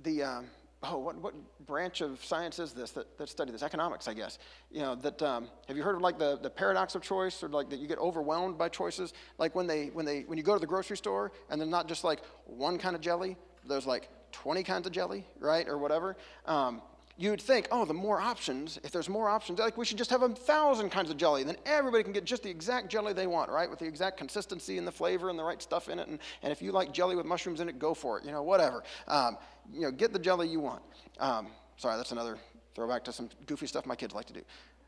the, 0.03 0.21
um, 0.21 0.45
oh, 0.89 0.97
what, 0.97 1.15
what 1.17 1.33
branch 1.65 2.01
of 2.01 2.23
science 2.23 2.59
is 2.59 2.73
this 2.73 2.91
that, 2.91 3.17
that 3.17 3.29
study 3.29 3.51
this? 3.51 3.63
Economics, 3.63 4.07
I 4.07 4.13
guess. 4.13 4.39
You 4.71 4.81
know, 4.81 4.95
that, 4.95 5.21
um, 5.21 5.49
have 5.67 5.77
you 5.77 5.83
heard 5.83 5.95
of 5.95 6.01
like 6.01 6.19
the, 6.19 6.37
the 6.41 6.49
paradox 6.49 6.95
of 6.95 7.01
choice 7.01 7.43
or 7.43 7.49
like 7.49 7.69
that 7.69 7.79
you 7.79 7.87
get 7.87 7.99
overwhelmed 7.99 8.57
by 8.57 8.69
choices? 8.69 9.13
Like 9.37 9.55
when 9.55 9.67
they, 9.67 9.87
when 9.87 10.05
they, 10.05 10.21
when 10.21 10.37
you 10.37 10.43
go 10.43 10.53
to 10.53 10.59
the 10.59 10.67
grocery 10.67 10.97
store 10.97 11.31
and 11.49 11.59
there's 11.59 11.71
not 11.71 11.87
just 11.87 12.03
like 12.03 12.21
one 12.45 12.77
kind 12.77 12.95
of 12.95 13.01
jelly, 13.01 13.37
there's 13.67 13.85
like 13.85 14.09
20 14.31 14.63
kinds 14.63 14.87
of 14.87 14.93
jelly, 14.93 15.25
right? 15.39 15.67
Or 15.67 15.77
whatever. 15.77 16.17
Um, 16.45 16.81
you'd 17.17 17.41
think, 17.41 17.67
oh, 17.71 17.85
the 17.85 17.93
more 17.93 18.19
options, 18.19 18.77
if 18.83 18.91
there's 18.91 19.07
more 19.07 19.29
options, 19.29 19.59
like 19.59 19.77
we 19.77 19.85
should 19.85 19.97
just 19.97 20.09
have 20.09 20.21
a 20.21 20.29
thousand 20.29 20.89
kinds 20.89 21.09
of 21.09 21.17
jelly. 21.17 21.43
Then 21.43 21.55
everybody 21.65 22.03
can 22.03 22.11
get 22.11 22.25
just 22.25 22.43
the 22.43 22.49
exact 22.49 22.89
jelly 22.89 23.13
they 23.13 23.27
want, 23.27 23.49
right? 23.49 23.69
With 23.69 23.79
the 23.79 23.85
exact 23.85 24.17
consistency 24.17 24.77
and 24.77 24.85
the 24.85 24.91
flavor 24.91 25.29
and 25.29 25.39
the 25.39 25.43
right 25.43 25.61
stuff 25.61 25.87
in 25.87 25.99
it. 25.99 26.07
And, 26.07 26.19
and 26.43 26.51
if 26.51 26.61
you 26.61 26.71
like 26.71 26.91
jelly 26.91 27.15
with 27.15 27.25
mushrooms 27.25 27.61
in 27.61 27.69
it, 27.69 27.79
go 27.79 27.93
for 27.93 28.19
it, 28.19 28.25
you 28.25 28.31
know, 28.31 28.43
whatever. 28.43 28.83
Um, 29.07 29.37
you 29.73 29.81
know, 29.81 29.91
get 29.91 30.11
the 30.11 30.19
jelly 30.19 30.47
you 30.49 30.59
want. 30.59 30.81
Um, 31.19 31.47
sorry, 31.77 31.95
that's 31.95 32.11
another 32.11 32.37
throwback 32.75 33.05
to 33.05 33.13
some 33.13 33.29
goofy 33.45 33.67
stuff 33.67 33.85
my 33.85 33.95
kids 33.95 34.13
like 34.13 34.25
to 34.25 34.33
do. 34.33 34.41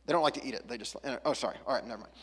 They 0.05 0.13
don't 0.13 0.23
like 0.23 0.33
to 0.35 0.45
eat 0.45 0.53
it. 0.53 0.67
They 0.67 0.77
just, 0.77 0.95
oh, 1.25 1.33
sorry. 1.33 1.55
All 1.65 1.75
right, 1.75 1.85
never 1.85 1.99
mind. 1.99 2.13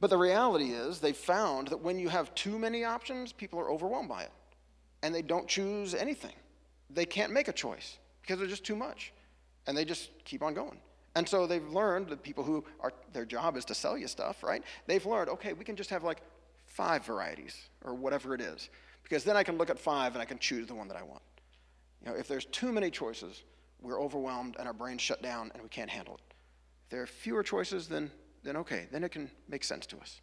But 0.00 0.10
the 0.10 0.18
reality 0.18 0.70
is, 0.70 1.00
they 1.00 1.12
found 1.12 1.68
that 1.68 1.80
when 1.80 1.98
you 1.98 2.08
have 2.08 2.32
too 2.36 2.56
many 2.56 2.84
options, 2.84 3.32
people 3.32 3.58
are 3.58 3.70
overwhelmed 3.70 4.08
by 4.08 4.22
it. 4.22 4.30
And 5.02 5.12
they 5.12 5.22
don't 5.22 5.48
choose 5.48 5.94
anything. 5.94 6.34
They 6.90 7.04
can't 7.04 7.32
make 7.32 7.48
a 7.48 7.52
choice 7.52 7.98
because 8.28 8.38
they're 8.38 8.46
just 8.46 8.64
too 8.64 8.76
much. 8.76 9.14
And 9.66 9.76
they 9.76 9.86
just 9.86 10.10
keep 10.24 10.42
on 10.42 10.52
going. 10.52 10.78
And 11.14 11.26
so 11.26 11.46
they've 11.46 11.66
learned, 11.66 12.08
the 12.08 12.16
people 12.16 12.44
who 12.44 12.62
are, 12.80 12.92
their 13.14 13.24
job 13.24 13.56
is 13.56 13.64
to 13.66 13.74
sell 13.74 13.96
you 13.96 14.06
stuff, 14.06 14.42
right? 14.42 14.62
They've 14.86 15.04
learned, 15.04 15.30
okay, 15.30 15.54
we 15.54 15.64
can 15.64 15.76
just 15.76 15.88
have 15.88 16.04
like 16.04 16.20
five 16.66 17.06
varieties 17.06 17.56
or 17.82 17.94
whatever 17.94 18.34
it 18.34 18.42
is. 18.42 18.68
Because 19.02 19.24
then 19.24 19.34
I 19.34 19.42
can 19.42 19.56
look 19.56 19.70
at 19.70 19.78
five 19.78 20.12
and 20.12 20.20
I 20.20 20.26
can 20.26 20.38
choose 20.38 20.66
the 20.66 20.74
one 20.74 20.88
that 20.88 20.96
I 20.98 21.02
want. 21.02 21.22
You 22.02 22.10
know, 22.10 22.18
if 22.18 22.28
there's 22.28 22.44
too 22.44 22.70
many 22.70 22.90
choices, 22.90 23.42
we're 23.80 24.00
overwhelmed 24.00 24.56
and 24.58 24.68
our 24.68 24.74
brains 24.74 25.00
shut 25.00 25.22
down 25.22 25.50
and 25.54 25.62
we 25.62 25.70
can't 25.70 25.88
handle 25.88 26.14
it. 26.14 26.34
If 26.84 26.90
there 26.90 27.02
are 27.02 27.06
fewer 27.06 27.42
choices, 27.42 27.88
then, 27.88 28.10
then 28.42 28.58
okay, 28.58 28.88
then 28.92 29.04
it 29.04 29.10
can 29.10 29.30
make 29.48 29.64
sense 29.64 29.86
to 29.86 29.98
us. 29.98 30.20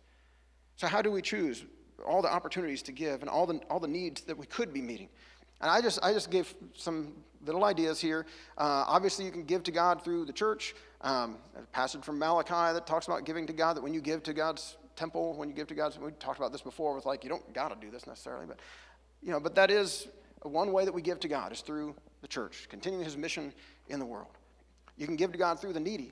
So, 0.76 0.88
how 0.88 1.02
do 1.02 1.10
we 1.10 1.22
choose 1.22 1.64
all 2.06 2.22
the 2.22 2.32
opportunities 2.32 2.82
to 2.84 2.92
give 2.92 3.22
and 3.22 3.30
all 3.30 3.48
the, 3.48 3.60
all 3.70 3.80
the 3.80 3.88
needs 3.88 4.22
that 4.22 4.38
we 4.38 4.46
could 4.46 4.74
be 4.74 4.82
meeting? 4.82 5.10
And 5.62 5.72
I 5.72 5.82
just, 5.82 6.00
I 6.04 6.14
just 6.14 6.30
gave 6.30 6.54
some 6.76 7.14
little 7.46 7.64
ideas 7.64 8.00
here. 8.00 8.26
Uh, 8.58 8.84
obviously, 8.88 9.26
you 9.26 9.32
can 9.32 9.44
give 9.44 9.64
to 9.64 9.72
God 9.72 10.04
through 10.04 10.26
the 10.26 10.34
church. 10.34 10.76
Um, 11.02 11.38
a 11.58 11.62
passage 11.68 12.04
from 12.04 12.18
Malachi 12.18 12.74
that 12.74 12.88
talks 12.88 13.08
about 13.08 13.26
giving 13.26 13.46
to 13.48 13.54
God, 13.54 13.76
that 13.78 13.82
when 13.82 13.94
you 13.94 14.02
give 14.02 14.24
to 14.24 14.34
God's 14.34 14.78
temple, 14.96 15.34
when 15.36 15.50
you 15.50 15.56
give 15.56 15.68
to 15.68 15.76
God's, 15.76 16.00
we 16.00 16.12
talked 16.12 16.40
about 16.40 16.52
this 16.52 16.62
before 16.62 16.96
with 16.96 17.06
like, 17.06 17.24
you 17.24 17.30
don't 17.30 17.54
got 17.54 17.70
to 17.70 17.86
do 17.86 17.92
this 17.92 18.08
necessarily, 18.08 18.46
but, 18.46 18.60
you 19.22 19.32
know, 19.32 19.40
but 19.40 19.56
that 19.56 19.70
is 19.70 20.08
one 20.42 20.72
way 20.72 20.86
that 20.86 20.94
we 20.94 21.02
give 21.02 21.20
to 21.22 21.28
God 21.28 21.52
is 21.52 21.62
through 21.62 21.96
the 22.22 22.28
church, 22.28 22.68
continuing 22.70 23.04
his 23.04 23.18
mission 23.18 23.54
in 23.90 24.00
the 24.00 24.06
world. 24.06 24.32
You 24.98 25.06
can 25.06 25.16
give 25.16 25.32
to 25.32 25.38
God 25.38 25.60
through 25.60 25.74
the 25.74 25.80
needy. 25.80 26.12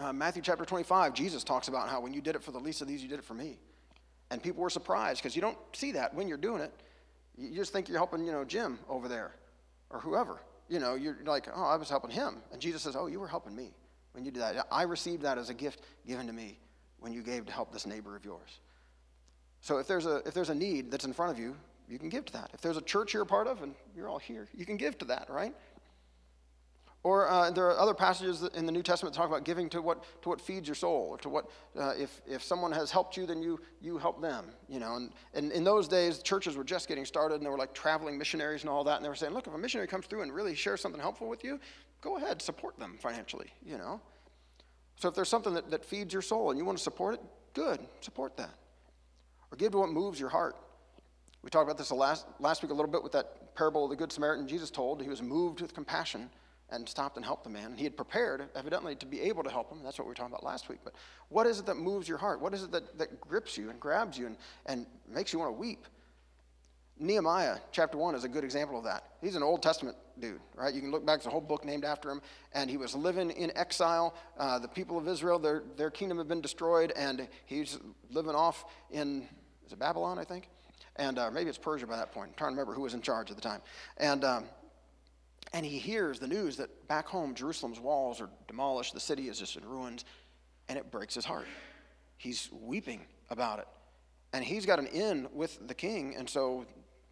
Uh, 0.00 0.12
Matthew 0.12 0.42
chapter 0.42 0.64
25, 0.64 1.12
Jesus 1.12 1.42
talks 1.42 1.68
about 1.68 1.88
how 1.88 2.00
when 2.00 2.14
you 2.14 2.20
did 2.20 2.36
it 2.36 2.42
for 2.42 2.52
the 2.52 2.60
least 2.60 2.82
of 2.82 2.88
these, 2.88 3.02
you 3.02 3.08
did 3.08 3.18
it 3.18 3.24
for 3.24 3.34
me. 3.34 3.58
And 4.30 4.42
people 4.42 4.62
were 4.62 4.70
surprised 4.70 5.20
because 5.20 5.34
you 5.34 5.42
don't 5.42 5.58
see 5.72 5.92
that 5.92 6.14
when 6.14 6.28
you're 6.28 6.36
doing 6.38 6.62
it. 6.62 6.72
You 7.36 7.54
just 7.54 7.72
think 7.72 7.88
you're 7.88 7.98
helping, 7.98 8.24
you 8.24 8.32
know, 8.32 8.44
Jim 8.44 8.78
over 8.88 9.08
there 9.08 9.32
or 9.90 10.00
whoever. 10.00 10.40
You 10.68 10.78
know, 10.78 10.94
you're 10.94 11.16
like, 11.24 11.48
oh, 11.54 11.64
I 11.64 11.76
was 11.76 11.88
helping 11.88 12.10
him. 12.10 12.36
And 12.52 12.60
Jesus 12.60 12.82
says, 12.82 12.94
oh, 12.96 13.06
you 13.06 13.20
were 13.20 13.28
helping 13.28 13.56
me 13.56 13.70
when 14.12 14.24
you 14.24 14.30
did 14.30 14.42
that. 14.42 14.66
I 14.70 14.82
received 14.82 15.22
that 15.22 15.38
as 15.38 15.48
a 15.48 15.54
gift 15.54 15.80
given 16.06 16.26
to 16.26 16.32
me 16.32 16.58
when 17.00 17.12
you 17.12 17.22
gave 17.22 17.46
to 17.46 17.52
help 17.52 17.72
this 17.72 17.86
neighbor 17.86 18.16
of 18.16 18.24
yours. 18.24 18.60
So 19.60 19.78
if 19.78 19.86
there's 19.86 20.06
a, 20.06 20.16
if 20.26 20.34
there's 20.34 20.50
a 20.50 20.54
need 20.54 20.90
that's 20.90 21.04
in 21.04 21.12
front 21.12 21.32
of 21.32 21.38
you, 21.38 21.56
you 21.88 21.98
can 21.98 22.08
give 22.10 22.26
to 22.26 22.32
that. 22.34 22.50
If 22.52 22.60
there's 22.60 22.76
a 22.76 22.82
church 22.82 23.14
you're 23.14 23.22
a 23.22 23.26
part 23.26 23.46
of 23.46 23.62
and 23.62 23.74
you're 23.96 24.08
all 24.08 24.18
here, 24.18 24.46
you 24.54 24.66
can 24.66 24.76
give 24.76 24.98
to 24.98 25.06
that, 25.06 25.30
right? 25.30 25.54
Or 27.04 27.28
uh, 27.28 27.50
there 27.50 27.66
are 27.66 27.78
other 27.78 27.94
passages 27.94 28.42
in 28.54 28.66
the 28.66 28.72
New 28.72 28.82
Testament 28.82 29.14
that 29.14 29.20
talk 29.20 29.28
about 29.28 29.44
giving 29.44 29.68
to 29.70 29.80
what, 29.80 30.04
to 30.22 30.28
what 30.28 30.40
feeds 30.40 30.66
your 30.66 30.74
soul, 30.74 31.06
or 31.10 31.18
to 31.18 31.28
what, 31.28 31.48
uh, 31.78 31.94
if, 31.96 32.20
if 32.26 32.42
someone 32.42 32.72
has 32.72 32.90
helped 32.90 33.16
you, 33.16 33.24
then 33.24 33.40
you, 33.40 33.60
you 33.80 33.98
help 33.98 34.20
them, 34.20 34.46
you 34.68 34.80
know. 34.80 34.96
And, 34.96 35.12
and 35.32 35.52
in 35.52 35.62
those 35.62 35.86
days, 35.86 36.18
churches 36.18 36.56
were 36.56 36.64
just 36.64 36.88
getting 36.88 37.04
started, 37.04 37.36
and 37.36 37.46
they 37.46 37.50
were 37.50 37.58
like 37.58 37.72
traveling 37.72 38.18
missionaries 38.18 38.62
and 38.62 38.70
all 38.70 38.82
that, 38.84 38.96
and 38.96 39.04
they 39.04 39.08
were 39.08 39.14
saying, 39.14 39.32
look, 39.32 39.46
if 39.46 39.54
a 39.54 39.58
missionary 39.58 39.86
comes 39.86 40.06
through 40.06 40.22
and 40.22 40.34
really 40.34 40.56
shares 40.56 40.80
something 40.80 41.00
helpful 41.00 41.28
with 41.28 41.44
you, 41.44 41.60
go 42.00 42.16
ahead, 42.16 42.42
support 42.42 42.76
them 42.78 42.98
financially, 43.00 43.52
you 43.64 43.78
know. 43.78 44.00
So 44.96 45.08
if 45.08 45.14
there's 45.14 45.28
something 45.28 45.54
that, 45.54 45.70
that 45.70 45.84
feeds 45.84 46.12
your 46.12 46.22
soul 46.22 46.50
and 46.50 46.58
you 46.58 46.64
want 46.64 46.78
to 46.78 46.84
support 46.84 47.14
it, 47.14 47.20
good, 47.54 47.78
support 48.00 48.36
that. 48.38 48.54
Or 49.52 49.56
give 49.56 49.70
to 49.72 49.78
what 49.78 49.90
moves 49.90 50.18
your 50.18 50.28
heart. 50.28 50.56
We 51.42 51.50
talked 51.50 51.64
about 51.64 51.78
this 51.78 51.92
last, 51.92 52.26
last 52.40 52.62
week 52.62 52.72
a 52.72 52.74
little 52.74 52.90
bit 52.90 53.04
with 53.04 53.12
that 53.12 53.54
parable 53.54 53.84
of 53.84 53.90
the 53.90 53.96
Good 53.96 54.10
Samaritan 54.10 54.48
Jesus 54.48 54.70
told. 54.70 55.00
He 55.00 55.08
was 55.08 55.22
moved 55.22 55.60
with 55.60 55.72
compassion 55.72 56.28
and 56.70 56.88
stopped 56.88 57.16
and 57.16 57.24
helped 57.24 57.44
the 57.44 57.50
man. 57.50 57.66
And 57.66 57.78
He 57.78 57.84
had 57.84 57.96
prepared, 57.96 58.48
evidently, 58.54 58.94
to 58.96 59.06
be 59.06 59.20
able 59.22 59.42
to 59.42 59.50
help 59.50 59.70
him. 59.72 59.78
That's 59.82 59.98
what 59.98 60.06
we 60.06 60.10
were 60.10 60.14
talking 60.14 60.32
about 60.32 60.44
last 60.44 60.68
week. 60.68 60.80
But 60.84 60.94
what 61.28 61.46
is 61.46 61.58
it 61.58 61.66
that 61.66 61.76
moves 61.76 62.08
your 62.08 62.18
heart? 62.18 62.40
What 62.40 62.54
is 62.54 62.62
it 62.62 62.72
that, 62.72 62.98
that 62.98 63.20
grips 63.20 63.56
you 63.56 63.70
and 63.70 63.80
grabs 63.80 64.18
you 64.18 64.26
and, 64.26 64.36
and 64.66 64.86
makes 65.08 65.32
you 65.32 65.38
want 65.38 65.48
to 65.48 65.58
weep? 65.58 65.86
Nehemiah, 67.00 67.58
chapter 67.70 67.96
1, 67.96 68.16
is 68.16 68.24
a 68.24 68.28
good 68.28 68.42
example 68.42 68.76
of 68.76 68.84
that. 68.84 69.04
He's 69.20 69.36
an 69.36 69.42
Old 69.42 69.62
Testament 69.62 69.96
dude, 70.18 70.40
right? 70.56 70.74
You 70.74 70.80
can 70.80 70.90
look 70.90 71.06
back, 71.06 71.18
there's 71.18 71.26
a 71.26 71.30
whole 71.30 71.40
book 71.40 71.64
named 71.64 71.84
after 71.84 72.10
him, 72.10 72.20
and 72.52 72.68
he 72.68 72.76
was 72.76 72.96
living 72.96 73.30
in 73.30 73.56
exile. 73.56 74.16
Uh, 74.36 74.58
the 74.58 74.66
people 74.66 74.98
of 74.98 75.06
Israel, 75.06 75.38
their, 75.38 75.62
their 75.76 75.90
kingdom 75.90 76.18
had 76.18 76.26
been 76.26 76.40
destroyed, 76.40 76.92
and 76.96 77.28
he's 77.46 77.78
living 78.10 78.34
off 78.34 78.64
in, 78.90 79.28
is 79.64 79.72
it 79.72 79.78
Babylon, 79.78 80.18
I 80.18 80.24
think? 80.24 80.48
And 80.96 81.20
uh, 81.20 81.30
maybe 81.30 81.48
it's 81.48 81.58
Persia 81.58 81.86
by 81.86 81.96
that 81.96 82.10
point. 82.10 82.30
I'm 82.30 82.34
trying 82.36 82.50
to 82.50 82.54
remember 82.54 82.74
who 82.74 82.82
was 82.82 82.94
in 82.94 83.00
charge 83.00 83.30
at 83.30 83.36
the 83.36 83.42
time. 83.42 83.60
And, 83.98 84.24
um, 84.24 84.44
and 85.52 85.64
he 85.64 85.78
hears 85.78 86.18
the 86.18 86.26
news 86.26 86.56
that 86.56 86.88
back 86.88 87.06
home, 87.06 87.34
Jerusalem's 87.34 87.80
walls 87.80 88.20
are 88.20 88.28
demolished, 88.46 88.94
the 88.94 89.00
city 89.00 89.28
is 89.28 89.38
just 89.38 89.56
in 89.56 89.64
ruins, 89.64 90.04
and 90.68 90.78
it 90.78 90.90
breaks 90.90 91.14
his 91.14 91.24
heart. 91.24 91.46
He's 92.16 92.50
weeping 92.52 93.06
about 93.30 93.58
it. 93.60 93.68
And 94.32 94.44
he's 94.44 94.66
got 94.66 94.78
an 94.78 94.86
in 94.88 95.28
with 95.32 95.66
the 95.66 95.74
king, 95.74 96.14
and 96.16 96.28
so 96.28 96.66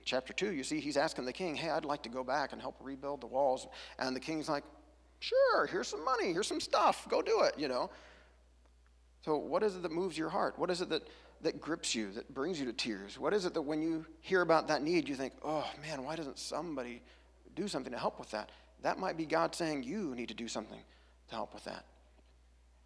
chapter 0.05 0.33
2, 0.33 0.53
you 0.53 0.65
see 0.65 0.81
he's 0.81 0.97
asking 0.97 1.25
the 1.25 1.33
king, 1.33 1.55
Hey, 1.55 1.71
I'd 1.71 1.85
like 1.85 2.03
to 2.05 2.09
go 2.09 2.25
back 2.25 2.53
and 2.53 2.61
help 2.61 2.77
rebuild 2.81 3.21
the 3.21 3.27
walls. 3.27 3.67
And 3.99 4.15
the 4.15 4.21
king's 4.21 4.49
like, 4.49 4.65
Sure, 5.21 5.67
here's 5.67 5.89
some 5.89 6.05
money, 6.05 6.33
here's 6.33 6.47
some 6.47 6.61
stuff, 6.61 7.07
go 7.09 7.23
do 7.23 7.43
it, 7.43 7.55
you 7.59 7.69
know. 7.69 7.91
So, 9.25 9.37
what 9.37 9.63
is 9.63 9.75
it 9.75 9.83
that 9.83 9.93
moves 9.93 10.17
your 10.17 10.29
heart? 10.29 10.59
What 10.59 10.71
is 10.71 10.81
it 10.81 10.89
that, 10.91 11.09
that 11.43 11.61
grips 11.61 11.95
you, 11.95 12.13
that 12.13 12.33
brings 12.33 12.61
you 12.61 12.67
to 12.67 12.73
tears? 12.73 13.19
What 13.19 13.35
is 13.35 13.45
it 13.45 13.55
that 13.55 13.63
when 13.63 13.83
you 13.83 14.07
hear 14.21 14.43
about 14.43 14.69
that 14.69 14.83
need, 14.83 15.09
you 15.09 15.17
think, 15.17 15.33
Oh 15.45 15.67
man, 15.83 16.05
why 16.05 16.17
doesn't 16.17 16.39
somebody 16.39 17.03
do 17.57 17.67
something 17.67 17.93
to 17.93 17.99
help 17.99 18.19
with 18.19 18.31
that? 18.31 18.51
That 18.83 18.99
might 18.99 19.17
be 19.17 19.27
God 19.27 19.55
saying 19.55 19.83
you 19.83 20.15
need 20.15 20.29
to 20.29 20.35
do 20.35 20.47
something 20.47 20.81
to 21.29 21.35
help 21.35 21.55
with 21.55 21.65
that. 21.65 21.85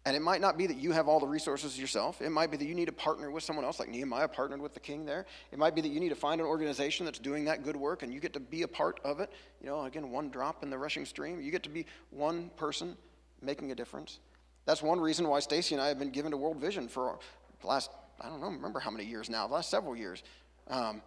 And 0.03 0.15
it 0.15 0.21
might 0.21 0.41
not 0.41 0.57
be 0.57 0.65
that 0.65 0.77
you 0.77 0.93
have 0.93 1.07
all 1.07 1.19
the 1.19 1.27
resources 1.27 1.77
yourself. 1.77 2.23
It 2.23 2.31
might 2.31 2.49
be 2.49 2.57
that 2.57 2.65
you 2.65 2.73
need 2.73 2.87
to 2.87 2.91
partner 2.91 3.29
with 3.29 3.43
someone 3.43 3.65
else, 3.65 3.79
like 3.79 3.87
Nehemiah 3.87 4.27
partnered 4.27 4.59
with 4.59 4.73
the 4.73 4.79
king 4.79 5.05
there. 5.05 5.27
It 5.51 5.59
might 5.59 5.75
be 5.75 5.81
that 5.81 5.89
you 5.89 5.99
need 5.99 6.09
to 6.09 6.15
find 6.15 6.41
an 6.41 6.47
organization 6.47 7.05
that's 7.05 7.19
doing 7.19 7.45
that 7.45 7.63
good 7.63 7.75
work 7.75 8.01
and 8.01 8.11
you 8.11 8.19
get 8.19 8.33
to 8.33 8.39
be 8.39 8.63
a 8.63 8.67
part 8.67 8.99
of 9.03 9.19
it. 9.19 9.29
You 9.61 9.67
know, 9.67 9.83
again, 9.83 10.09
one 10.09 10.29
drop 10.29 10.63
in 10.63 10.71
the 10.71 10.77
rushing 10.77 11.05
stream. 11.05 11.39
You 11.39 11.51
get 11.51 11.61
to 11.63 11.69
be 11.69 11.85
one 12.09 12.49
person 12.57 12.97
making 13.43 13.71
a 13.71 13.75
difference. 13.75 14.19
That's 14.65 14.81
one 14.81 14.99
reason 14.99 15.27
why 15.27 15.39
Stacy 15.39 15.75
and 15.75 15.81
I 15.83 15.87
have 15.87 15.99
been 15.99 16.11
given 16.11 16.31
to 16.31 16.37
World 16.37 16.57
Vision 16.57 16.87
for 16.87 17.19
the 17.61 17.67
last, 17.67 17.91
I 18.19 18.27
don't 18.27 18.41
know, 18.41 18.47
remember 18.47 18.79
how 18.79 18.89
many 18.89 19.05
years 19.05 19.29
now, 19.29 19.47
the 19.47 19.53
last 19.53 19.69
several 19.69 19.95
years. 19.95 20.23
Um, 20.67 21.03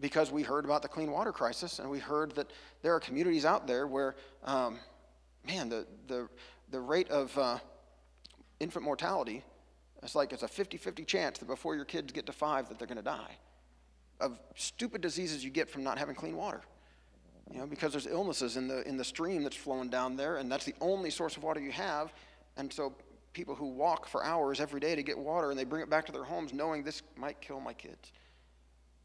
because 0.00 0.30
we 0.30 0.42
heard 0.42 0.64
about 0.64 0.82
the 0.82 0.88
clean 0.88 1.10
water 1.10 1.32
crisis 1.32 1.78
and 1.78 1.88
we 1.90 1.98
heard 1.98 2.34
that 2.34 2.50
there 2.82 2.94
are 2.94 3.00
communities 3.00 3.44
out 3.44 3.66
there 3.66 3.86
where, 3.86 4.16
um, 4.44 4.78
man, 5.46 5.68
the, 5.68 5.86
the, 6.06 6.28
the 6.70 6.80
rate 6.80 7.08
of. 7.10 7.36
Uh, 7.36 7.58
infant 8.62 8.84
mortality, 8.84 9.42
it's 10.02 10.14
like 10.14 10.32
it's 10.32 10.44
a 10.44 10.48
50 10.48 10.78
50 10.78 11.04
chance 11.04 11.38
that 11.38 11.46
before 11.46 11.74
your 11.74 11.84
kids 11.84 12.12
get 12.12 12.26
to 12.26 12.32
five 12.32 12.68
that 12.68 12.78
they're 12.78 12.86
going 12.86 12.96
to 12.96 13.02
die 13.02 13.36
of 14.20 14.38
stupid 14.54 15.00
diseases 15.00 15.44
you 15.44 15.50
get 15.50 15.68
from 15.68 15.82
not 15.82 15.98
having 15.98 16.14
clean 16.14 16.36
water. 16.36 16.60
You 17.50 17.58
know, 17.58 17.66
because 17.66 17.90
there's 17.90 18.06
illnesses 18.06 18.56
in 18.56 18.68
the, 18.68 18.86
in 18.88 18.96
the 18.96 19.04
stream 19.04 19.42
that's 19.42 19.56
flowing 19.56 19.90
down 19.90 20.16
there, 20.16 20.36
and 20.36 20.50
that's 20.50 20.64
the 20.64 20.74
only 20.80 21.10
source 21.10 21.36
of 21.36 21.42
water 21.42 21.60
you 21.60 21.72
have. 21.72 22.12
And 22.56 22.72
so 22.72 22.94
people 23.32 23.56
who 23.56 23.66
walk 23.66 24.06
for 24.06 24.24
hours 24.24 24.60
every 24.60 24.78
day 24.78 24.94
to 24.94 25.02
get 25.02 25.18
water 25.18 25.50
and 25.50 25.58
they 25.58 25.64
bring 25.64 25.82
it 25.82 25.90
back 25.90 26.06
to 26.06 26.12
their 26.12 26.22
homes 26.22 26.52
knowing 26.52 26.84
this 26.84 27.02
might 27.16 27.40
kill 27.40 27.58
my 27.58 27.72
kids. 27.72 28.12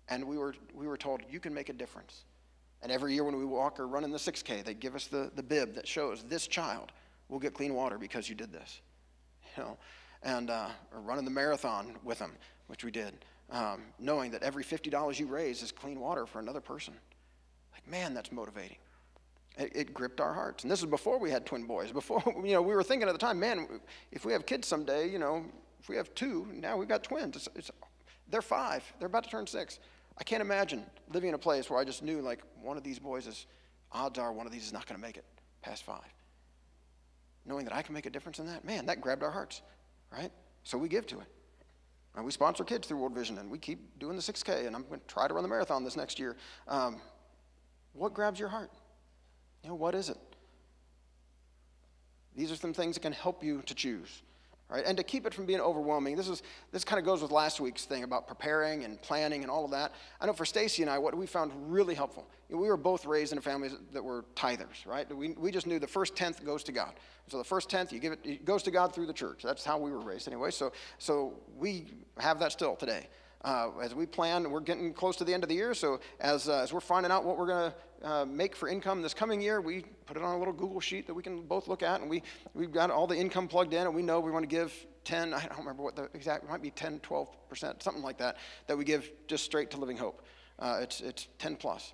And 0.09 0.25
we 0.25 0.37
were, 0.37 0.55
we 0.73 0.87
were 0.87 0.97
told, 0.97 1.21
you 1.29 1.39
can 1.39 1.53
make 1.53 1.69
a 1.69 1.73
difference. 1.73 2.23
And 2.81 2.91
every 2.91 3.13
year 3.13 3.23
when 3.23 3.35
we 3.35 3.45
walk 3.45 3.79
or 3.79 3.87
run 3.87 4.03
in 4.03 4.11
the 4.11 4.17
6K, 4.17 4.63
they 4.63 4.73
give 4.73 4.95
us 4.95 5.07
the, 5.07 5.31
the 5.35 5.43
bib 5.43 5.73
that 5.75 5.87
shows 5.87 6.23
this 6.23 6.47
child 6.47 6.91
will 7.29 7.39
get 7.39 7.53
clean 7.53 7.73
water 7.73 7.97
because 7.97 8.29
you 8.29 8.35
did 8.35 8.51
this 8.51 8.81
you 9.57 9.63
know, 9.63 9.77
and 10.23 10.49
uh, 10.49 10.69
or 10.93 11.01
running 11.01 11.25
the 11.25 11.31
marathon 11.31 11.95
with 12.03 12.19
them, 12.19 12.31
which 12.67 12.83
we 12.83 12.91
did, 12.91 13.13
um, 13.51 13.81
knowing 13.99 14.31
that 14.31 14.43
every 14.43 14.63
$50 14.63 15.19
you 15.19 15.27
raise 15.27 15.61
is 15.61 15.71
clean 15.71 15.99
water 15.99 16.25
for 16.25 16.39
another 16.39 16.61
person. 16.61 16.93
Like, 17.73 17.87
man, 17.89 18.13
that's 18.13 18.31
motivating. 18.31 18.77
It, 19.57 19.71
it, 19.75 19.93
gripped 19.93 20.21
our 20.21 20.33
hearts. 20.33 20.63
And 20.63 20.71
this 20.71 20.81
is 20.81 20.85
before 20.85 21.17
we 21.17 21.31
had 21.31 21.45
twin 21.45 21.65
boys. 21.65 21.91
Before, 21.91 22.21
you 22.43 22.53
know, 22.53 22.61
we 22.61 22.75
were 22.75 22.83
thinking 22.83 23.07
at 23.07 23.13
the 23.13 23.17
time, 23.17 23.39
man, 23.39 23.67
if 24.11 24.23
we 24.23 24.31
have 24.33 24.45
kids 24.45 24.67
someday, 24.67 25.09
you 25.09 25.17
know, 25.17 25.43
if 25.79 25.89
we 25.89 25.95
have 25.95 26.13
two, 26.13 26.47
now 26.53 26.77
we've 26.77 26.87
got 26.87 27.03
twins. 27.03 27.35
It's, 27.35 27.49
it's, 27.55 27.71
they're 28.29 28.41
five. 28.41 28.83
They're 28.99 29.07
about 29.07 29.23
to 29.23 29.29
turn 29.29 29.47
six. 29.47 29.79
I 30.19 30.23
can't 30.23 30.41
imagine 30.41 30.85
living 31.11 31.29
in 31.29 31.35
a 31.35 31.39
place 31.39 31.69
where 31.69 31.79
I 31.79 31.83
just 31.83 32.01
knew, 32.01 32.21
like, 32.21 32.41
one 32.61 32.77
of 32.77 32.83
these 32.83 32.99
boys 32.99 33.27
is, 33.27 33.45
odds 33.91 34.17
are 34.17 34.33
one 34.33 34.45
of 34.45 34.51
these 34.51 34.65
is 34.65 34.73
not 34.73 34.85
going 34.87 34.99
to 34.99 35.05
make 35.05 35.17
it 35.17 35.25
past 35.61 35.83
five 35.83 36.13
knowing 37.47 37.65
that 37.65 37.73
I 37.73 37.81
can 37.81 37.93
make 37.93 38.05
a 38.05 38.09
difference 38.09 38.39
in 38.39 38.47
that, 38.47 38.65
man, 38.65 38.85
that 38.87 39.01
grabbed 39.01 39.23
our 39.23 39.31
hearts, 39.31 39.61
right? 40.11 40.31
So 40.63 40.77
we 40.77 40.89
give 40.89 41.07
to 41.07 41.19
it. 41.19 41.27
And 42.15 42.25
we 42.25 42.31
sponsor 42.31 42.63
kids 42.63 42.87
through 42.87 42.97
World 42.97 43.13
Vision, 43.13 43.37
and 43.37 43.49
we 43.49 43.57
keep 43.57 43.99
doing 43.99 44.15
the 44.15 44.21
6K, 44.21 44.67
and 44.67 44.75
I'm 44.75 44.83
going 44.83 44.99
to 44.99 45.07
try 45.07 45.27
to 45.27 45.33
run 45.33 45.43
the 45.43 45.49
marathon 45.49 45.83
this 45.83 45.95
next 45.95 46.19
year. 46.19 46.35
Um, 46.67 46.99
what 47.93 48.13
grabs 48.13 48.39
your 48.39 48.49
heart? 48.49 48.71
You 49.63 49.69
know, 49.69 49.75
what 49.75 49.95
is 49.95 50.09
it? 50.09 50.17
These 52.35 52.51
are 52.51 52.55
some 52.55 52.73
things 52.73 52.95
that 52.95 53.01
can 53.01 53.13
help 53.13 53.43
you 53.43 53.61
to 53.63 53.73
choose 53.73 54.21
right? 54.69 54.83
And 54.85 54.97
to 54.97 55.03
keep 55.03 55.25
it 55.25 55.33
from 55.33 55.45
being 55.45 55.61
overwhelming, 55.61 56.15
this 56.15 56.27
is 56.27 56.43
this 56.71 56.83
kind 56.83 56.99
of 56.99 57.05
goes 57.05 57.21
with 57.21 57.31
last 57.31 57.59
week's 57.59 57.85
thing 57.85 58.03
about 58.03 58.27
preparing 58.27 58.83
and 58.83 59.01
planning 59.01 59.41
and 59.41 59.51
all 59.51 59.65
of 59.65 59.71
that. 59.71 59.93
I 60.19 60.25
know 60.25 60.33
for 60.33 60.45
Stacy 60.45 60.81
and 60.81 60.91
I, 60.91 60.97
what 60.97 61.15
we 61.15 61.25
found 61.25 61.51
really 61.71 61.95
helpful, 61.95 62.27
we 62.49 62.67
were 62.67 62.77
both 62.77 63.05
raised 63.05 63.33
in 63.33 63.39
families 63.41 63.73
that 63.93 64.03
were 64.03 64.25
tithers, 64.35 64.85
right? 64.85 65.13
We, 65.15 65.29
we 65.29 65.51
just 65.51 65.67
knew 65.67 65.79
the 65.79 65.87
first 65.87 66.15
tenth 66.15 66.43
goes 66.45 66.63
to 66.65 66.71
God. 66.71 66.93
So 67.27 67.37
the 67.37 67.43
first 67.43 67.69
tenth, 67.69 67.91
you 67.91 67.99
give 67.99 68.13
it, 68.13 68.19
it 68.23 68.45
goes 68.45 68.63
to 68.63 68.71
God 68.71 68.93
through 68.93 69.07
the 69.07 69.13
church. 69.13 69.43
That's 69.43 69.63
how 69.65 69.77
we 69.77 69.91
were 69.91 70.01
raised 70.01 70.27
anyway. 70.27 70.51
So 70.51 70.71
so 70.97 71.33
we 71.57 71.85
have 72.17 72.39
that 72.39 72.51
still 72.51 72.75
today. 72.75 73.07
Uh, 73.43 73.69
as 73.81 73.93
we 73.93 74.05
plan, 74.05 74.49
we're 74.49 74.59
getting 74.59 74.93
close 74.93 75.15
to 75.15 75.23
the 75.23 75.33
end 75.33 75.43
of 75.43 75.47
the 75.47 75.55
year, 75.55 75.73
so 75.73 75.99
as, 76.19 76.49
uh, 76.49 76.59
as 76.63 76.73
we're 76.73 76.79
finding 76.79 77.11
out 77.11 77.23
what 77.23 77.37
we're 77.37 77.45
going 77.45 77.71
to 77.71 77.77
uh, 78.03 78.25
make 78.25 78.55
for 78.55 78.69
income 78.69 79.01
this 79.01 79.13
coming 79.13 79.41
year, 79.41 79.61
we 79.61 79.83
put 80.05 80.17
it 80.17 80.23
on 80.23 80.35
a 80.35 80.37
little 80.37 80.53
Google 80.53 80.79
sheet 80.79 81.07
that 81.07 81.13
we 81.13 81.23
can 81.23 81.41
both 81.41 81.67
look 81.67 81.83
at, 81.83 82.01
and 82.01 82.09
we, 82.09 82.23
we've 82.53 82.71
got 82.71 82.91
all 82.91 83.07
the 83.07 83.15
income 83.15 83.47
plugged 83.47 83.73
in, 83.73 83.81
and 83.87 83.95
we 83.95 84.01
know 84.01 84.19
we 84.19 84.31
want 84.31 84.43
to 84.43 84.47
give 84.47 84.73
10, 85.05 85.33
I 85.33 85.45
don't 85.47 85.59
remember 85.59 85.83
what 85.83 85.95
the 85.95 86.09
exact, 86.13 86.43
it 86.43 86.49
might 86.49 86.61
be 86.61 86.71
10, 86.71 86.99
12%, 86.99 87.81
something 87.81 88.03
like 88.03 88.17
that, 88.17 88.37
that 88.67 88.77
we 88.77 88.83
give 88.83 89.09
just 89.27 89.43
straight 89.45 89.71
to 89.71 89.77
Living 89.77 89.97
Hope. 89.97 90.21
Uh, 90.59 90.79
it's, 90.81 91.01
it's 91.01 91.27
10 91.39 91.55
plus. 91.55 91.93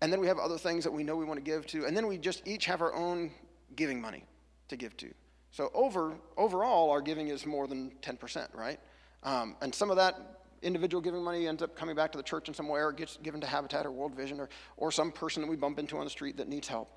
And 0.00 0.12
then 0.12 0.20
we 0.20 0.26
have 0.26 0.38
other 0.38 0.58
things 0.58 0.84
that 0.84 0.92
we 0.92 1.02
know 1.02 1.16
we 1.16 1.24
want 1.24 1.38
to 1.38 1.44
give 1.44 1.66
to, 1.68 1.86
and 1.86 1.96
then 1.96 2.06
we 2.06 2.18
just 2.18 2.46
each 2.46 2.66
have 2.66 2.82
our 2.82 2.94
own 2.94 3.30
giving 3.74 4.00
money 4.00 4.24
to 4.68 4.76
give 4.76 4.96
to. 4.98 5.12
So 5.50 5.70
over, 5.74 6.14
overall, 6.36 6.90
our 6.90 7.00
giving 7.00 7.28
is 7.28 7.46
more 7.46 7.66
than 7.66 7.92
10%, 8.02 8.54
right? 8.54 8.78
Um, 9.22 9.56
and 9.60 9.74
some 9.74 9.90
of 9.90 9.96
that 9.96 10.35
individual 10.62 11.00
giving 11.00 11.22
money 11.22 11.46
ends 11.46 11.62
up 11.62 11.76
coming 11.76 11.94
back 11.94 12.12
to 12.12 12.18
the 12.18 12.24
church 12.24 12.48
in 12.48 12.54
some 12.54 12.68
way 12.68 12.80
or 12.80 12.92
gets 12.92 13.16
given 13.18 13.40
to 13.40 13.46
Habitat 13.46 13.86
or 13.86 13.92
World 13.92 14.14
Vision 14.14 14.40
or, 14.40 14.48
or 14.76 14.90
some 14.90 15.12
person 15.12 15.42
that 15.42 15.48
we 15.48 15.56
bump 15.56 15.78
into 15.78 15.96
on 15.98 16.04
the 16.04 16.10
street 16.10 16.36
that 16.36 16.48
needs 16.48 16.68
help. 16.68 16.96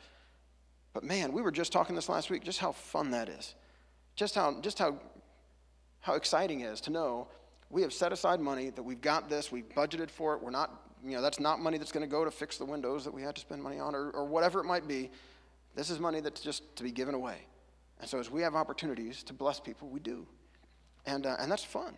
But 0.94 1.04
man, 1.04 1.32
we 1.32 1.42
were 1.42 1.52
just 1.52 1.72
talking 1.72 1.96
this 1.96 2.10
last 2.10 2.30
week, 2.30 2.44
just 2.44 2.60
how 2.60 2.72
fun 2.72 3.12
that 3.12 3.30
is. 3.30 3.56
Just 4.16 4.36
how, 4.36 4.60
just 4.62 4.80
how, 4.80 5.00
how 6.02 6.16
exciting 6.16 6.62
it 6.62 6.68
is 6.68 6.82
to 6.82 6.92
know 6.92 7.28
we 7.70 7.82
have 7.84 7.94
set 7.94 8.12
aside 8.12 8.40
money, 8.40 8.70
that 8.72 8.82
we've 8.82 9.02
got 9.02 9.30
this, 9.30 9.52
we've 9.52 9.70
budgeted 9.70 10.10
for 10.10 10.34
it. 10.34 10.42
We're 10.42 10.50
not, 10.50 10.90
you 11.06 11.12
know, 11.12 11.22
that's 11.22 11.40
not 11.40 11.60
money 11.60 11.78
that's 11.78 11.92
going 11.92 12.06
to 12.06 12.12
go 12.12 12.26
to 12.26 12.32
fix 12.32 12.58
the 12.58 12.66
windows 12.66 13.04
that 13.06 13.14
we 13.14 13.22
had 13.22 13.36
to 13.36 13.42
spend 13.42 13.62
money 13.62 13.80
on 13.80 13.96
or, 13.96 14.10
or 14.12 14.26
whatever 14.26 14.60
it 14.60 14.66
might 14.66 14.88
be. 14.88 15.12
This 15.76 15.90
is 15.90 16.00
money 16.00 16.20
that's 16.20 16.42
just 16.42 16.76
to 16.78 16.84
be 16.84 16.92
given 16.92 17.14
away. 17.14 17.38
And 18.00 18.10
so 18.10 18.20
as 18.20 18.32
we 18.32 18.42
have 18.42 18.56
opportunities 18.56 19.24
to 19.24 19.34
bless 19.34 19.60
people, 19.60 19.88
we 19.88 20.00
do. 20.00 20.26
And, 21.06 21.26
uh, 21.26 21.36
and 21.40 21.52
that's 21.52 21.64
fun. 21.64 21.96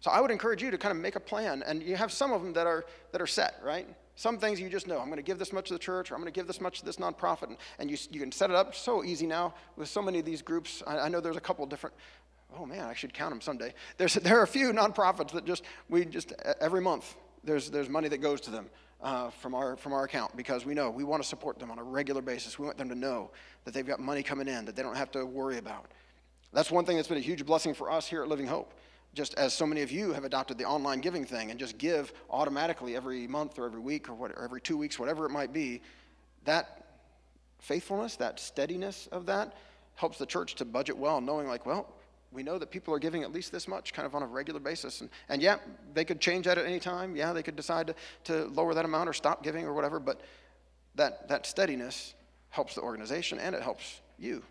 So 0.00 0.10
I 0.10 0.20
would 0.20 0.30
encourage 0.30 0.62
you 0.62 0.70
to 0.70 0.78
kind 0.78 0.96
of 0.96 1.02
make 1.02 1.16
a 1.16 1.20
plan, 1.20 1.62
and 1.66 1.82
you 1.82 1.96
have 1.96 2.12
some 2.12 2.32
of 2.32 2.42
them 2.42 2.52
that 2.52 2.66
are 2.66 2.84
that 3.12 3.20
are 3.20 3.26
set, 3.26 3.56
right? 3.64 3.86
Some 4.14 4.38
things 4.38 4.60
you 4.60 4.68
just 4.68 4.86
know. 4.86 4.98
I'm 4.98 5.06
going 5.06 5.16
to 5.16 5.22
give 5.22 5.38
this 5.38 5.52
much 5.52 5.68
to 5.68 5.74
the 5.74 5.78
church, 5.78 6.10
or 6.10 6.14
I'm 6.14 6.20
going 6.20 6.32
to 6.32 6.38
give 6.38 6.46
this 6.46 6.60
much 6.60 6.80
to 6.80 6.84
this 6.84 6.96
nonprofit, 6.96 7.48
and, 7.48 7.56
and 7.78 7.90
you 7.90 7.96
you 8.10 8.20
can 8.20 8.30
set 8.30 8.50
it 8.50 8.56
up 8.56 8.74
so 8.74 9.02
easy 9.02 9.26
now 9.26 9.54
with 9.76 9.88
so 9.88 10.00
many 10.00 10.20
of 10.20 10.24
these 10.24 10.42
groups. 10.42 10.82
I, 10.86 10.98
I 10.98 11.08
know 11.08 11.20
there's 11.20 11.36
a 11.36 11.40
couple 11.40 11.66
different. 11.66 11.96
Oh 12.56 12.64
man, 12.64 12.86
I 12.86 12.94
should 12.94 13.12
count 13.12 13.30
them 13.30 13.40
someday. 13.40 13.74
There's 13.96 14.14
there 14.22 14.38
are 14.38 14.44
a 14.44 14.48
few 14.48 14.72
nonprofits 14.72 15.32
that 15.32 15.44
just 15.44 15.64
we 15.88 16.04
just 16.04 16.32
every 16.60 16.80
month 16.80 17.16
there's 17.42 17.70
there's 17.70 17.88
money 17.88 18.08
that 18.08 18.18
goes 18.18 18.40
to 18.42 18.50
them. 18.50 18.66
Uh, 19.00 19.30
from 19.30 19.54
our 19.54 19.76
from 19.76 19.92
our 19.92 20.02
account 20.02 20.36
because 20.36 20.66
we 20.66 20.74
know 20.74 20.90
we 20.90 21.04
want 21.04 21.22
to 21.22 21.28
support 21.28 21.60
them 21.60 21.70
on 21.70 21.78
a 21.78 21.82
regular 21.84 22.20
basis. 22.20 22.58
We 22.58 22.66
want 22.66 22.78
them 22.78 22.88
to 22.88 22.96
know 22.96 23.30
that 23.64 23.72
they've 23.72 23.86
got 23.86 24.00
money 24.00 24.24
coming 24.24 24.48
in 24.48 24.64
that 24.64 24.74
they 24.74 24.82
don't 24.82 24.96
have 24.96 25.12
to 25.12 25.24
worry 25.24 25.58
about. 25.58 25.86
That's 26.52 26.72
one 26.72 26.84
thing 26.84 26.96
that's 26.96 27.06
been 27.06 27.16
a 27.16 27.20
huge 27.20 27.46
blessing 27.46 27.74
for 27.74 27.92
us 27.92 28.08
here 28.08 28.22
at 28.22 28.28
Living 28.28 28.48
Hope 28.48 28.74
just 29.14 29.34
as 29.34 29.52
so 29.54 29.66
many 29.66 29.82
of 29.82 29.90
you 29.90 30.12
have 30.12 30.24
adopted 30.24 30.58
the 30.58 30.64
online 30.64 31.00
giving 31.00 31.24
thing 31.24 31.50
and 31.50 31.58
just 31.58 31.78
give 31.78 32.12
automatically 32.30 32.94
every 32.94 33.26
month 33.26 33.58
or 33.58 33.66
every 33.66 33.80
week 33.80 34.08
or, 34.08 34.12
or 34.12 34.44
every 34.44 34.60
two 34.60 34.76
weeks, 34.76 34.98
whatever 34.98 35.26
it 35.26 35.30
might 35.30 35.52
be, 35.52 35.80
that 36.44 36.84
faithfulness, 37.58 38.16
that 38.16 38.38
steadiness 38.38 39.08
of 39.10 39.26
that 39.26 39.56
helps 39.94 40.18
the 40.18 40.26
church 40.26 40.54
to 40.54 40.64
budget 40.64 40.96
well, 40.96 41.20
knowing 41.20 41.48
like, 41.48 41.66
well, 41.66 41.92
we 42.30 42.42
know 42.42 42.58
that 42.58 42.70
people 42.70 42.94
are 42.94 42.98
giving 42.98 43.22
at 43.22 43.32
least 43.32 43.50
this 43.50 43.66
much 43.66 43.92
kind 43.92 44.06
of 44.06 44.14
on 44.14 44.22
a 44.22 44.26
regular 44.26 44.60
basis. 44.60 45.00
And, 45.00 45.10
and 45.28 45.40
yeah, 45.40 45.56
they 45.94 46.04
could 46.04 46.20
change 46.20 46.46
that 46.46 46.58
at 46.58 46.66
any 46.66 46.78
time. 46.78 47.16
Yeah, 47.16 47.32
they 47.32 47.42
could 47.42 47.56
decide 47.56 47.86
to, 47.88 47.94
to 48.24 48.44
lower 48.46 48.74
that 48.74 48.84
amount 48.84 49.08
or 49.08 49.12
stop 49.12 49.42
giving 49.42 49.64
or 49.64 49.72
whatever, 49.72 49.98
but 49.98 50.20
that, 50.94 51.28
that 51.28 51.46
steadiness 51.46 52.14
helps 52.50 52.74
the 52.74 52.82
organization 52.82 53.38
and 53.38 53.54
it 53.54 53.62
helps 53.62 54.00
you, 54.18 54.42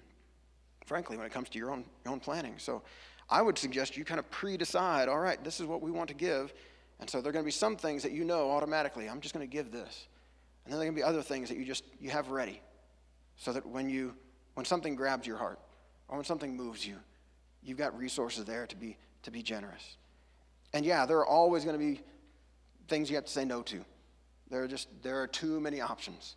frankly, 0.86 1.18
when 1.18 1.26
it 1.26 1.32
comes 1.32 1.50
to 1.50 1.58
your 1.60 1.72
own, 1.72 1.86
your 2.04 2.14
own 2.14 2.20
planning. 2.20 2.56
So 2.58 2.82
I 3.30 3.42
would 3.42 3.58
suggest 3.58 3.98
you 3.98 4.06
kind 4.06 4.20
of 4.20 4.30
pre 4.32 4.58
decide 4.58 5.10
all 5.10 5.20
right, 5.20 5.42
this 5.44 5.60
is 5.60 5.66
what 5.66 5.82
we 5.82 5.92
want 5.92 6.10
to 6.10 6.16
give. 6.16 6.54
And 7.00 7.10
so 7.10 7.22
there 7.22 7.30
are 7.30 7.34
going 7.34 7.44
to 7.44 7.48
be 7.48 7.52
some 7.52 7.76
things 7.76 8.04
that 8.04 8.12
you 8.12 8.24
know 8.24 8.50
automatically, 8.52 9.08
I'm 9.08 9.22
just 9.22 9.34
going 9.34 9.48
to 9.48 9.52
give 9.52 9.72
this. 9.72 10.08
And 10.66 10.74
then 10.74 10.80
there 10.80 10.88
are 10.88 10.92
going 10.92 10.96
to 10.96 11.02
be 11.02 11.04
other 11.04 11.22
things 11.22 11.50
that 11.50 11.58
you 11.58 11.66
just 11.66 11.84
you 12.00 12.10
have 12.10 12.30
ready 12.30 12.62
so 13.36 13.54
that 13.54 13.66
when 13.66 13.90
you 13.90 14.16
when 14.56 14.66
something 14.66 14.96
grabs 14.96 15.28
your 15.28 15.38
heart 15.38 15.60
or 16.08 16.18
when 16.18 16.26
something 16.26 16.56
moves 16.56 16.86
you, 16.86 16.96
you've 17.64 17.78
got 17.78 17.98
resources 17.98 18.46
there 18.46 18.66
to 18.68 18.76
be 18.76 18.98
to 19.24 19.32
be 19.32 19.42
generous. 19.44 19.98
And 20.74 20.86
yeah, 20.86 21.06
there 21.06 21.18
are 21.18 21.26
always 21.26 21.64
going 21.64 21.80
to 21.80 21.86
be 21.86 22.02
things 22.88 23.10
you 23.10 23.16
have 23.16 23.26
to 23.26 23.32
say 23.32 23.46
no 23.46 23.62
to. 23.64 23.84
There 24.50 24.64
are 24.64 24.68
just 24.68 24.88
there 25.04 25.22
are 25.22 25.28
too 25.28 25.60
many 25.60 25.82
options. 25.82 26.36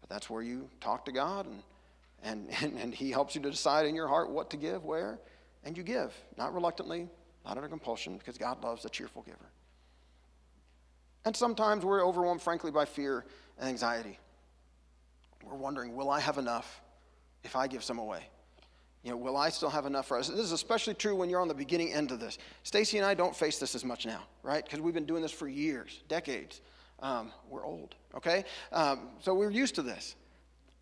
But 0.00 0.10
that's 0.10 0.28
where 0.28 0.42
you 0.42 0.68
talk 0.80 1.04
to 1.04 1.12
God 1.12 1.46
and 1.46 1.62
and, 2.22 2.48
and, 2.62 2.78
and 2.78 2.94
He 2.94 3.10
helps 3.10 3.34
you 3.34 3.42
to 3.42 3.50
decide 3.50 3.86
in 3.86 3.94
your 3.94 4.08
heart 4.08 4.30
what 4.30 4.50
to 4.50 4.56
give, 4.56 4.84
where, 4.84 5.18
and 5.64 5.76
you 5.76 5.82
give, 5.82 6.14
not 6.36 6.54
reluctantly, 6.54 7.08
not 7.44 7.56
under 7.56 7.68
compulsion, 7.68 8.18
because 8.18 8.38
God 8.38 8.62
loves 8.62 8.84
a 8.84 8.88
cheerful 8.88 9.22
giver. 9.22 9.50
And 11.24 11.36
sometimes 11.36 11.84
we're 11.84 12.04
overwhelmed, 12.04 12.42
frankly, 12.42 12.70
by 12.70 12.84
fear 12.84 13.24
and 13.58 13.68
anxiety. 13.68 14.18
We're 15.44 15.56
wondering, 15.56 15.94
will 15.94 16.10
I 16.10 16.20
have 16.20 16.38
enough 16.38 16.80
if 17.44 17.56
I 17.56 17.66
give 17.66 17.84
some 17.84 17.98
away? 17.98 18.24
You 19.02 19.10
know, 19.10 19.16
will 19.16 19.36
I 19.36 19.48
still 19.48 19.70
have 19.70 19.86
enough 19.86 20.06
for 20.06 20.16
us? 20.16 20.28
This 20.28 20.38
is 20.38 20.52
especially 20.52 20.94
true 20.94 21.16
when 21.16 21.28
you're 21.28 21.40
on 21.40 21.48
the 21.48 21.54
beginning 21.54 21.92
end 21.92 22.12
of 22.12 22.20
this. 22.20 22.38
Stacy 22.62 22.98
and 22.98 23.06
I 23.06 23.14
don't 23.14 23.34
face 23.34 23.58
this 23.58 23.74
as 23.74 23.84
much 23.84 24.06
now, 24.06 24.22
right? 24.44 24.64
Because 24.64 24.80
we've 24.80 24.94
been 24.94 25.06
doing 25.06 25.22
this 25.22 25.32
for 25.32 25.48
years, 25.48 26.02
decades. 26.08 26.60
Um, 27.00 27.32
we're 27.48 27.66
old, 27.66 27.96
okay? 28.14 28.44
Um, 28.70 29.08
so 29.18 29.34
we're 29.34 29.50
used 29.50 29.74
to 29.74 29.82
this. 29.82 30.14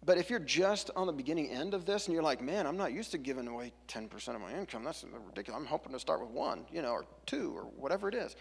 But 0.05 0.17
if 0.17 0.31
you're 0.31 0.39
just 0.39 0.91
on 0.97 1.07
the 1.07 1.13
beginning 1.13 1.51
end 1.51 1.75
of 1.75 1.85
this 1.85 2.07
and 2.07 2.15
you're 2.15 2.23
like, 2.23 2.41
man, 2.41 2.67
I'm 2.67 2.77
not 2.77 2.93
used 2.93 3.11
to 3.11 3.19
giving 3.19 3.47
away 3.47 3.73
10% 3.89 4.35
of 4.35 4.41
my 4.41 4.53
income, 4.55 4.83
that's 4.83 5.05
ridiculous. 5.27 5.61
I'm 5.61 5.67
hoping 5.67 5.93
to 5.93 5.99
start 5.99 6.23
with 6.23 6.31
one, 6.31 6.65
you 6.73 6.81
know, 6.81 6.93
or 6.93 7.05
two, 7.27 7.53
or 7.55 7.65
whatever 7.65 8.09
it 8.09 8.15
is. 8.15 8.35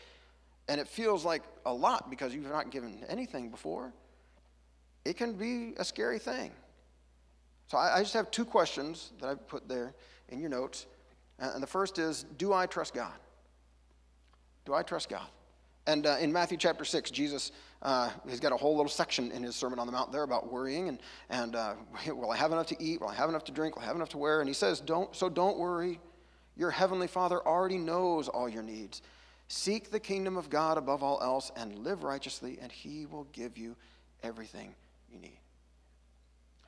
And 0.70 0.80
it 0.80 0.88
feels 0.88 1.26
like 1.26 1.44
a 1.66 1.74
lot 1.74 2.10
because 2.10 2.34
you've 2.34 2.50
not 2.50 2.72
given 2.72 3.04
anything 3.10 3.50
before. 3.50 3.92
It 5.04 5.18
can 5.18 5.34
be 5.34 5.74
a 5.78 5.84
scary 5.84 6.20
thing. 6.20 6.52
So 7.68 7.78
I, 7.78 7.98
I 7.98 8.00
just 8.02 8.14
have 8.14 8.32
two 8.32 8.46
questions 8.46 9.12
that 9.20 9.28
I 9.28 9.36
put 9.36 9.68
there 9.68 9.94
in 10.30 10.40
your 10.40 10.50
notes. 10.50 10.86
And 11.40 11.62
the 11.62 11.68
first 11.68 12.00
is 12.00 12.26
Do 12.38 12.54
I 12.54 12.68
trust 12.68 12.94
God? 12.94 13.14
Do 14.66 14.74
I 14.74 14.84
trust 14.84 15.10
God? 15.10 15.28
And 15.90 16.06
uh, 16.06 16.18
in 16.22 16.32
Matthew 16.32 16.56
chapter 16.56 16.86
6, 16.86 17.10
Jesus, 17.10 17.52
uh, 17.82 18.12
he's 18.28 18.40
got 18.40 18.52
a 18.52 18.56
whole 18.56 18.76
little 18.76 18.92
section 18.92 19.32
in 19.32 19.42
his 19.42 19.56
Sermon 19.56 19.80
on 19.80 19.88
the 19.88 19.92
Mount 19.92 20.12
there 20.12 20.22
about 20.22 20.52
worrying 20.52 20.88
and, 20.88 21.00
and 21.32 21.56
uh, 21.56 21.74
will 22.06 22.30
I 22.30 22.38
have 22.38 22.52
enough 22.52 22.68
to 22.68 22.76
eat? 22.80 23.02
Will 23.02 23.08
I 23.08 23.16
have 23.16 23.28
enough 23.28 23.44
to 23.46 23.52
drink? 23.52 23.76
Will 23.76 23.82
I 23.82 23.88
have 23.88 23.96
enough 23.96 24.10
to 24.10 24.20
wear? 24.20 24.40
And 24.40 24.48
he 24.48 24.54
says, 24.54 24.82
don't, 24.82 25.16
So 25.16 25.30
don't 25.30 25.58
worry. 25.58 26.00
Your 26.56 26.70
heavenly 26.70 27.08
Father 27.08 27.40
already 27.40 27.80
knows 27.80 28.28
all 28.28 28.48
your 28.48 28.62
needs. 28.62 29.02
Seek 29.48 29.90
the 29.90 30.00
kingdom 30.00 30.38
of 30.38 30.52
God 30.52 30.78
above 30.78 31.02
all 31.02 31.20
else 31.24 31.52
and 31.56 31.80
live 31.80 32.04
righteously, 32.04 32.60
and 32.62 32.72
he 32.72 33.08
will 33.08 33.26
give 33.32 33.58
you 33.58 33.76
everything 34.22 34.76
you 35.12 35.18
need. 35.18 35.40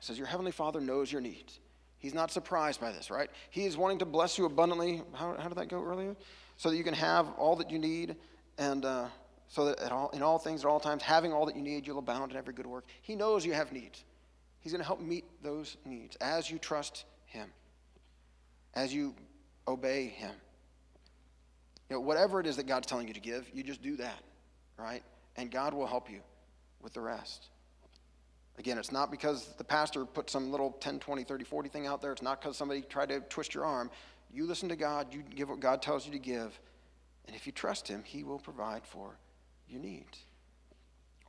says, 0.00 0.18
Your 0.18 0.26
heavenly 0.26 0.50
Father 0.50 0.80
knows 0.80 1.12
your 1.12 1.20
needs. 1.20 1.60
He's 1.98 2.14
not 2.14 2.32
surprised 2.32 2.80
by 2.80 2.90
this, 2.90 3.08
right? 3.08 3.30
He 3.50 3.66
is 3.66 3.76
wanting 3.76 4.00
to 4.00 4.04
bless 4.04 4.36
you 4.36 4.46
abundantly. 4.46 5.02
How, 5.12 5.36
how 5.38 5.48
did 5.48 5.58
that 5.58 5.68
go 5.68 5.80
earlier? 5.80 6.16
So 6.56 6.70
that 6.70 6.76
you 6.76 6.82
can 6.82 6.94
have 6.94 7.28
all 7.38 7.54
that 7.56 7.70
you 7.70 7.78
need 7.78 8.16
and 8.58 8.84
uh, 8.84 9.06
so 9.48 9.66
that 9.66 9.92
all, 9.92 10.08
in 10.10 10.22
all 10.22 10.38
things 10.38 10.64
at 10.64 10.68
all 10.68 10.80
times, 10.80 11.02
having 11.02 11.32
all 11.32 11.46
that 11.46 11.56
you 11.56 11.62
need, 11.62 11.86
you'll 11.86 11.98
abound 11.98 12.30
in 12.30 12.38
every 12.38 12.54
good 12.54 12.66
work. 12.66 12.86
He 13.02 13.14
knows 13.14 13.44
you 13.44 13.52
have 13.52 13.72
needs. 13.72 14.04
He's 14.60 14.72
going 14.72 14.80
to 14.80 14.86
help 14.86 15.00
meet 15.00 15.24
those 15.42 15.76
needs 15.84 16.16
as 16.16 16.50
you 16.50 16.58
trust 16.58 17.04
Him, 17.26 17.48
as 18.74 18.94
you 18.94 19.14
obey 19.66 20.06
Him. 20.06 20.32
You 21.90 21.96
know, 21.96 22.00
whatever 22.00 22.40
it 22.40 22.46
is 22.46 22.56
that 22.56 22.66
God's 22.66 22.86
telling 22.86 23.08
you 23.08 23.14
to 23.14 23.20
give, 23.20 23.46
you 23.52 23.62
just 23.62 23.82
do 23.82 23.96
that, 23.96 24.22
right? 24.78 25.02
And 25.36 25.50
God 25.50 25.74
will 25.74 25.86
help 25.86 26.10
you 26.10 26.20
with 26.80 26.94
the 26.94 27.00
rest. 27.00 27.48
Again, 28.58 28.78
it's 28.78 28.92
not 28.92 29.10
because 29.10 29.48
the 29.58 29.64
pastor 29.64 30.04
put 30.04 30.30
some 30.30 30.50
little 30.50 30.72
10, 30.80 30.98
20, 30.98 31.24
30, 31.24 31.44
40 31.44 31.68
thing 31.68 31.86
out 31.86 32.00
there. 32.00 32.12
It's 32.12 32.22
not 32.22 32.40
because 32.40 32.56
somebody 32.56 32.82
tried 32.82 33.08
to 33.08 33.20
twist 33.20 33.54
your 33.54 33.64
arm. 33.64 33.90
You 34.32 34.46
listen 34.46 34.68
to 34.68 34.76
God, 34.76 35.12
you 35.12 35.22
give 35.22 35.48
what 35.48 35.60
God 35.60 35.82
tells 35.82 36.06
you 36.06 36.12
to 36.12 36.18
give, 36.18 36.58
and 37.26 37.36
if 37.36 37.46
you 37.46 37.52
trust 37.52 37.88
Him, 37.88 38.02
He 38.04 38.24
will 38.24 38.38
provide 38.38 38.86
for 38.86 39.16
your 39.68 39.80
needs. 39.80 40.18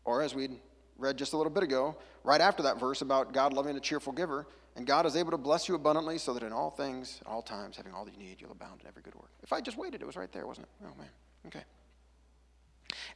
Or 0.06 0.22
as 0.22 0.36
we 0.36 0.50
read 0.98 1.18
just 1.18 1.34
a 1.34 1.38
little 1.38 1.52
bit 1.52 1.64
ago, 1.64 1.96
right 2.24 2.41
after 2.41 2.64
that 2.64 2.80
verse 2.80 3.02
about 3.02 3.34
God 3.34 3.54
loving 3.54 3.76
a 3.78 3.80
cheerful 3.80 4.14
giver, 4.14 4.48
and 4.76 4.88
God 4.88 5.06
is 5.06 5.16
able 5.16 5.32
to 5.32 5.38
bless 5.38 5.70
you 5.70 5.76
abundantly 5.76 6.18
so 6.18 6.34
that 6.34 6.44
in 6.44 6.52
all 6.52 6.72
things, 6.72 7.20
at 7.22 7.28
all 7.28 7.41
times, 7.41 7.78
having 7.78 7.94
all 7.94 8.06
that 8.06 8.14
you 8.14 8.20
need, 8.20 8.41
you'll 8.41 8.52
abound 8.52 8.82
in 8.82 8.88
every 8.88 9.04
good 9.04 9.16
work. 9.16 9.30
If 9.44 9.54
I 9.54 9.62
just 9.62 9.78
waited, 9.78 10.02
it 10.02 10.06
was 10.06 10.16
right 10.16 10.32
there, 10.32 10.48
wasn't 10.48 10.68
it? 10.68 10.86
Oh, 10.86 10.98
man. 10.98 11.10
Okay. 11.48 11.64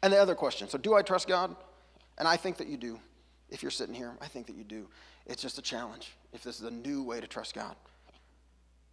And 0.03 0.13
the 0.13 0.17
other 0.17 0.35
question 0.35 0.69
so, 0.69 0.77
do 0.77 0.93
I 0.93 1.01
trust 1.01 1.27
God? 1.27 1.55
And 2.17 2.27
I 2.27 2.37
think 2.37 2.57
that 2.57 2.67
you 2.67 2.77
do. 2.77 2.99
If 3.49 3.61
you're 3.61 3.71
sitting 3.71 3.95
here, 3.95 4.13
I 4.21 4.27
think 4.27 4.47
that 4.47 4.55
you 4.55 4.63
do. 4.63 4.87
It's 5.25 5.41
just 5.41 5.57
a 5.57 5.61
challenge 5.61 6.13
if 6.33 6.43
this 6.43 6.59
is 6.59 6.65
a 6.65 6.71
new 6.71 7.03
way 7.03 7.21
to 7.21 7.27
trust 7.27 7.53
God. 7.53 7.75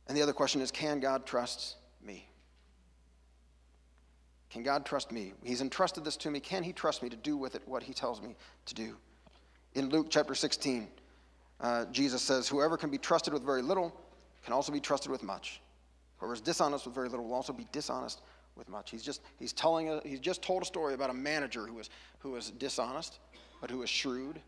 And 0.07 0.17
the 0.17 0.23
other 0.23 0.33
question 0.33 0.61
is 0.61 0.71
can 0.71 1.01
God 1.01 1.27
trust 1.27 1.77
me? 2.05 2.29
Can 4.55 4.63
God 4.63 4.87
trust 4.87 5.11
me? 5.11 5.33
He's 5.43 5.61
entrusted 5.61 6.05
this 6.05 6.17
to 6.19 6.31
me. 6.31 6.39
Can 6.39 6.63
He 6.63 6.73
trust 6.73 7.03
me 7.03 7.09
to 7.09 7.17
do 7.17 7.37
with 7.37 7.57
it 7.57 7.63
what 7.67 7.83
He 7.83 7.93
tells 7.93 8.23
me 8.23 8.37
to 8.67 8.75
do? 8.75 8.97
In 9.75 9.89
Luke 9.89 10.07
chapter 10.11 10.33
16, 10.33 10.87
uh, 11.61 11.87
Jesus 11.87 12.23
says, 12.23 12.47
Whoever 12.47 12.77
can 12.77 12.89
be 12.89 12.97
trusted 12.97 13.35
with 13.35 13.43
very 13.43 13.63
little 13.63 13.93
can 14.45 14.53
also 14.53 14.71
be 14.71 14.79
trusted 14.79 15.11
with 15.11 15.25
much. 15.25 15.61
Whoever 16.19 16.35
is 16.35 16.41
dishonest 16.41 16.87
with 16.87 16.95
very 16.95 17.09
little 17.09 17.27
will 17.27 17.35
also 17.35 17.53
be 17.53 17.67
dishonest 17.73 18.21
with 18.55 18.69
much. 18.69 18.93
He's 18.93 19.03
just, 19.03 19.23
he's 19.41 19.53
telling 19.53 19.89
a, 19.89 20.01
he's 20.05 20.21
just 20.21 20.41
told 20.41 20.63
a 20.63 20.67
story 20.67 20.95
about 20.95 21.11
a 21.11 21.15
manager 21.15 21.67
who 21.67 21.75
was, 21.75 21.91
who 22.21 22.31
was 22.31 22.53
dishonest, 22.53 23.19
but 23.61 23.73
who 23.73 23.79
was 23.79 23.91
shrewd. 23.91 24.41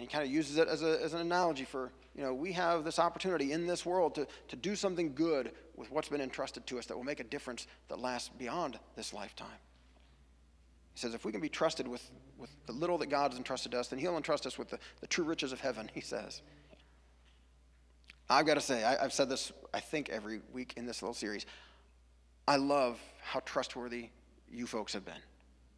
And 0.00 0.08
he 0.08 0.10
kind 0.14 0.24
of 0.24 0.32
uses 0.32 0.56
it 0.56 0.66
as, 0.66 0.82
a, 0.82 0.98
as 1.02 1.12
an 1.12 1.20
analogy 1.20 1.66
for, 1.66 1.92
you 2.16 2.22
know, 2.22 2.32
we 2.32 2.52
have 2.52 2.84
this 2.84 2.98
opportunity 2.98 3.52
in 3.52 3.66
this 3.66 3.84
world 3.84 4.14
to, 4.14 4.26
to 4.48 4.56
do 4.56 4.74
something 4.74 5.12
good 5.12 5.52
with 5.76 5.90
what's 5.90 6.08
been 6.08 6.22
entrusted 6.22 6.66
to 6.68 6.78
us 6.78 6.86
that 6.86 6.96
will 6.96 7.04
make 7.04 7.20
a 7.20 7.24
difference 7.24 7.66
that 7.88 7.98
lasts 7.98 8.30
beyond 8.38 8.78
this 8.96 9.12
lifetime. 9.12 9.58
He 10.94 11.00
says, 11.00 11.12
if 11.12 11.26
we 11.26 11.32
can 11.32 11.42
be 11.42 11.50
trusted 11.50 11.86
with, 11.86 12.10
with 12.38 12.48
the 12.64 12.72
little 12.72 12.96
that 12.96 13.10
God 13.10 13.32
has 13.32 13.36
entrusted 13.36 13.74
us, 13.74 13.88
then 13.88 13.98
He'll 13.98 14.16
entrust 14.16 14.46
us 14.46 14.56
with 14.56 14.70
the, 14.70 14.78
the 15.02 15.06
true 15.06 15.26
riches 15.26 15.52
of 15.52 15.60
heaven, 15.60 15.90
He 15.94 16.00
says. 16.00 16.40
I've 18.30 18.46
got 18.46 18.54
to 18.54 18.62
say, 18.62 18.82
I, 18.82 19.04
I've 19.04 19.12
said 19.12 19.28
this, 19.28 19.52
I 19.74 19.80
think, 19.80 20.08
every 20.08 20.40
week 20.50 20.72
in 20.78 20.86
this 20.86 21.02
little 21.02 21.12
series. 21.12 21.44
I 22.48 22.56
love 22.56 22.98
how 23.20 23.40
trustworthy 23.40 24.08
you 24.50 24.66
folks 24.66 24.94
have 24.94 25.04
been 25.04 25.20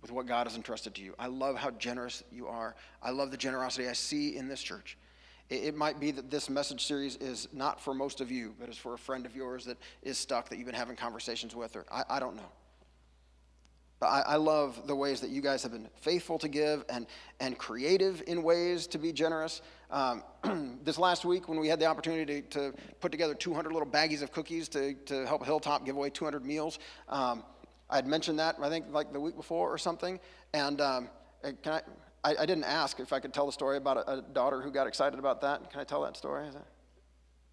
with 0.03 0.11
what 0.11 0.27
God 0.27 0.47
has 0.47 0.57
entrusted 0.57 0.95
to 0.97 1.03
you. 1.03 1.15
I 1.19 1.29
love 1.29 1.57
how 1.57 1.71
generous 1.71 2.23
you 2.31 2.49
are. 2.49 2.75
I 3.03 3.11
love 3.11 3.31
the 3.31 3.37
generosity 3.37 3.89
I 3.89 3.93
see 3.93 4.37
in 4.37 4.49
this 4.49 4.61
church. 4.61 4.99
It, 5.49 5.77
might 5.77 6.01
be 6.01 6.11
that 6.13 6.31
this 6.31 6.49
message 6.49 6.87
series 6.87 7.17
is 7.17 7.47
not 7.53 7.79
for 7.79 7.93
most 7.93 8.23
of 8.23 8.31
you, 8.31 8.55
but 8.59 8.71
is 8.71 8.79
for 8.79 8.95
a 8.95 8.99
friend 8.99 9.27
of 9.27 9.37
yours 9.37 9.67
that 9.67 9.77
is 10.03 10.17
stuck 10.17 10.49
that 10.49 10.57
you've 10.57 10.67
been 10.67 10.75
having 10.75 10.97
conversations 10.97 11.55
with, 11.55 11.77
or 11.77 11.85
I, 11.93 12.05
I 12.09 12.21
don't 12.21 12.37
know. 12.37 12.51
But 14.01 14.07
I, 14.07 14.21
I, 14.21 14.37
love 14.37 14.87
the 14.87 14.97
ways 14.97 15.21
that 15.21 15.31
you 15.31 15.43
guys 15.43 15.63
have 15.63 15.73
been 15.73 15.89
faithful 16.01 16.39
to 16.39 16.49
give 16.49 16.85
and, 16.89 17.07
and 17.39 17.57
creative 17.59 18.23
in 18.27 18.43
ways 18.43 18.87
to 18.89 18.99
be 18.99 19.13
generous. 19.13 19.61
Um, 19.91 20.25
this 20.83 20.99
last 20.99 21.25
week, 21.25 21.49
when 21.49 21.61
we 21.61 21.69
had 21.69 21.79
the 21.79 21.87
opportunity 21.87 22.43
to, 22.43 22.73
to, 22.73 22.75
put 23.01 23.13
together 23.13 23.35
200 23.35 23.73
little 23.73 23.87
baggies 23.87 24.23
of 24.23 24.33
cookies 24.33 24.69
to, 24.71 24.95
to 25.05 25.27
help 25.27 25.45
Hilltop 25.45 25.85
give 25.85 25.97
away 25.97 26.09
200 26.09 26.45
meals, 26.45 26.79
um, 27.11 27.45
I 27.93 27.97
had 27.97 28.07
mentioned 28.07 28.39
that, 28.39 28.57
I 28.61 28.71
think, 28.71 28.87
like 28.91 29.13
the 29.13 29.21
week 29.21 29.37
before 29.37 29.71
or 29.71 29.77
something. 29.77 30.19
And 30.55 30.81
um, 30.81 31.09
can 31.63 31.75
I, 31.75 31.83
I, 32.25 32.37
I, 32.41 32.47
didn't 32.47 32.65
ask 32.65 32.99
if 33.01 33.13
I 33.13 33.21
could 33.21 33.35
tell 33.35 33.45
the 33.45 33.53
story 33.53 33.77
about 33.77 33.99
a, 33.99 34.13
a, 34.13 34.23
daughter 34.23 34.63
who 34.63 34.71
got 34.71 34.87
excited 34.87 35.19
about 35.19 35.43
that. 35.43 35.71
Can 35.71 35.79
I 35.79 35.85
tell 35.85 36.03
that 36.03 36.17
story? 36.17 36.47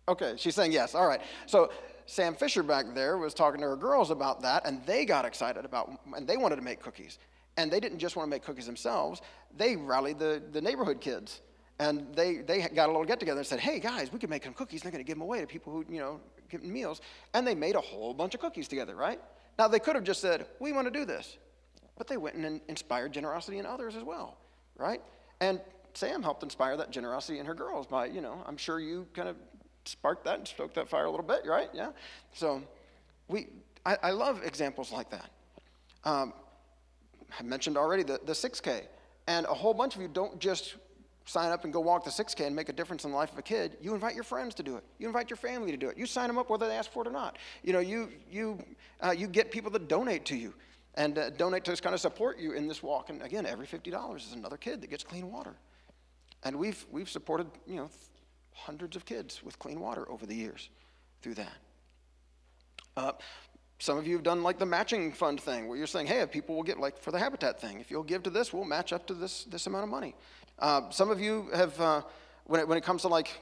Okay, 0.08 0.36
she's 0.38 0.56
saying 0.56 0.72
yes. 0.72 0.96
All 0.96 1.08
right. 1.08 1.22
So 1.46 1.72
Sam 2.06 2.36
Fisher 2.36 2.64
back 2.64 2.86
there 2.96 3.18
was 3.18 3.34
talking 3.34 3.60
to 3.62 3.68
her 3.68 3.76
girls 3.76 4.12
about 4.12 4.42
that, 4.42 4.66
and 4.66 4.84
they 4.86 5.04
got 5.04 5.26
excited 5.26 5.66
about, 5.66 5.92
and 6.16 6.26
they 6.26 6.38
wanted 6.38 6.56
to 6.56 6.62
make 6.62 6.82
cookies. 6.82 7.20
And 7.58 7.70
they 7.70 7.82
didn't 7.82 8.00
just 8.00 8.16
want 8.16 8.28
to 8.28 8.30
make 8.30 8.44
cookies 8.44 8.66
themselves, 8.66 9.22
they 9.58 9.76
rallied 9.76 10.20
the, 10.20 10.42
the 10.54 10.62
neighborhood 10.62 11.02
kids. 11.02 11.42
And 11.82 12.14
they, 12.14 12.38
they 12.38 12.62
got 12.62 12.88
a 12.88 12.92
little 12.92 13.06
get 13.06 13.20
together 13.20 13.40
and 13.40 13.48
said, 13.48 13.60
hey 13.60 13.80
guys, 13.80 14.12
we 14.12 14.20
can 14.20 14.30
make 14.30 14.44
some 14.44 14.54
cookies. 14.54 14.82
They're 14.82 14.92
going 14.92 15.04
to 15.04 15.08
give 15.08 15.16
them 15.16 15.22
away 15.22 15.40
to 15.40 15.48
people 15.48 15.72
who, 15.72 15.86
you 15.90 16.00
know, 16.00 16.20
give 16.50 16.62
them 16.62 16.74
meals. 16.74 17.00
And 17.34 17.48
they 17.48 17.56
made 17.56 17.76
a 17.76 17.82
whole 17.82 18.14
bunch 18.14 18.34
of 18.34 18.42
cookies 18.42 18.68
together, 18.68 18.96
right? 18.96 19.20
Now, 19.60 19.68
they 19.68 19.80
could 19.80 19.96
have 19.96 20.06
just 20.06 20.22
said, 20.22 20.46
We 20.60 20.72
want 20.72 20.88
to 20.88 20.92
do 20.92 21.06
this. 21.06 21.38
But 21.98 22.08
they 22.08 22.16
went 22.16 22.38
and 22.38 22.62
inspired 22.70 23.12
generosity 23.12 23.60
in 23.60 23.66
others 23.66 23.98
as 23.98 24.04
well, 24.04 24.38
right? 24.78 25.02
And 25.42 25.60
Sam 25.94 26.24
helped 26.24 26.44
inspire 26.44 26.78
that 26.78 26.92
generosity 26.92 27.40
in 27.40 27.46
her 27.46 27.54
girls 27.54 27.86
by, 27.86 28.06
you 28.06 28.22
know, 28.22 28.42
I'm 28.48 28.56
sure 28.56 28.80
you 28.80 29.06
kind 29.14 29.28
of 29.28 29.36
sparked 29.84 30.24
that 30.24 30.38
and 30.38 30.48
stoked 30.48 30.76
that 30.76 30.88
fire 30.88 31.06
a 31.06 31.12
little 31.12 31.26
bit, 31.26 31.42
right? 31.46 31.70
Yeah. 31.74 31.90
So 32.34 32.64
we, 33.28 33.48
I, 33.86 33.98
I 34.02 34.12
love 34.12 34.42
examples 34.46 34.94
like 34.94 35.10
that. 35.10 35.30
Um, 36.06 36.32
I 37.38 37.44
mentioned 37.44 37.76
already 37.78 38.04
the, 38.04 38.18
the 38.26 38.32
6K. 38.32 38.84
And 39.28 39.46
a 39.46 39.54
whole 39.54 39.74
bunch 39.74 39.96
of 39.98 40.02
you 40.02 40.08
don't 40.08 40.40
just 40.40 40.76
sign 41.30 41.52
up 41.52 41.64
and 41.64 41.72
go 41.72 41.80
walk 41.80 42.04
the 42.04 42.10
6K 42.10 42.48
and 42.48 42.56
make 42.56 42.70
a 42.70 42.74
difference 42.74 43.06
in 43.06 43.12
the 43.12 43.18
life 43.18 43.32
of 43.32 43.38
a 43.38 43.44
kid, 43.44 43.78
you 43.82 43.94
invite 43.94 44.16
your 44.16 44.24
friends 44.24 44.56
to 44.56 44.64
do 44.64 44.78
it. 44.78 44.84
You 44.98 45.08
invite 45.08 45.30
your 45.30 45.38
family 45.38 45.72
to 45.72 45.78
do 45.78 45.88
it. 45.90 45.98
You 45.98 46.08
sign 46.08 46.28
them 46.28 46.40
up 46.40 46.50
whether 46.50 46.68
they 46.68 46.76
ask 46.76 46.92
for 46.92 47.04
it 47.04 47.08
or 47.08 47.12
not. 47.12 47.38
You 47.64 47.74
know, 47.74 47.80
you, 47.80 48.10
you, 48.32 48.64
uh, 49.00 49.12
you 49.12 49.28
get 49.28 49.52
people 49.52 49.70
to 49.72 49.80
donate 49.80 50.26
to 50.26 50.36
you. 50.36 50.54
and 50.96 51.18
uh, 51.18 51.30
donate 51.30 51.64
to 51.66 51.76
kind 51.78 51.94
of 51.94 52.02
support 52.02 52.40
you 52.40 52.54
in 52.54 52.68
this 52.68 52.82
walk. 52.82 53.10
And 53.10 53.22
again, 53.22 53.46
every 53.46 53.68
$50 53.68 54.18
is 54.18 54.34
another 54.34 54.58
kid 54.58 54.82
that 54.82 54.90
gets 54.90 55.04
clean 55.04 55.32
water. 55.32 55.56
And 56.44 56.56
we've, 56.56 56.84
we've 56.92 57.10
supported, 57.10 57.48
you 57.68 57.76
know, 57.76 57.90
hundreds 58.54 58.96
of 58.96 59.06
kids 59.06 59.44
with 59.44 59.60
clean 59.60 59.80
water 59.80 60.10
over 60.10 60.26
the 60.26 60.36
years 60.36 60.70
through 61.22 61.36
that. 61.36 61.58
Uh, 62.98 63.12
some 63.80 63.98
of 63.98 64.06
you 64.06 64.14
have 64.14 64.24
done 64.24 64.44
like 64.44 64.60
the 64.60 64.66
matching 64.66 65.14
fund 65.14 65.40
thing 65.40 65.68
where 65.68 65.78
you're 65.78 65.88
saying, 65.88 66.08
hey, 66.08 66.20
if 66.20 66.32
people 66.32 66.56
will 66.56 66.64
get 66.64 66.80
like 66.80 66.98
for 66.98 67.12
the 67.12 67.20
habitat 67.20 67.62
thing, 67.62 67.80
if 67.80 67.90
you'll 67.90 68.04
give 68.04 68.24
to 68.24 68.30
this, 68.30 68.52
we'll 68.52 68.66
match 68.66 68.92
up 68.92 69.08
to 69.08 69.14
this, 69.14 69.46
this 69.46 69.68
amount 69.68 69.86
of 69.86 69.90
money. 69.90 70.16
Uh, 70.60 70.90
some 70.90 71.10
of 71.10 71.20
you 71.20 71.50
have, 71.54 71.80
uh, 71.80 72.02
when, 72.46 72.60
it, 72.62 72.68
when 72.68 72.78
it 72.78 72.84
comes 72.84 73.04
to 73.04 73.08
like 73.08 73.40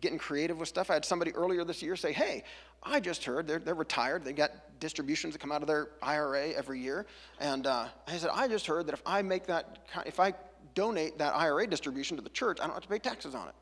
getting 0.00 0.18
creative 0.18 0.58
with 0.58 0.68
stuff, 0.68 0.90
I 0.90 0.94
had 0.94 1.04
somebody 1.04 1.32
earlier 1.32 1.64
this 1.64 1.82
year 1.82 1.96
say, 1.96 2.12
hey, 2.12 2.44
I 2.82 3.00
just 3.00 3.24
heard 3.24 3.46
they're, 3.46 3.58
they're 3.58 3.74
retired. 3.74 4.24
They 4.24 4.32
got 4.32 4.52
distributions 4.80 5.34
that 5.34 5.40
come 5.40 5.52
out 5.52 5.62
of 5.62 5.68
their 5.68 5.88
IRA 6.02 6.50
every 6.50 6.80
year. 6.80 7.06
And 7.38 7.66
uh, 7.66 7.88
I 8.06 8.16
said, 8.16 8.30
I 8.32 8.48
just 8.48 8.66
heard 8.66 8.86
that 8.86 8.94
if 8.94 9.02
I 9.04 9.22
make 9.22 9.46
that, 9.46 9.80
if 10.06 10.18
I 10.18 10.32
donate 10.74 11.18
that 11.18 11.34
IRA 11.34 11.66
distribution 11.66 12.16
to 12.16 12.22
the 12.22 12.30
church, 12.30 12.58
I 12.60 12.64
don't 12.64 12.74
have 12.74 12.82
to 12.82 12.88
pay 12.88 12.98
taxes 12.98 13.34
on 13.34 13.48
it. 13.48 13.54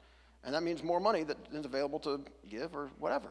And 0.44 0.54
that 0.54 0.62
means 0.62 0.84
more 0.84 1.00
money 1.00 1.24
that 1.24 1.36
is 1.52 1.64
available 1.64 1.98
to 2.00 2.20
give 2.48 2.76
or 2.76 2.90
whatever. 2.98 3.28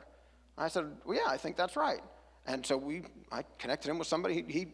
I 0.57 0.67
said, 0.67 0.91
well, 1.05 1.17
yeah, 1.17 1.31
I 1.31 1.37
think 1.37 1.55
that's 1.55 1.75
right. 1.75 2.01
And 2.47 2.65
so 2.65 2.77
we, 2.77 3.03
I 3.31 3.43
connected 3.59 3.89
him 3.89 3.99
with 3.99 4.07
somebody. 4.07 4.35
He, 4.35 4.53
he 4.59 4.67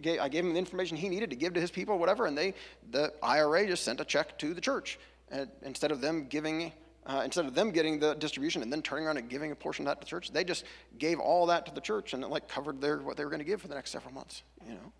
gave, 0.00 0.20
I 0.20 0.28
gave 0.28 0.44
him 0.44 0.52
the 0.52 0.58
information 0.58 0.96
he 0.96 1.08
needed 1.08 1.30
to 1.30 1.36
give 1.36 1.54
to 1.54 1.60
his 1.60 1.70
people, 1.70 1.98
whatever. 1.98 2.26
And 2.26 2.36
they, 2.36 2.54
the 2.90 3.12
IRA 3.22 3.66
just 3.66 3.84
sent 3.84 4.00
a 4.00 4.04
check 4.04 4.38
to 4.38 4.54
the 4.54 4.60
church, 4.60 4.98
and 5.30 5.48
instead 5.62 5.90
of 5.92 6.00
them 6.00 6.26
giving, 6.26 6.72
uh, 7.06 7.22
instead 7.24 7.46
of 7.46 7.54
them 7.54 7.70
getting 7.70 7.98
the 7.98 8.14
distribution 8.14 8.62
and 8.62 8.72
then 8.72 8.82
turning 8.82 9.06
around 9.06 9.16
and 9.16 9.28
giving 9.28 9.52
a 9.52 9.54
portion 9.54 9.86
of 9.86 9.90
that 9.90 10.00
to 10.00 10.04
the 10.04 10.08
church, 10.10 10.32
they 10.32 10.44
just 10.44 10.64
gave 10.98 11.18
all 11.18 11.46
that 11.46 11.66
to 11.66 11.74
the 11.74 11.80
church, 11.80 12.12
and 12.12 12.22
it 12.22 12.28
like 12.28 12.48
covered 12.48 12.80
their 12.80 12.98
what 12.98 13.16
they 13.16 13.24
were 13.24 13.30
going 13.30 13.40
to 13.40 13.46
give 13.46 13.60
for 13.60 13.68
the 13.68 13.74
next 13.74 13.90
several 13.90 14.12
months. 14.14 14.42
You 14.66 14.74
know. 14.74 14.92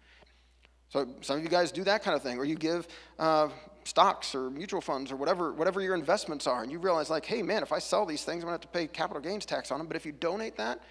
So 0.91 1.09
some 1.21 1.37
of 1.37 1.45
you 1.45 1.49
guys 1.49 1.71
do 1.71 1.85
that 1.85 2.03
kind 2.03 2.17
of 2.17 2.23
thing, 2.23 2.37
or 2.39 2.45
you 2.45 2.57
give 2.57 2.89
uh, 3.19 3.49
stocks 3.85 4.35
or 4.35 4.51
mutual 4.51 4.81
funds 4.81 5.13
or 5.13 5.17
whatever, 5.17 5.53
whatever 5.53 5.81
your 5.81 5.95
investments 5.95 6.49
are, 6.49 6.63
and 6.63 6.73
you 6.73 6.79
realize 6.79 7.11
like, 7.11 7.25
hey 7.25 7.43
man, 7.43 7.63
if 7.63 7.73
I 7.73 7.79
sell 7.79 8.05
these 8.05 8.25
things, 8.25 8.43
I'm 8.43 8.49
gonna 8.49 8.55
have 8.55 8.61
to 8.63 8.69
pay 8.69 8.89
capital 8.89 9.23
gains 9.23 9.47
tax 9.47 9.71
on 9.71 9.79
them. 9.79 9.87
But 9.87 9.97
if 9.97 10.05
you 10.05 10.13
donate 10.13 10.57
that 10.57 10.83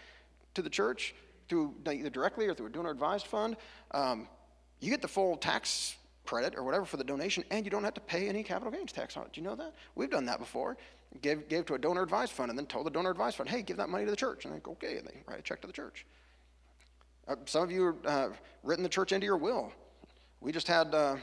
to 0.53 0.62
the 0.62 0.70
church 0.70 1.14
through 1.49 1.73
either 1.91 2.09
directly 2.09 2.47
or 2.47 2.53
through 2.53 2.67
a 2.67 2.71
donor 2.71 2.91
advised 2.91 3.27
fund, 3.27 3.57
um, 3.91 4.27
you 4.79 4.89
get 4.89 5.01
the 5.01 5.07
full 5.07 5.35
tax 5.35 5.95
credit 6.25 6.55
or 6.55 6.63
whatever 6.63 6.85
for 6.85 6.97
the 6.97 7.03
donation, 7.03 7.43
and 7.51 7.65
you 7.65 7.71
don't 7.71 7.83
have 7.83 7.95
to 7.95 8.01
pay 8.01 8.29
any 8.29 8.43
capital 8.43 8.71
gains 8.71 8.91
tax 8.91 9.17
on 9.17 9.23
it. 9.23 9.33
Do 9.33 9.41
you 9.41 9.47
know 9.47 9.55
that? 9.55 9.73
We've 9.95 10.09
done 10.09 10.25
that 10.25 10.39
before. 10.39 10.77
Gave, 11.21 11.49
gave 11.49 11.65
to 11.65 11.73
a 11.73 11.79
donor 11.79 12.03
advised 12.03 12.31
fund 12.31 12.51
and 12.51 12.57
then 12.57 12.67
told 12.67 12.85
the 12.85 12.91
donor 12.91 13.09
advised 13.09 13.35
fund, 13.35 13.49
hey, 13.49 13.63
give 13.63 13.77
that 13.77 13.89
money 13.89 14.05
to 14.05 14.11
the 14.11 14.17
church. 14.17 14.45
And 14.45 14.53
they 14.53 14.59
go, 14.59 14.71
okay, 14.71 14.97
and 14.97 15.07
they 15.07 15.23
write 15.27 15.39
a 15.39 15.41
check 15.41 15.59
to 15.61 15.67
the 15.67 15.73
church. 15.73 16.05
Uh, 17.27 17.35
some 17.45 17.63
of 17.63 17.71
you 17.71 17.97
have 18.05 18.31
uh, 18.31 18.35
written 18.63 18.83
the 18.83 18.89
church 18.89 19.11
into 19.11 19.25
your 19.25 19.37
will 19.37 19.73
we 20.41 20.51
just 20.51 20.67
had, 20.67 20.93
uh, 20.95 21.17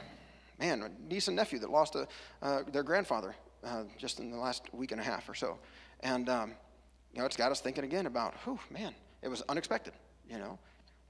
man, 0.59 0.83
a 0.83 1.11
niece 1.11 1.27
and 1.27 1.35
nephew 1.35 1.59
that 1.59 1.69
lost 1.69 1.95
a, 1.95 2.07
uh, 2.41 2.61
their 2.71 2.83
grandfather 2.83 3.35
uh, 3.63 3.83
just 3.97 4.19
in 4.19 4.31
the 4.31 4.37
last 4.37 4.71
week 4.73 4.91
and 4.91 5.01
a 5.01 5.03
half 5.03 5.27
or 5.27 5.33
so. 5.33 5.57
And, 6.01 6.29
um, 6.29 6.53
you 7.13 7.19
know, 7.19 7.25
it's 7.25 7.37
got 7.37 7.51
us 7.51 7.59
thinking 7.59 7.83
again 7.83 8.05
about, 8.05 8.35
whew, 8.43 8.59
man, 8.69 8.93
it 9.21 9.29
was 9.29 9.41
unexpected, 9.49 9.93
you 10.29 10.37
know. 10.37 10.59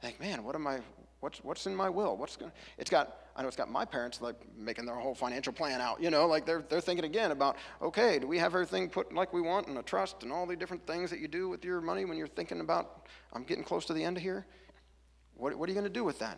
Think, 0.01 0.19
man, 0.19 0.43
what 0.43 0.53
am 0.53 0.67
I, 0.67 0.79
what's, 1.21 1.43
what's 1.43 1.65
in 1.65 1.75
my 1.75 1.89
will? 1.89 2.15
What's 2.17 2.35
going 2.35 2.51
it's 2.77 2.89
got, 2.89 3.17
I 3.35 3.41
know 3.41 3.47
it's 3.47 3.57
got 3.57 3.69
my 3.69 3.83
parents 3.83 4.21
like 4.21 4.35
making 4.55 4.85
their 4.85 4.95
whole 4.95 5.15
financial 5.15 5.51
plan 5.51 5.81
out, 5.81 6.01
you 6.01 6.11
know, 6.11 6.27
like 6.27 6.45
they're, 6.45 6.63
they're 6.69 6.81
thinking 6.81 7.05
again 7.05 7.31
about, 7.31 7.57
okay, 7.81 8.19
do 8.19 8.27
we 8.27 8.37
have 8.37 8.53
everything 8.53 8.89
put 8.89 9.13
like 9.13 9.33
we 9.33 9.41
want 9.41 9.67
in 9.67 9.77
a 9.77 9.83
trust 9.83 10.21
and 10.21 10.31
all 10.31 10.45
the 10.45 10.55
different 10.55 10.85
things 10.85 11.09
that 11.09 11.19
you 11.19 11.27
do 11.27 11.49
with 11.49 11.65
your 11.65 11.81
money 11.81 12.05
when 12.05 12.17
you're 12.17 12.27
thinking 12.27 12.59
about, 12.59 13.07
I'm 13.33 13.43
getting 13.43 13.63
close 13.63 13.85
to 13.85 13.93
the 13.93 14.03
end 14.03 14.17
of 14.17 14.23
here? 14.23 14.45
What, 15.33 15.55
what 15.55 15.67
are 15.67 15.71
you 15.71 15.79
going 15.79 15.91
to 15.91 15.93
do 15.93 16.03
with 16.03 16.19
that? 16.19 16.37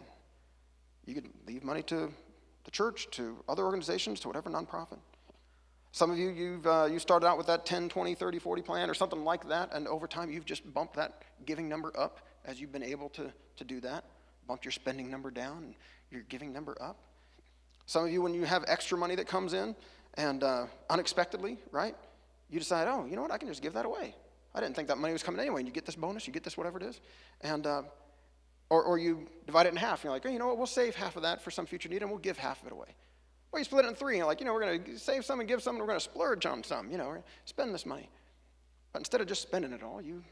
You 1.05 1.15
could 1.15 1.29
leave 1.47 1.63
money 1.63 1.83
to 1.83 2.09
the 2.63 2.71
church, 2.71 3.07
to 3.11 3.43
other 3.49 3.63
organizations, 3.63 4.19
to 4.21 4.27
whatever 4.27 4.49
nonprofit. 4.49 4.99
Some 5.91 6.11
of 6.11 6.17
you, 6.17 6.29
you've, 6.29 6.67
uh, 6.67 6.87
you 6.89 6.99
started 6.99 7.25
out 7.25 7.37
with 7.37 7.47
that 7.47 7.65
10, 7.65 7.89
20, 7.89 8.13
30, 8.13 8.39
40 8.39 8.61
plan 8.61 8.89
or 8.89 8.93
something 8.93 9.23
like 9.23 9.47
that, 9.49 9.69
and 9.73 9.87
over 9.87 10.07
time 10.07 10.29
you've 10.29 10.45
just 10.45 10.71
bumped 10.73 10.95
that 10.95 11.23
giving 11.45 11.67
number 11.67 11.91
up 11.97 12.19
as 12.49 12.59
you've 12.59 12.71
been 12.71 12.83
able 12.83 13.09
to, 13.09 13.31
to 13.57 13.63
do 13.63 13.79
that. 13.81 14.03
Bumped 14.47 14.65
your 14.65 14.71
spending 14.71 15.09
number 15.09 15.29
down 15.29 15.57
and 15.63 15.75
your 16.09 16.23
giving 16.23 16.51
number 16.51 16.75
up. 16.81 16.97
Some 17.85 18.05
of 18.05 18.11
you, 18.11 18.21
when 18.21 18.33
you 18.33 18.43
have 18.43 18.65
extra 18.67 18.97
money 18.97 19.15
that 19.15 19.27
comes 19.27 19.53
in 19.53 19.75
and 20.15 20.43
uh, 20.43 20.65
unexpectedly, 20.89 21.59
right, 21.71 21.95
you 22.49 22.57
decide, 22.57 22.87
oh, 22.87 23.05
you 23.05 23.15
know 23.15 23.21
what, 23.21 23.31
I 23.31 23.37
can 23.37 23.47
just 23.47 23.61
give 23.61 23.73
that 23.73 23.85
away. 23.85 24.15
I 24.55 24.59
didn't 24.59 24.75
think 24.75 24.87
that 24.87 24.97
money 24.97 25.13
was 25.13 25.21
coming 25.21 25.39
anyway. 25.39 25.61
And 25.61 25.67
you 25.67 25.73
get 25.73 25.85
this 25.85 25.95
bonus, 25.95 26.25
you 26.25 26.33
get 26.33 26.43
this 26.43 26.57
whatever 26.57 26.79
it 26.79 26.83
is, 26.83 26.99
and 27.41 27.67
uh, 27.67 27.83
or, 28.71 28.83
or 28.83 28.97
you 28.97 29.27
divide 29.45 29.67
it 29.67 29.69
in 29.69 29.75
half. 29.75 29.99
And 29.99 30.05
you're 30.05 30.13
like, 30.13 30.25
oh, 30.25 30.29
you 30.29 30.39
know 30.39 30.47
what, 30.47 30.57
we'll 30.57 30.67
save 30.67 30.95
half 30.95 31.15
of 31.15 31.21
that 31.21 31.43
for 31.43 31.51
some 31.51 31.67
future 31.67 31.89
need 31.89 32.01
and 32.01 32.09
we'll 32.09 32.19
give 32.19 32.37
half 32.37 32.61
of 32.61 32.67
it 32.67 32.73
away. 32.73 32.95
Or 33.51 33.59
you 33.59 33.65
split 33.65 33.85
it 33.85 33.89
in 33.89 33.95
three 33.95 34.13
and 34.13 34.19
you're 34.19 34.27
like, 34.27 34.39
you 34.39 34.45
know, 34.45 34.53
we're 34.53 34.61
going 34.61 34.83
to 34.83 34.99
save 34.99 35.25
some 35.25 35.39
and 35.39 35.49
give 35.49 35.61
some 35.61 35.75
and 35.75 35.81
we're 35.81 35.87
going 35.87 35.99
to 35.99 36.03
splurge 36.03 36.45
on 36.45 36.63
some. 36.63 36.91
You 36.91 36.97
know, 36.97 37.23
spend 37.45 37.73
this 37.73 37.85
money. 37.85 38.09
But 38.93 38.99
instead 38.99 39.21
of 39.21 39.27
just 39.27 39.41
spending 39.41 39.73
it 39.73 39.83
all, 39.83 40.01
you 40.01 40.23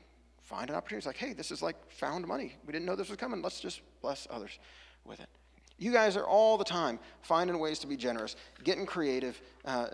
find 0.48 0.70
an 0.70 0.76
opportunity. 0.76 1.00
It's 1.00 1.08
like, 1.08 1.18
hey, 1.18 1.34
this 1.34 1.52
is 1.52 1.62
like 1.62 1.76
found 1.92 2.26
money. 2.28 2.56
We 2.66 2.74
didn't 2.74 2.86
know 2.86 2.96
this 2.96 3.10
was 3.10 3.18
coming. 3.18 3.42
Let's 3.42 3.60
just 3.60 3.82
bless 4.02 4.28
others 4.30 4.60
with 5.06 5.20
it. 5.20 5.30
You 5.78 5.92
guys 5.92 6.18
are 6.18 6.26
all 6.26 6.58
the 6.58 6.66
time 6.66 7.00
finding 7.22 7.60
ways 7.60 7.80
to 7.80 7.88
be 7.88 7.98
generous, 7.98 8.36
getting 8.64 8.86
creative, 8.86 9.40
uh, 9.66 9.88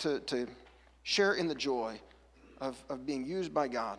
to, 0.00 0.20
to 0.20 0.46
share 1.04 1.34
in 1.34 1.48
the 1.48 1.54
joy 1.54 1.98
of, 2.60 2.82
of 2.90 3.06
being 3.06 3.24
used 3.24 3.54
by 3.54 3.68
God 3.68 3.98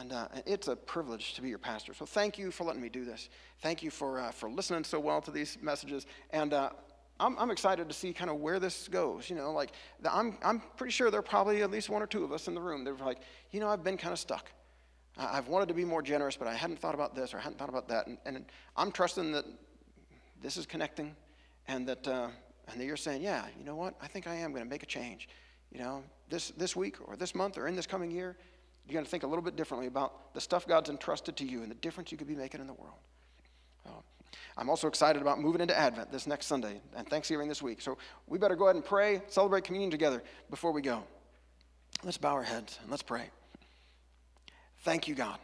and 0.00 0.12
uh, 0.12 0.26
it's 0.46 0.68
a 0.68 0.76
privilege 0.76 1.34
to 1.34 1.42
be 1.42 1.48
your 1.48 1.58
pastor. 1.58 1.94
So 1.94 2.06
thank 2.06 2.38
you 2.38 2.50
for 2.50 2.64
letting 2.64 2.82
me 2.82 2.88
do 2.88 3.04
this. 3.04 3.28
Thank 3.62 3.82
you 3.82 3.90
for, 3.90 4.20
uh, 4.20 4.32
for 4.32 4.50
listening 4.50 4.84
so 4.84 4.98
well 4.98 5.20
to 5.22 5.30
these 5.30 5.58
messages. 5.62 6.06
And 6.30 6.52
uh, 6.52 6.70
I'm, 7.20 7.38
I'm 7.38 7.50
excited 7.50 7.88
to 7.88 7.94
see 7.94 8.12
kind 8.12 8.28
of 8.28 8.36
where 8.36 8.58
this 8.58 8.88
goes. 8.88 9.30
You 9.30 9.36
know, 9.36 9.52
like, 9.52 9.72
the, 10.00 10.14
I'm, 10.14 10.38
I'm 10.42 10.60
pretty 10.76 10.92
sure 10.92 11.10
there 11.10 11.20
are 11.20 11.22
probably 11.22 11.62
at 11.62 11.70
least 11.70 11.88
one 11.88 12.02
or 12.02 12.06
two 12.06 12.24
of 12.24 12.32
us 12.32 12.48
in 12.48 12.54
the 12.54 12.60
room 12.60 12.84
that 12.84 13.00
are 13.00 13.04
like, 13.04 13.20
you 13.52 13.60
know, 13.60 13.68
I've 13.68 13.84
been 13.84 13.96
kind 13.96 14.12
of 14.12 14.18
stuck. 14.18 14.50
I've 15.16 15.48
wanted 15.48 15.68
to 15.68 15.74
be 15.74 15.84
more 15.84 16.02
generous, 16.02 16.36
but 16.36 16.46
I 16.46 16.54
hadn't 16.54 16.78
thought 16.78 16.94
about 16.94 17.14
this 17.14 17.32
or 17.32 17.38
I 17.38 17.40
hadn't 17.40 17.58
thought 17.58 17.68
about 17.68 17.88
that. 17.88 18.06
And, 18.06 18.18
and 18.26 18.44
I'm 18.76 18.92
trusting 18.92 19.32
that 19.32 19.44
this 20.42 20.56
is 20.56 20.66
connecting 20.66 21.16
and 21.68 21.88
that, 21.88 22.06
uh, 22.06 22.28
and 22.68 22.80
that 22.80 22.84
you're 22.84 22.96
saying, 22.96 23.22
yeah, 23.22 23.46
you 23.58 23.64
know 23.64 23.76
what? 23.76 23.94
I 24.00 24.06
think 24.06 24.26
I 24.26 24.34
am 24.34 24.52
going 24.52 24.64
to 24.64 24.68
make 24.68 24.82
a 24.82 24.86
change. 24.86 25.28
You 25.72 25.80
know, 25.80 26.02
this, 26.28 26.50
this 26.50 26.76
week 26.76 26.96
or 27.06 27.16
this 27.16 27.34
month 27.34 27.56
or 27.56 27.66
in 27.66 27.74
this 27.74 27.86
coming 27.86 28.10
year, 28.10 28.36
you're 28.86 28.92
going 28.92 29.04
to 29.04 29.10
think 29.10 29.22
a 29.22 29.26
little 29.26 29.42
bit 29.42 29.56
differently 29.56 29.86
about 29.86 30.34
the 30.34 30.40
stuff 30.40 30.66
God's 30.66 30.90
entrusted 30.90 31.36
to 31.38 31.44
you 31.44 31.62
and 31.62 31.70
the 31.70 31.76
difference 31.76 32.12
you 32.12 32.18
could 32.18 32.28
be 32.28 32.36
making 32.36 32.60
in 32.60 32.66
the 32.66 32.74
world. 32.74 32.98
I'm 34.56 34.70
also 34.70 34.88
excited 34.88 35.20
about 35.20 35.38
moving 35.38 35.60
into 35.60 35.78
Advent 35.78 36.10
this 36.10 36.26
next 36.26 36.46
Sunday 36.46 36.80
and 36.96 37.06
Thanksgiving 37.08 37.48
this 37.48 37.62
week. 37.62 37.82
So 37.82 37.98
we 38.26 38.38
better 38.38 38.56
go 38.56 38.64
ahead 38.64 38.76
and 38.76 38.84
pray, 38.84 39.20
celebrate 39.28 39.64
communion 39.64 39.90
together 39.90 40.22
before 40.48 40.72
we 40.72 40.80
go. 40.80 41.04
Let's 42.02 42.18
bow 42.18 42.32
our 42.32 42.42
heads 42.42 42.78
and 42.82 42.90
let's 42.90 43.02
pray. 43.02 43.28
Thank 44.86 45.08
you, 45.08 45.16
God. 45.16 45.40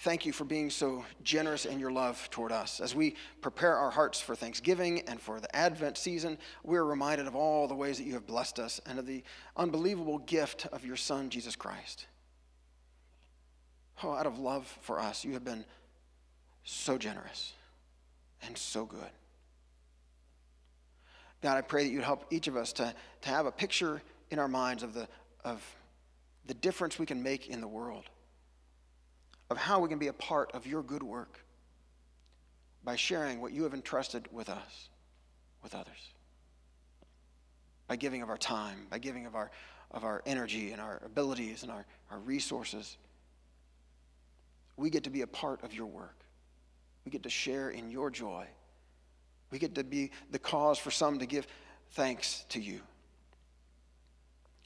Thank 0.00 0.26
you 0.26 0.32
for 0.34 0.44
being 0.44 0.68
so 0.68 1.06
generous 1.22 1.64
in 1.64 1.80
your 1.80 1.90
love 1.90 2.28
toward 2.30 2.52
us. 2.52 2.78
As 2.78 2.94
we 2.94 3.16
prepare 3.40 3.74
our 3.74 3.90
hearts 3.90 4.20
for 4.20 4.36
Thanksgiving 4.36 5.00
and 5.08 5.18
for 5.18 5.40
the 5.40 5.56
Advent 5.56 5.96
season, 5.96 6.36
we're 6.62 6.84
reminded 6.84 7.26
of 7.26 7.34
all 7.34 7.66
the 7.66 7.74
ways 7.74 7.96
that 7.96 8.04
you 8.04 8.12
have 8.12 8.26
blessed 8.26 8.58
us 8.58 8.78
and 8.84 8.98
of 8.98 9.06
the 9.06 9.24
unbelievable 9.56 10.18
gift 10.18 10.66
of 10.66 10.84
your 10.84 10.96
Son, 10.96 11.30
Jesus 11.30 11.56
Christ. 11.56 12.08
Oh, 14.02 14.12
out 14.12 14.26
of 14.26 14.38
love 14.38 14.66
for 14.82 15.00
us, 15.00 15.24
you 15.24 15.32
have 15.32 15.44
been 15.44 15.64
so 16.62 16.98
generous 16.98 17.54
and 18.42 18.58
so 18.58 18.84
good. 18.84 19.10
God, 21.40 21.56
I 21.56 21.62
pray 21.62 21.84
that 21.84 21.90
you'd 21.90 22.04
help 22.04 22.26
each 22.30 22.48
of 22.48 22.56
us 22.58 22.74
to, 22.74 22.94
to 23.22 23.28
have 23.30 23.46
a 23.46 23.52
picture 23.52 24.02
in 24.28 24.38
our 24.38 24.46
minds 24.46 24.82
of 24.82 24.92
the, 24.92 25.08
of 25.42 25.64
the 26.50 26.54
difference 26.54 26.98
we 26.98 27.06
can 27.06 27.22
make 27.22 27.46
in 27.46 27.60
the 27.60 27.68
world 27.68 28.10
of 29.50 29.56
how 29.56 29.78
we 29.78 29.88
can 29.88 30.00
be 30.00 30.08
a 30.08 30.12
part 30.12 30.50
of 30.52 30.66
your 30.66 30.82
good 30.82 31.00
work 31.00 31.38
by 32.82 32.96
sharing 32.96 33.40
what 33.40 33.52
you 33.52 33.62
have 33.62 33.72
entrusted 33.72 34.26
with 34.32 34.48
us, 34.48 34.88
with 35.62 35.76
others. 35.76 36.12
By 37.86 37.94
giving 37.94 38.20
of 38.22 38.28
our 38.28 38.36
time, 38.36 38.88
by 38.90 38.98
giving 38.98 39.26
of 39.26 39.36
our, 39.36 39.52
of 39.92 40.02
our 40.02 40.24
energy 40.26 40.72
and 40.72 40.80
our 40.80 41.00
abilities 41.06 41.62
and 41.62 41.70
our, 41.70 41.86
our 42.10 42.18
resources. 42.18 42.96
We 44.76 44.90
get 44.90 45.04
to 45.04 45.10
be 45.10 45.22
a 45.22 45.28
part 45.28 45.62
of 45.62 45.72
your 45.72 45.86
work. 45.86 46.18
We 47.04 47.12
get 47.12 47.22
to 47.22 47.30
share 47.30 47.70
in 47.70 47.90
your 47.90 48.10
joy. 48.10 48.44
We 49.52 49.60
get 49.60 49.76
to 49.76 49.84
be 49.84 50.10
the 50.32 50.40
cause 50.40 50.80
for 50.80 50.90
some 50.90 51.20
to 51.20 51.26
give 51.26 51.46
thanks 51.92 52.44
to 52.48 52.60
you. 52.60 52.80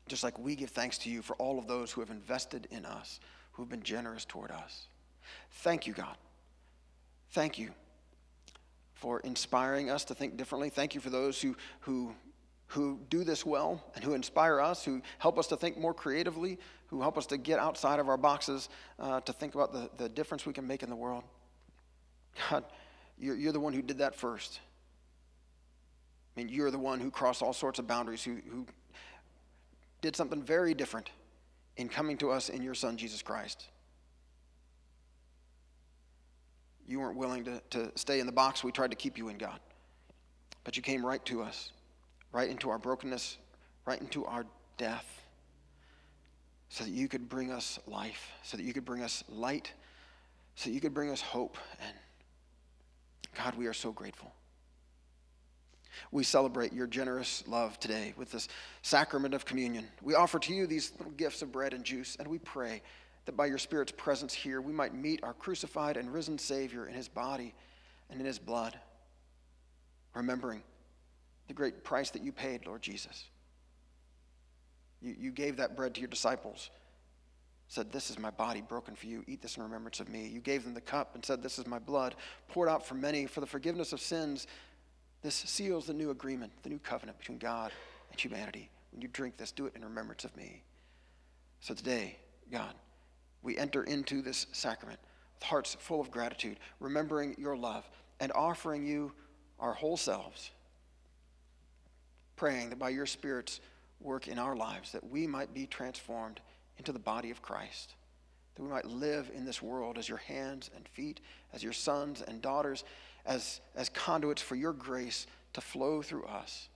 Just 0.06 0.22
like 0.22 0.38
we 0.38 0.54
give 0.54 0.70
thanks 0.70 0.98
to 0.98 1.10
you 1.10 1.22
for 1.22 1.34
all 1.36 1.58
of 1.58 1.66
those 1.66 1.90
who 1.90 2.00
have 2.00 2.10
invested 2.10 2.68
in 2.70 2.84
us 2.84 3.20
who've 3.52 3.68
been 3.68 3.82
generous 3.82 4.24
toward 4.24 4.50
us. 4.50 4.86
Thank 5.50 5.86
you, 5.86 5.92
God. 5.92 6.16
Thank 7.30 7.58
you 7.58 7.70
for 8.94 9.20
inspiring 9.20 9.90
us 9.90 10.04
to 10.04 10.14
think 10.14 10.36
differently. 10.36 10.70
Thank 10.70 10.94
you 10.94 11.00
for 11.00 11.10
those 11.10 11.40
who, 11.40 11.56
who, 11.80 12.14
who 12.66 13.00
do 13.10 13.24
this 13.24 13.46
well 13.46 13.82
and 13.94 14.04
who 14.04 14.14
inspire 14.14 14.60
us, 14.60 14.84
who 14.84 15.02
help 15.18 15.38
us 15.38 15.46
to 15.48 15.56
think 15.56 15.78
more 15.78 15.94
creatively, 15.94 16.58
who 16.88 17.00
help 17.00 17.16
us 17.16 17.26
to 17.26 17.36
get 17.38 17.58
outside 17.58 17.98
of 17.98 18.08
our 18.08 18.16
boxes, 18.16 18.68
uh, 18.98 19.20
to 19.20 19.32
think 19.32 19.54
about 19.54 19.72
the, 19.72 19.90
the 19.96 20.08
difference 20.08 20.46
we 20.46 20.52
can 20.52 20.66
make 20.66 20.82
in 20.82 20.90
the 20.90 20.96
world. 20.96 21.24
God, 22.50 22.64
You're, 23.18 23.36
you're 23.36 23.52
the 23.52 23.60
one 23.60 23.72
who 23.72 23.82
did 23.82 23.98
that 23.98 24.14
first. 24.14 24.60
I 26.36 26.40
mean, 26.40 26.48
you're 26.48 26.70
the 26.70 26.78
one 26.78 27.00
who 27.00 27.10
crossed 27.10 27.42
all 27.42 27.52
sorts 27.52 27.78
of 27.78 27.86
boundaries, 27.86 28.22
who, 28.22 28.38
who 28.50 28.66
did 30.04 30.14
something 30.14 30.42
very 30.42 30.74
different 30.74 31.08
in 31.78 31.88
coming 31.88 32.18
to 32.18 32.30
us 32.30 32.50
in 32.50 32.62
your 32.62 32.74
Son, 32.74 32.98
Jesus 32.98 33.22
Christ. 33.22 33.68
You 36.86 37.00
weren't 37.00 37.16
willing 37.16 37.42
to, 37.44 37.62
to 37.70 37.90
stay 37.94 38.20
in 38.20 38.26
the 38.26 38.32
box 38.32 38.62
we 38.62 38.70
tried 38.70 38.90
to 38.90 38.98
keep 38.98 39.16
you 39.16 39.30
in, 39.30 39.38
God. 39.38 39.58
But 40.62 40.76
you 40.76 40.82
came 40.82 41.04
right 41.04 41.24
to 41.24 41.40
us, 41.40 41.72
right 42.32 42.50
into 42.50 42.68
our 42.68 42.78
brokenness, 42.78 43.38
right 43.86 43.98
into 43.98 44.26
our 44.26 44.44
death, 44.76 45.06
so 46.68 46.84
that 46.84 46.90
you 46.90 47.08
could 47.08 47.26
bring 47.30 47.50
us 47.50 47.78
life, 47.86 48.30
so 48.42 48.58
that 48.58 48.62
you 48.62 48.74
could 48.74 48.84
bring 48.84 49.02
us 49.02 49.24
light, 49.30 49.72
so 50.54 50.68
that 50.68 50.74
you 50.74 50.82
could 50.82 50.92
bring 50.92 51.08
us 51.08 51.22
hope. 51.22 51.56
And 51.80 51.96
God, 53.38 53.54
we 53.54 53.68
are 53.68 53.72
so 53.72 53.90
grateful. 53.90 54.34
We 56.10 56.24
celebrate 56.24 56.72
your 56.72 56.86
generous 56.86 57.44
love 57.46 57.78
today 57.78 58.14
with 58.16 58.30
this 58.30 58.48
sacrament 58.82 59.34
of 59.34 59.44
communion. 59.44 59.86
We 60.02 60.14
offer 60.14 60.38
to 60.38 60.54
you 60.54 60.66
these 60.66 60.92
little 60.98 61.12
gifts 61.12 61.42
of 61.42 61.52
bread 61.52 61.74
and 61.74 61.84
juice, 61.84 62.16
and 62.18 62.28
we 62.28 62.38
pray 62.38 62.82
that 63.26 63.36
by 63.36 63.46
your 63.46 63.58
Spirit's 63.58 63.92
presence 63.92 64.34
here, 64.34 64.60
we 64.60 64.72
might 64.72 64.94
meet 64.94 65.22
our 65.22 65.34
crucified 65.34 65.96
and 65.96 66.12
risen 66.12 66.38
Savior 66.38 66.86
in 66.86 66.94
his 66.94 67.08
body 67.08 67.54
and 68.10 68.20
in 68.20 68.26
his 68.26 68.38
blood, 68.38 68.78
remembering 70.14 70.62
the 71.48 71.54
great 71.54 71.84
price 71.84 72.10
that 72.10 72.22
you 72.22 72.32
paid, 72.32 72.66
Lord 72.66 72.82
Jesus. 72.82 73.24
You, 75.00 75.14
you 75.18 75.30
gave 75.30 75.56
that 75.56 75.76
bread 75.76 75.94
to 75.94 76.00
your 76.00 76.08
disciples, 76.08 76.70
said, 77.68 77.92
This 77.92 78.10
is 78.10 78.18
my 78.18 78.30
body 78.30 78.62
broken 78.62 78.94
for 78.94 79.06
you. 79.06 79.24
Eat 79.26 79.42
this 79.42 79.56
in 79.56 79.62
remembrance 79.62 80.00
of 80.00 80.08
me. 80.08 80.26
You 80.26 80.40
gave 80.40 80.64
them 80.64 80.74
the 80.74 80.80
cup 80.80 81.14
and 81.14 81.24
said, 81.24 81.42
This 81.42 81.58
is 81.58 81.66
my 81.66 81.78
blood 81.78 82.14
poured 82.48 82.68
out 82.68 82.86
for 82.86 82.94
many 82.94 83.26
for 83.26 83.40
the 83.40 83.46
forgiveness 83.46 83.92
of 83.92 84.00
sins. 84.00 84.46
This 85.24 85.34
seals 85.34 85.86
the 85.86 85.94
new 85.94 86.10
agreement, 86.10 86.52
the 86.62 86.68
new 86.68 86.78
covenant 86.78 87.18
between 87.18 87.38
God 87.38 87.72
and 88.10 88.20
humanity. 88.20 88.68
When 88.92 89.00
you 89.00 89.08
drink 89.08 89.38
this, 89.38 89.52
do 89.52 89.64
it 89.64 89.72
in 89.74 89.82
remembrance 89.82 90.24
of 90.24 90.36
me. 90.36 90.62
So 91.60 91.72
today, 91.72 92.18
God, 92.52 92.74
we 93.42 93.56
enter 93.56 93.84
into 93.84 94.20
this 94.20 94.46
sacrament 94.52 95.00
with 95.36 95.44
hearts 95.44 95.78
full 95.80 96.02
of 96.02 96.10
gratitude, 96.10 96.58
remembering 96.78 97.36
your 97.38 97.56
love 97.56 97.88
and 98.20 98.32
offering 98.32 98.84
you 98.84 99.12
our 99.58 99.72
whole 99.72 99.96
selves, 99.96 100.50
praying 102.36 102.68
that 102.68 102.78
by 102.78 102.90
your 102.90 103.06
Spirit's 103.06 103.60
work 104.02 104.28
in 104.28 104.38
our 104.38 104.54
lives, 104.54 104.92
that 104.92 105.08
we 105.08 105.26
might 105.26 105.54
be 105.54 105.66
transformed 105.66 106.40
into 106.76 106.92
the 106.92 106.98
body 106.98 107.30
of 107.30 107.40
Christ, 107.40 107.94
that 108.56 108.62
we 108.62 108.68
might 108.68 108.84
live 108.84 109.30
in 109.34 109.46
this 109.46 109.62
world 109.62 109.96
as 109.96 110.06
your 110.06 110.18
hands 110.18 110.68
and 110.76 110.86
feet, 110.86 111.20
as 111.54 111.62
your 111.62 111.72
sons 111.72 112.20
and 112.20 112.42
daughters, 112.42 112.84
as, 113.26 113.60
as 113.74 113.88
conduits 113.88 114.42
for 114.42 114.54
your 114.54 114.72
grace 114.72 115.26
to 115.54 115.60
flow 115.60 116.02
through 116.02 116.24
us 116.24 116.68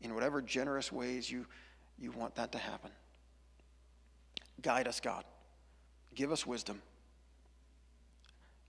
in 0.00 0.14
whatever 0.14 0.40
generous 0.40 0.92
ways 0.92 1.30
you, 1.30 1.46
you 1.98 2.12
want 2.12 2.34
that 2.36 2.52
to 2.52 2.58
happen. 2.58 2.90
Guide 4.62 4.86
us, 4.88 5.00
God. 5.00 5.24
Give 6.14 6.32
us 6.32 6.46
wisdom. 6.46 6.82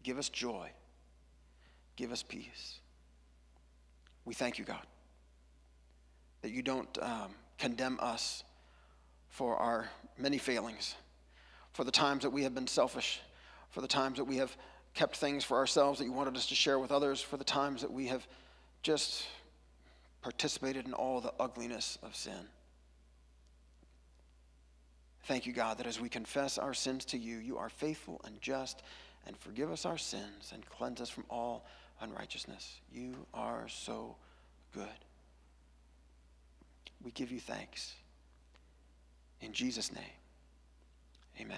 Give 0.04 0.18
us 0.18 0.30
joy. 0.30 0.70
Give 1.96 2.12
us 2.12 2.24
peace. 2.24 2.80
We 4.26 4.34
thank 4.34 4.58
you, 4.58 4.66
God, 4.66 4.86
that 6.42 6.52
you 6.52 6.62
don't 6.62 6.98
um, 7.02 7.32
condemn 7.58 7.98
us 8.00 8.44
for 9.28 9.58
our 9.58 9.90
many 10.18 10.38
failings, 10.38 10.96
for 11.74 11.84
the 11.84 11.92
times 11.92 12.24
that 12.24 12.30
we 12.30 12.44
have 12.44 12.54
been 12.54 12.68
selfish, 12.68 13.22
for 13.70 13.82
the 13.82 13.88
times 13.88 14.18
that 14.18 14.26
we 14.26 14.38
have 14.38 14.56
kept 14.94 15.18
things 15.18 15.44
for 15.44 15.58
ourselves 15.58 16.00
that 16.00 16.06
you 16.06 16.12
wanted 16.12 16.36
us 16.36 16.48
to 16.48 16.56
share 16.56 16.80
with 16.80 16.92
others, 16.92 17.22
for 17.22 17.38
the 17.38 17.44
times 17.44 17.82
that 17.82 17.92
we 17.92 18.08
have 18.08 18.28
just 18.82 19.26
participated 20.22 20.86
in 20.86 20.94
all 20.94 21.22
the 21.22 21.34
ugliness 21.40 21.98
of 22.04 22.16
sin. 22.16 22.48
Thank 25.24 25.46
you, 25.46 25.54
God, 25.54 25.78
that 25.78 25.88
as 25.88 26.00
we 26.00 26.10
confess 26.10 26.58
our 26.58 26.74
sins 26.74 27.06
to 27.06 27.18
you, 27.18 27.38
you 27.38 27.58
are 27.58 27.70
faithful 27.70 28.20
and 28.26 28.42
just 28.42 28.82
and 29.28 29.38
forgive 29.38 29.72
us 29.72 29.86
our 29.86 29.98
sins 29.98 30.52
and 30.54 30.68
cleanse 30.70 31.02
us 31.02 31.10
from 31.10 31.26
all 31.30 31.66
unrighteousness. 32.02 32.80
You 32.92 33.14
are 33.34 33.68
so 33.68 34.16
good. 34.74 34.88
We 37.04 37.12
give 37.12 37.32
you 37.32 37.40
thanks. 37.40 37.94
In 39.42 39.54
Jesus' 39.54 39.94
name, 39.94 40.04
amen. 41.40 41.58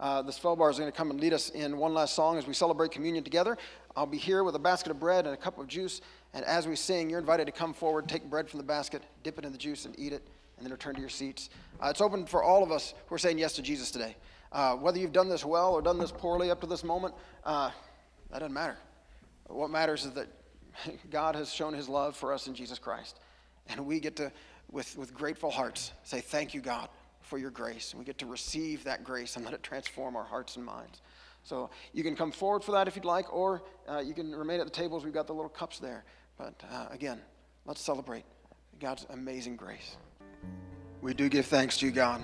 Uh, 0.00 0.22
the 0.22 0.32
Svelbar 0.32 0.70
is 0.70 0.78
going 0.78 0.90
to 0.90 0.96
come 0.96 1.10
and 1.10 1.20
lead 1.20 1.32
us 1.32 1.50
in 1.50 1.76
one 1.76 1.94
last 1.94 2.14
song 2.14 2.36
as 2.36 2.46
we 2.46 2.54
celebrate 2.54 2.90
communion 2.90 3.22
together. 3.22 3.56
I'll 3.96 4.06
be 4.06 4.18
here 4.18 4.42
with 4.42 4.56
a 4.56 4.58
basket 4.60 4.90
of 4.90 4.98
bread 4.98 5.24
and 5.26 5.34
a 5.34 5.36
cup 5.36 5.58
of 5.58 5.68
juice. 5.68 6.00
And 6.32 6.44
as 6.44 6.66
we 6.66 6.74
sing, 6.74 7.08
you're 7.08 7.20
invited 7.20 7.46
to 7.46 7.52
come 7.52 7.72
forward, 7.72 8.08
take 8.08 8.28
bread 8.28 8.48
from 8.48 8.58
the 8.58 8.64
basket, 8.64 9.02
dip 9.22 9.38
it 9.38 9.44
in 9.44 9.52
the 9.52 9.58
juice, 9.58 9.84
and 9.84 9.98
eat 9.98 10.12
it, 10.12 10.26
and 10.56 10.66
then 10.66 10.72
return 10.72 10.94
to 10.96 11.00
your 11.00 11.10
seats. 11.10 11.48
Uh, 11.80 11.88
it's 11.88 12.00
open 12.00 12.26
for 12.26 12.42
all 12.42 12.64
of 12.64 12.72
us 12.72 12.94
who 13.06 13.14
are 13.14 13.18
saying 13.18 13.38
yes 13.38 13.52
to 13.54 13.62
Jesus 13.62 13.90
today. 13.90 14.16
Uh, 14.50 14.74
whether 14.74 14.98
you've 14.98 15.12
done 15.12 15.28
this 15.28 15.44
well 15.44 15.72
or 15.72 15.82
done 15.82 15.98
this 15.98 16.12
poorly 16.12 16.50
up 16.50 16.60
to 16.60 16.66
this 16.66 16.82
moment, 16.82 17.14
uh, 17.44 17.70
that 18.30 18.40
doesn't 18.40 18.52
matter. 18.52 18.76
What 19.46 19.70
matters 19.70 20.04
is 20.04 20.12
that 20.12 20.26
God 21.10 21.36
has 21.36 21.52
shown 21.52 21.72
his 21.72 21.88
love 21.88 22.16
for 22.16 22.32
us 22.32 22.48
in 22.48 22.54
Jesus 22.54 22.78
Christ. 22.78 23.20
And 23.68 23.86
we 23.86 24.00
get 24.00 24.16
to, 24.16 24.32
with, 24.70 24.98
with 24.98 25.14
grateful 25.14 25.50
hearts, 25.50 25.92
say, 26.02 26.20
Thank 26.20 26.52
you, 26.52 26.60
God 26.60 26.88
for 27.24 27.38
your 27.38 27.50
grace. 27.50 27.92
And 27.92 27.98
we 27.98 28.04
get 28.04 28.18
to 28.18 28.26
receive 28.26 28.84
that 28.84 29.02
grace 29.04 29.36
and 29.36 29.44
let 29.44 29.54
it 29.54 29.62
transform 29.62 30.14
our 30.16 30.24
hearts 30.24 30.56
and 30.56 30.64
minds. 30.64 31.00
So 31.42 31.70
you 31.92 32.02
can 32.02 32.16
come 32.16 32.32
forward 32.32 32.64
for 32.64 32.72
that 32.72 32.88
if 32.88 32.96
you'd 32.96 33.04
like, 33.04 33.32
or 33.32 33.62
uh, 33.88 33.98
you 33.98 34.14
can 34.14 34.34
remain 34.34 34.60
at 34.60 34.66
the 34.66 34.72
tables. 34.72 35.04
We've 35.04 35.12
got 35.12 35.26
the 35.26 35.34
little 35.34 35.50
cups 35.50 35.78
there. 35.78 36.04
But 36.38 36.54
uh, 36.70 36.86
again, 36.90 37.20
let's 37.66 37.80
celebrate 37.80 38.24
God's 38.80 39.06
amazing 39.10 39.56
grace. 39.56 39.96
We 41.02 41.12
do 41.12 41.28
give 41.28 41.46
thanks 41.46 41.78
to 41.78 41.86
you, 41.86 41.92
God, 41.92 42.22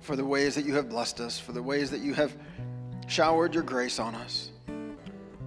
for 0.00 0.16
the 0.16 0.24
ways 0.24 0.54
that 0.54 0.66
you 0.66 0.74
have 0.74 0.90
blessed 0.90 1.20
us, 1.20 1.38
for 1.38 1.52
the 1.52 1.62
ways 1.62 1.90
that 1.90 2.00
you 2.00 2.12
have 2.14 2.36
showered 3.06 3.54
your 3.54 3.62
grace 3.62 3.98
on 3.98 4.14
us, 4.14 4.50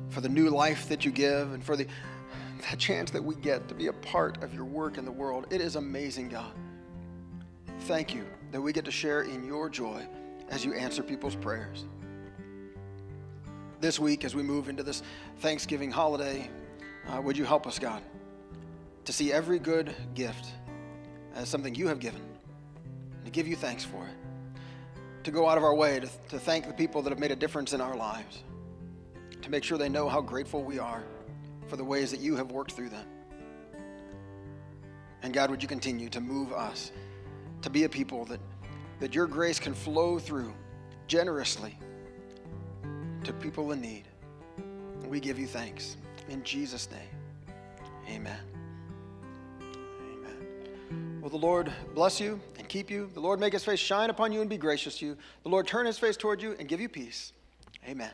for 0.09 0.22
the 0.22 0.30
new 0.30 0.49
life 0.49 0.89
that 0.89 1.05
you 1.05 1.11
give, 1.11 1.53
and 1.53 1.63
for 1.63 1.76
the, 1.76 1.86
the 2.72 2.78
chance 2.78 3.11
that 3.11 3.24
we 3.24 3.36
get 3.36 3.67
to 3.67 3.76
be 3.76 3.88
a 3.88 3.93
part 3.93 4.43
of 4.43 4.53
your 4.53 4.65
work 4.65 4.97
in 4.97 5.05
the 5.05 5.11
world. 5.11 5.45
It 5.51 5.61
is 5.61 5.76
amazing, 5.76 6.30
God. 6.30 6.51
Thank 7.82 8.13
you 8.13 8.25
that 8.51 8.61
we 8.61 8.73
get 8.73 8.86
to 8.86 8.91
share 8.91 9.23
in 9.23 9.43
your 9.43 9.67
joy 9.67 10.05
as 10.49 10.63
you 10.63 10.73
answer 10.73 11.01
people's 11.01 11.36
prayers. 11.36 11.86
This 13.79 13.99
week, 13.99 14.23
as 14.23 14.36
we 14.36 14.43
move 14.43 14.69
into 14.69 14.84
this 14.84 15.01
Thanksgiving 15.39 15.89
holiday, 15.89 16.47
uh, 17.07 17.19
would 17.21 17.36
you 17.36 17.43
help 17.43 17.65
us, 17.65 17.79
God, 17.79 18.03
to 19.05 19.11
see 19.11 19.34
every 19.34 19.57
good 19.57 19.95
gift 20.13 20.45
as 21.34 21.49
something 21.49 21.73
you 21.73 21.88
have 21.88 21.99
given, 21.99 22.21
to 23.25 23.32
give 23.32 23.47
you 23.47 23.55
thanks 23.55 23.84
for 23.84 24.05
it, 24.05 25.23
to 25.23 25.32
go 25.32 25.49
out 25.49 25.57
of 25.57 25.63
our 25.63 25.73
way 25.73 25.99
to, 25.99 26.09
to 26.29 26.38
thank 26.38 26.67
the 26.67 26.73
people 26.73 27.01
that 27.01 27.09
have 27.09 27.19
made 27.19 27.32
a 27.32 27.36
difference 27.36 27.73
in 27.73 27.82
our 27.82 27.97
lives, 27.97 28.43
to 29.41 29.49
make 29.49 29.63
sure 29.63 29.79
they 29.79 29.89
know 29.89 30.07
how 30.07 30.21
grateful 30.21 30.63
we 30.63 30.77
are 30.77 31.03
for 31.67 31.77
the 31.77 31.84
ways 31.84 32.11
that 32.11 32.19
you 32.19 32.36
have 32.36 32.51
worked 32.51 32.73
through 32.73 32.89
them. 32.89 33.07
And 35.23 35.34
God, 35.34 35.49
would 35.49 35.63
you 35.63 35.67
continue 35.67 36.09
to 36.09 36.21
move 36.21 36.53
us 36.53 36.91
to 37.62 37.70
be 37.70 37.84
a 37.84 37.89
people 37.89 38.26
that, 38.26 38.39
that 38.99 39.14
your 39.16 39.28
grace 39.28 39.59
can 39.59 39.74
flow 39.74 40.20
through 40.20 40.53
generously 41.07 41.78
to 43.24 43.34
people 43.34 43.72
in 43.72 43.82
need. 43.82 44.03
We 45.07 45.20
give 45.20 45.38
you 45.38 45.47
thanks. 45.47 45.97
In 46.30 46.43
Jesus' 46.43 46.89
name, 46.89 47.55
amen. 48.09 48.39
Amen. 49.59 51.20
Will 51.22 51.30
the 51.30 51.38
Lord 51.38 51.72
bless 51.93 52.20
you 52.20 52.39
and 52.57 52.68
keep 52.70 52.89
you? 52.89 53.09
The 53.14 53.20
Lord 53.20 53.39
make 53.39 53.53
his 53.53 53.64
face 53.64 53.80
shine 53.80 54.09
upon 54.09 54.32
you 54.32 54.41
and 54.41 54.49
be 54.49 54.57
gracious 54.57 54.97
to 54.99 55.05
you. 55.05 55.18
The 55.43 55.49
Lord 55.49 55.68
turn 55.68 55.86
his 55.86 55.99
face 55.99 56.16
toward 56.16 56.41
you 56.41 56.55
and 56.59 56.68
give 56.68 56.80
you 56.80 56.88
peace. 56.88 57.34
Amen. 57.88 58.12